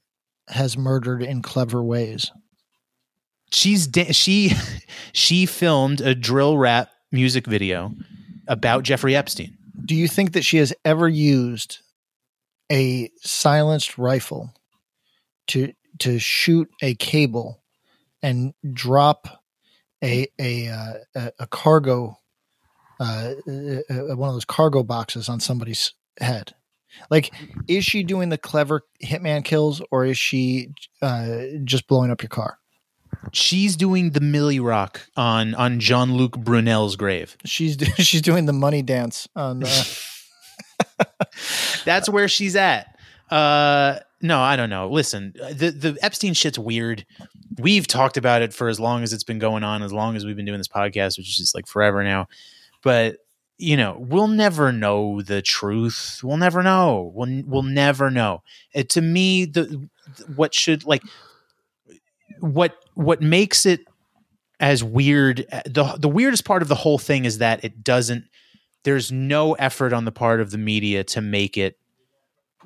has 0.47 0.78
murdered 0.78 1.24
in 1.24 1.41
clever 1.41 1.84
ways? 1.84 2.32
She's 3.54 3.88
da- 3.88 4.12
she 4.12 4.51
she 5.14 5.45
filmed 5.45 6.01
a 6.01 6.16
drill 6.16 6.58
rap 6.58 6.89
music 7.12 7.45
video 7.45 7.93
about 8.47 8.84
Jeffrey 8.84 9.16
Epstein. 9.16 9.58
Do 9.86 9.95
you 9.95 10.08
think 10.08 10.34
that 10.34 10.43
she 10.43 10.58
has 10.58 10.74
ever 10.84 11.08
used 11.08 11.80
a 12.71 13.09
silenced 13.21 13.97
rifle 13.97 14.54
to 15.47 15.74
to 16.00 16.20
shoot 16.20 16.70
a 16.82 16.96
cable 16.96 17.62
and 18.21 18.54
drop 18.71 19.43
a 20.04 20.28
a 20.39 20.70
uh, 20.70 21.30
a, 21.39 21.47
cargo 21.47 22.17
uh, 23.00 23.34
uh, 23.47 24.16
one 24.16 24.30
of 24.30 24.36
those 24.36 24.46
cargo 24.46 24.84
boxes 24.84 25.30
on 25.30 25.39
somebody's 25.39 25.93
head? 26.20 26.54
Like, 27.09 27.34
is 27.67 27.84
she 27.84 28.04
doing 28.04 28.30
the 28.30 28.38
clever 28.38 28.84
hitman 29.04 29.43
kills, 29.43 29.82
or 29.89 30.05
is 30.05 30.17
she 30.17 30.70
uh, 31.01 31.39
just 31.63 31.88
blowing 31.88 32.12
up 32.12 32.21
your 32.21 32.30
car? 32.30 32.59
She's 33.32 33.75
doing 33.75 34.12
the 34.12 34.20
Millie 34.20 34.59
Rock 34.59 35.08
on 35.16 35.55
on 35.55 35.79
Jean 35.79 36.13
Luc 36.16 36.37
Brunel's 36.37 36.95
grave. 36.95 37.37
She's 37.45 37.78
she's 37.97 38.21
doing 38.21 38.45
the 38.45 38.54
money 38.54 38.82
dance 38.82 39.28
on. 39.36 39.63
Uh, 39.63 39.83
That's 41.86 42.09
where 42.09 42.28
she's 42.28 42.55
at. 42.55 42.97
Uh, 43.29 44.00
no, 44.21 44.39
I 44.39 44.55
don't 44.55 44.70
know. 44.70 44.89
Listen, 44.89 45.33
the 45.36 45.71
the 45.71 45.97
Epstein 46.01 46.33
shit's 46.33 46.59
weird. 46.59 47.05
We've 47.58 47.87
talked 47.87 48.17
about 48.17 48.41
it 48.41 48.54
for 48.54 48.67
as 48.67 48.79
long 48.79 49.04
as 49.04 49.13
it's 49.13 49.24
been 49.24 49.39
going 49.39 49.63
on, 49.63 49.83
as 49.83 49.93
long 49.93 50.16
as 50.16 50.25
we've 50.25 50.36
been 50.36 50.45
doing 50.45 50.59
this 50.59 50.67
podcast, 50.67 51.17
which 51.17 51.29
is 51.29 51.37
just 51.37 51.55
like 51.55 51.67
forever 51.67 52.04
now. 52.04 52.28
But 52.83 53.17
you 53.58 53.78
know, 53.78 53.97
we'll 54.00 54.28
never 54.28 54.71
know 54.71 55.21
the 55.21 55.41
truth. 55.41 56.21
We'll 56.24 56.37
never 56.37 56.63
know. 56.63 57.12
We'll 57.13 57.43
we'll 57.45 57.63
never 57.63 58.09
know. 58.09 58.43
It, 58.74 58.89
to 58.89 59.01
me, 59.01 59.45
the 59.45 59.87
what 60.36 60.54
should 60.54 60.86
like 60.86 61.04
what 62.39 62.75
what 62.95 63.21
makes 63.21 63.65
it 63.65 63.82
as 64.59 64.83
weird 64.83 65.45
the 65.65 65.95
the 65.99 66.07
weirdest 66.07 66.45
part 66.45 66.61
of 66.61 66.67
the 66.67 66.75
whole 66.75 66.97
thing 66.97 67.25
is 67.25 67.39
that 67.39 67.63
it 67.63 67.83
doesn't 67.83 68.25
there's 68.83 69.11
no 69.11 69.53
effort 69.53 69.93
on 69.93 70.05
the 70.05 70.11
part 70.11 70.41
of 70.41 70.51
the 70.51 70.57
media 70.57 71.03
to 71.03 71.21
make 71.21 71.57
it 71.57 71.78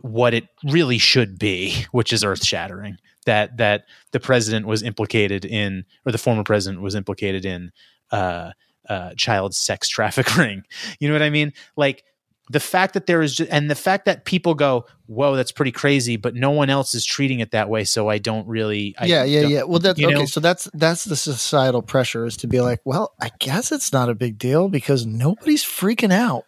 what 0.01 0.33
it 0.33 0.47
really 0.63 0.97
should 0.97 1.39
be, 1.39 1.85
which 1.91 2.13
is 2.13 2.23
earth 2.23 2.43
shattering. 2.43 2.97
That 3.25 3.57
that 3.57 3.85
the 4.11 4.19
president 4.19 4.67
was 4.67 4.83
implicated 4.83 5.43
in, 5.43 5.85
or 6.05 6.11
the 6.11 6.17
former 6.17 6.43
president 6.43 6.81
was 6.81 6.95
implicated 6.95 7.45
in, 7.45 7.71
uh, 8.11 8.51
uh, 8.87 9.13
child 9.17 9.53
sex 9.53 9.89
trafficking. 9.89 10.63
You 10.99 11.07
know 11.07 11.13
what 11.13 11.21
I 11.21 11.29
mean? 11.29 11.53
Like 11.75 12.03
the 12.49 12.59
fact 12.59 12.93
that 12.93 13.07
there 13.07 13.21
is 13.21 13.35
just, 13.35 13.51
and 13.51 13.69
the 13.69 13.75
fact 13.75 14.05
that 14.05 14.25
people 14.25 14.53
go 14.53 14.85
whoa 15.07 15.35
that's 15.35 15.51
pretty 15.51 15.71
crazy 15.71 16.15
but 16.15 16.35
no 16.35 16.51
one 16.51 16.69
else 16.69 16.93
is 16.95 17.05
treating 17.05 17.39
it 17.39 17.51
that 17.51 17.69
way 17.69 17.83
so 17.83 18.09
i 18.09 18.17
don't 18.17 18.47
really 18.47 18.95
I 18.97 19.05
yeah, 19.05 19.23
yeah, 19.23 19.41
yeah. 19.41 19.63
Well, 19.63 19.79
that's 19.79 20.01
okay. 20.01 20.13
know? 20.13 20.25
So 20.25 20.39
that's 20.39 20.69
that's 20.73 21.03
the 21.03 21.15
societal 21.15 21.81
pressure 21.81 22.25
is 22.25 22.37
to 22.37 22.47
be 22.47 22.61
like, 22.61 22.79
well, 22.85 23.13
I 23.21 23.31
guess 23.39 23.71
it's 23.71 23.91
not 23.91 24.09
a 24.09 24.15
big 24.15 24.37
deal 24.37 24.69
because 24.69 25.05
nobody's 25.05 25.63
freaking 25.63 26.13
out. 26.13 26.43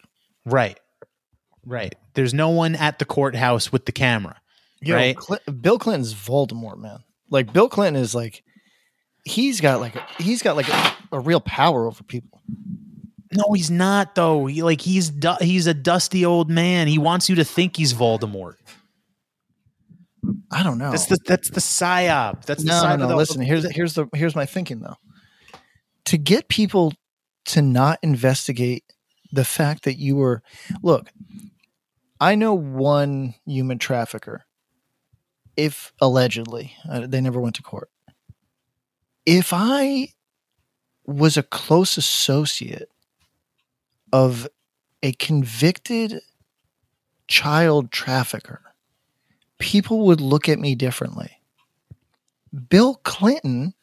right 0.46 0.80
right 1.66 1.96
there's 2.14 2.34
no 2.34 2.50
one 2.50 2.76
at 2.76 3.00
the 3.00 3.06
courthouse 3.06 3.72
with 3.72 3.86
the 3.86 3.92
camera 3.92 4.40
Yo, 4.82 4.96
Right. 4.96 5.22
Cl- 5.22 5.40
Bill 5.62 5.78
Clinton's 5.78 6.14
Voldemort, 6.14 6.78
man. 6.78 7.00
Like 7.30 7.54
Bill 7.54 7.70
Clinton 7.70 8.02
is 8.02 8.16
like, 8.16 8.44
he's 9.26 9.62
got 9.62 9.80
like 9.80 9.96
a, 9.96 10.06
he's 10.18 10.42
got 10.42 10.56
like 10.56 10.70
a, 10.70 10.96
a 11.12 11.20
real 11.20 11.42
power 11.42 11.88
over 11.88 12.04
people. 12.04 12.42
No 13.34 13.53
he's 13.53 13.69
not 13.72 14.15
though 14.15 14.45
he, 14.47 14.64
like 14.64 14.81
he's 14.81 15.10
du- 15.10 15.38
he's 15.41 15.68
a 15.68 15.73
dusty 15.73 16.26
old 16.26 16.49
man 16.49 16.88
he 16.88 16.97
wants 16.97 17.30
you 17.30 17.35
to 17.35 17.43
think 17.43 17.77
he's 17.77 17.93
voldemort 17.93 18.56
I 20.51 20.64
don't 20.64 20.77
know. 20.77 20.91
that's 20.91 21.06
the 21.06 21.18
that's 21.26 21.49
the 21.49 21.61
psyop 21.61 22.43
that's 22.45 22.64
the 22.64 22.69
no, 22.69 22.73
psyop 22.84 22.88
no, 22.88 22.93
of 22.93 22.99
no. 23.01 23.07
the- 23.10 23.15
Listen, 23.15 23.41
here's 23.41 23.69
here's 23.73 23.93
the 23.93 24.07
here's 24.14 24.35
my 24.35 24.45
thinking 24.45 24.80
though. 24.80 24.95
To 26.06 26.18
get 26.18 26.49
people 26.49 26.93
to 27.45 27.61
not 27.61 27.99
investigate 28.03 28.84
the 29.31 29.45
fact 29.45 29.84
that 29.84 29.97
you 29.97 30.15
were 30.18 30.41
look, 30.84 31.10
I 32.19 32.35
know 32.35 32.53
one 32.53 33.35
human 33.45 33.77
trafficker. 33.80 34.45
If 35.56 35.93
allegedly, 36.01 36.73
uh, 36.89 37.07
they 37.07 37.22
never 37.22 37.39
went 37.39 37.56
to 37.56 37.64
court. 37.64 37.89
If 39.26 39.51
I 39.53 40.10
was 41.06 41.38
a 41.38 41.43
close 41.43 41.97
associate 41.97 42.89
of 44.11 44.48
a 45.03 45.14
convicted 45.14 46.22
child 47.27 47.91
trafficker, 47.91 48.61
people 49.60 50.06
would 50.06 50.22
look 50.22 50.49
at 50.49 50.60
me 50.60 50.76
differently. 50.76 51.41
Bill 52.69 52.95
Clinton 53.03 53.73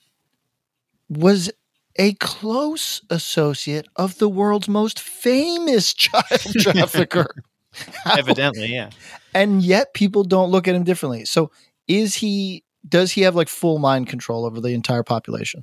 was 1.09 1.51
a 1.97 2.15
close 2.15 3.01
associate 3.09 3.87
of 3.97 4.19
the 4.19 4.29
world's 4.29 4.69
most 4.69 5.01
famous 5.01 5.95
child 5.95 6.41
trafficker. 6.61 7.35
Evidently 8.07 8.73
yeah 8.73 8.91
and 9.37 9.63
yet 9.63 9.93
people 9.93 10.25
don't 10.25 10.51
look 10.51 10.67
at 10.67 10.75
him 10.75 10.83
differently. 10.83 11.27
So 11.27 11.51
is 11.87 12.15
he 12.15 12.65
does 12.89 13.13
he 13.13 13.21
have 13.23 13.37
like 13.37 13.49
full 13.49 13.79
mind 13.79 14.09
control 14.09 14.47
over 14.47 14.61
the 14.61 14.71
entire 14.71 15.03
population? 15.03 15.63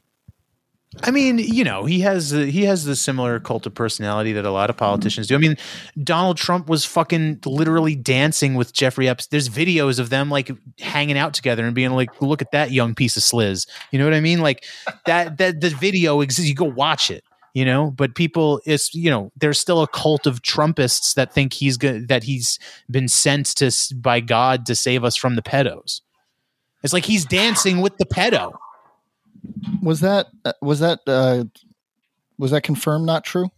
I 1.02 1.12
mean, 1.12 1.40
you 1.40 1.64
know, 1.64 1.86
he 1.86 2.02
has 2.02 2.30
the, 2.30 2.46
he 2.46 2.64
has 2.66 2.86
the 2.86 2.96
similar 2.96 3.40
cult 3.40 3.66
of 3.66 3.74
personality 3.74 4.34
that 4.34 4.46
a 4.46 4.52
lot 4.52 4.70
of 4.70 4.76
mm-hmm. 4.76 4.86
politicians 4.86 5.28
do. 5.28 5.36
I 5.36 5.40
mean, 5.40 5.58
Donald 6.04 6.38
Trump 6.38 6.70
was 6.70 6.86
fucking 6.86 7.40
literally 7.46 7.96
dancing 7.96 8.54
with 8.56 8.74
Jeffrey 8.74 9.10
Epstein. 9.10 9.30
There's 9.32 9.50
videos 9.50 10.00
of 10.00 10.10
them 10.10 10.30
like 10.30 10.52
hanging 10.80 11.18
out 11.18 11.34
together 11.34 11.66
and 11.66 11.74
being 11.74 11.92
like, 11.92 12.22
"Look 12.22 12.42
at 12.42 12.52
that 12.52 12.72
young 12.72 12.94
piece 12.94 13.18
of 13.18 13.24
sliz." 13.24 13.66
You 13.92 14.00
know 14.00 14.06
what 14.06 14.14
I 14.14 14.20
mean? 14.20 14.42
Like 14.42 14.66
that 15.06 15.38
that 15.40 15.62
the 15.62 15.70
video 15.70 16.22
exists. 16.22 16.50
You 16.50 16.56
go 16.56 16.66
watch 16.66 17.10
it. 17.10 17.24
You 17.56 17.66
know, 17.66 17.92
but 17.92 18.16
people, 18.16 18.62
it's 18.66 18.96
you 18.96 19.12
know, 19.12 19.32
there's 19.36 19.60
still 19.60 19.84
a 19.84 19.88
cult 19.88 20.26
of 20.26 20.42
Trumpists 20.42 21.14
that 21.14 21.32
think 21.34 21.54
he's 21.54 21.78
good, 21.78 22.08
that 22.08 22.24
he's 22.24 22.58
been 22.90 23.08
sent 23.08 23.46
to 23.58 23.72
by 23.96 24.22
God 24.22 24.66
to 24.66 24.76
save 24.76 25.04
us 25.04 25.16
from 25.16 25.36
the 25.36 25.44
pedos. 25.44 26.02
It's 26.82 26.94
like 26.94 27.06
he's 27.06 27.26
dancing 27.26 27.80
with 27.82 27.98
the 27.98 28.06
pedo. 28.06 28.54
Was 29.82 30.00
that 30.02 30.28
uh, 30.46 30.54
was 30.62 30.80
that 30.80 31.00
uh, 31.08 31.44
was 32.38 32.52
that 32.52 32.62
confirmed 32.64 33.06
not 33.06 33.24
true 33.24 33.50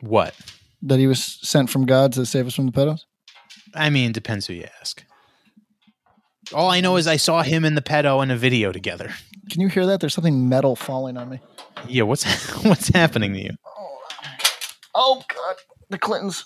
What? 0.00 0.34
that 0.82 0.98
he 0.98 1.06
was 1.06 1.22
sent 1.42 1.70
from 1.70 1.86
God 1.86 2.12
to 2.12 2.26
save 2.26 2.46
us 2.46 2.54
from 2.54 2.66
the 2.66 2.72
pedos? 2.72 3.00
I 3.74 3.90
mean, 3.90 4.12
depends 4.12 4.46
who 4.46 4.52
you 4.54 4.66
ask. 4.80 5.02
All 6.54 6.70
I 6.70 6.80
know 6.80 6.96
is 6.96 7.06
I 7.06 7.16
saw 7.16 7.42
him 7.42 7.64
and 7.64 7.76
the 7.76 7.82
pedo 7.82 8.22
in 8.22 8.30
a 8.30 8.36
video 8.36 8.70
together. 8.72 9.10
Can 9.50 9.60
you 9.60 9.68
hear 9.68 9.86
that? 9.86 10.00
There's 10.00 10.14
something 10.14 10.48
metal 10.48 10.76
falling 10.76 11.16
on 11.16 11.28
me. 11.28 11.40
Yeah, 11.88 12.02
what's 12.04 12.24
what's 12.64 12.88
happening 12.88 13.32
to 13.34 13.40
you? 13.40 13.50
Oh 14.94 15.22
God, 15.28 15.56
the 15.90 15.98
Clintons. 15.98 16.44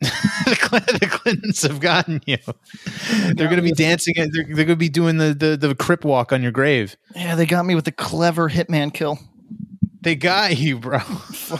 the, 0.46 0.56
Cl- 0.58 0.98
the 0.98 1.06
Clintons 1.10 1.62
have 1.62 1.80
gotten 1.80 2.22
you. 2.26 2.38
They're 3.34 3.48
going 3.48 3.56
to 3.56 3.62
be 3.62 3.72
dancing. 3.72 4.14
They're, 4.16 4.26
they're 4.30 4.64
going 4.64 4.68
to 4.68 4.76
be 4.76 4.88
doing 4.88 5.18
the, 5.18 5.34
the 5.34 5.56
the 5.56 5.74
crip 5.74 6.04
walk 6.04 6.32
on 6.32 6.42
your 6.42 6.52
grave. 6.52 6.96
Yeah, 7.14 7.34
they 7.34 7.44
got 7.44 7.66
me 7.66 7.74
with 7.74 7.84
the 7.84 7.92
clever 7.92 8.48
hitman 8.48 8.94
kill. 8.94 9.18
They 10.00 10.14
got 10.14 10.56
you, 10.56 10.78
bro. 10.78 11.00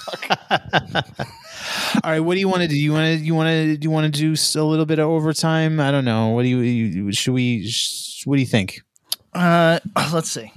All 2.03 2.11
right, 2.11 2.21
what 2.21 2.35
do 2.35 2.41
you 2.41 2.49
want 2.49 2.62
to 2.62 2.69
do? 2.69 2.77
You 2.79 2.93
want 2.93 3.19
to 3.19 3.25
you 3.25 3.35
want 3.35 3.49
to 3.49 3.77
do 3.77 3.85
you 3.87 3.91
want 3.91 4.15
to 4.15 4.35
do 4.35 4.35
a 4.61 4.65
little 4.65 4.87
bit 4.87 4.99
of 4.99 5.09
overtime? 5.09 5.79
I 5.79 5.91
don't 5.91 6.05
know. 6.07 6.29
What 6.29 6.43
do 6.45 6.49
you, 6.49 6.59
you 6.61 7.12
should 7.12 7.35
we? 7.35 7.69
sh- 7.69 8.23
What 8.27 8.37
do 8.37 8.41
you 8.41 8.47
think? 8.49 8.81
Uh, 9.35 9.81
let's 10.12 10.31
see. 10.31 10.51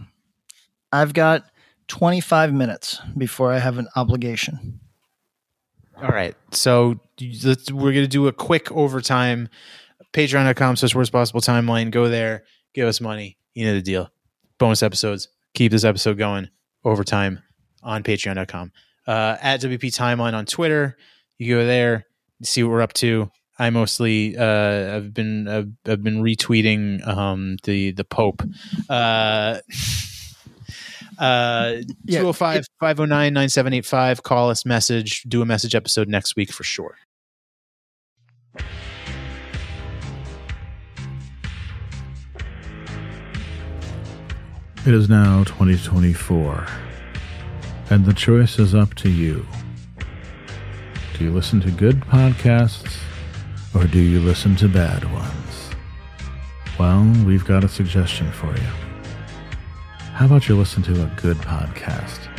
I've 0.91 1.13
got 1.13 1.43
25 1.89 2.53
minutes 2.53 2.99
before 3.17 3.51
I 3.51 3.59
have 3.59 3.77
an 3.77 3.87
obligation. 3.95 4.79
All 6.01 6.09
right. 6.09 6.35
So 6.51 6.99
let's, 7.43 7.71
we're 7.71 7.93
going 7.93 8.03
to 8.03 8.07
do 8.07 8.27
a 8.27 8.33
quick 8.33 8.71
overtime. 8.71 9.49
Patreon.com 10.13 10.75
slash 10.75 10.95
worst 10.95 11.11
possible 11.11 11.41
timeline. 11.41 11.91
Go 11.91 12.07
there. 12.07 12.43
Give 12.73 12.87
us 12.87 13.01
money. 13.01 13.37
You 13.53 13.65
know 13.65 13.73
the 13.73 13.81
deal. 13.81 14.09
Bonus 14.57 14.83
episodes. 14.83 15.27
Keep 15.53 15.71
this 15.71 15.83
episode 15.83 16.17
going. 16.17 16.49
Overtime 16.83 17.41
on 17.81 18.03
patreon.com. 18.03 18.71
Uh, 19.05 19.37
at 19.41 19.61
WP 19.61 19.85
Timeline 19.95 20.33
on 20.33 20.45
Twitter. 20.45 20.97
You 21.37 21.55
go 21.55 21.65
there. 21.65 22.05
See 22.41 22.63
what 22.63 22.71
we're 22.71 22.81
up 22.81 22.93
to. 22.93 23.31
I 23.59 23.69
mostly 23.69 24.35
uh, 24.35 24.95
I've 24.95 25.13
been 25.13 25.47
I've, 25.47 25.69
I've 25.85 26.03
been 26.03 26.23
retweeting 26.23 27.05
um, 27.07 27.57
the 27.63 27.91
the 27.91 28.03
Pope. 28.03 28.41
Uh, 28.89 29.59
uh, 31.19 31.75
Yeah, 32.05 32.19
205 32.19 32.65
509 32.79 33.33
9785. 33.33 34.23
Call 34.23 34.49
us, 34.49 34.65
message, 34.65 35.23
do 35.23 35.41
a 35.41 35.45
message 35.45 35.75
episode 35.75 36.07
next 36.07 36.35
week 36.35 36.51
for 36.51 36.63
sure. 36.63 36.97
It 44.85 44.93
is 44.93 45.07
now 45.07 45.45
2024, 45.45 46.67
and 47.89 48.05
the 48.05 48.13
choice 48.13 48.59
is 48.59 48.75
up 48.75 48.93
to 48.95 49.09
you. 49.09 49.45
Do 51.17 51.23
you 51.23 51.31
listen 51.31 51.61
to 51.61 51.71
good 51.71 52.01
podcasts, 52.01 52.97
or 53.73 53.85
do 53.85 53.99
you 53.99 54.19
listen 54.19 54.57
to 54.57 54.67
bad 54.67 55.09
ones? 55.13 55.69
Well, 56.77 57.05
we've 57.25 57.45
got 57.45 57.63
a 57.63 57.69
suggestion 57.69 58.29
for 58.33 58.53
you. 58.57 58.82
How 60.23 60.27
about 60.27 60.47
you 60.47 60.55
listen 60.55 60.81
to 60.83 61.03
a 61.03 61.11
good 61.21 61.35
podcast 61.35 62.29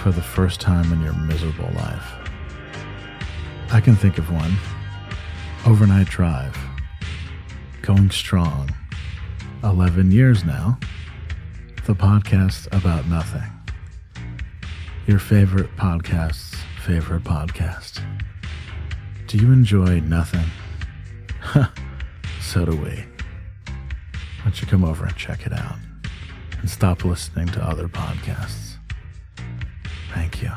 for 0.00 0.12
the 0.12 0.22
first 0.22 0.60
time 0.60 0.92
in 0.92 1.02
your 1.02 1.12
miserable 1.12 1.68
life? 1.74 2.12
I 3.72 3.80
can 3.80 3.96
think 3.96 4.18
of 4.18 4.30
one 4.30 4.54
Overnight 5.66 6.06
Drive. 6.06 6.56
Going 7.82 8.12
strong. 8.12 8.70
11 9.64 10.12
years 10.12 10.44
now 10.44 10.78
the 11.84 11.96
podcast 11.96 12.68
about 12.70 13.08
nothing. 13.08 13.50
Your 15.08 15.18
favorite 15.18 15.74
podcast's 15.76 16.54
favorite 16.84 17.24
podcast. 17.24 18.04
Do 19.26 19.36
you 19.36 19.50
enjoy 19.50 19.98
nothing? 19.98 20.46
so 22.40 22.64
do 22.64 22.76
we. 22.76 23.04
Why 23.64 23.74
don't 24.44 24.60
you 24.60 24.68
come 24.68 24.84
over 24.84 25.04
and 25.04 25.16
check 25.16 25.44
it 25.44 25.52
out 25.52 25.78
and 26.66 26.70
stop 26.72 27.04
listening 27.04 27.46
to 27.46 27.62
other 27.62 27.86
podcasts? 27.86 28.74
Thank 30.12 30.42
you. 30.42 30.50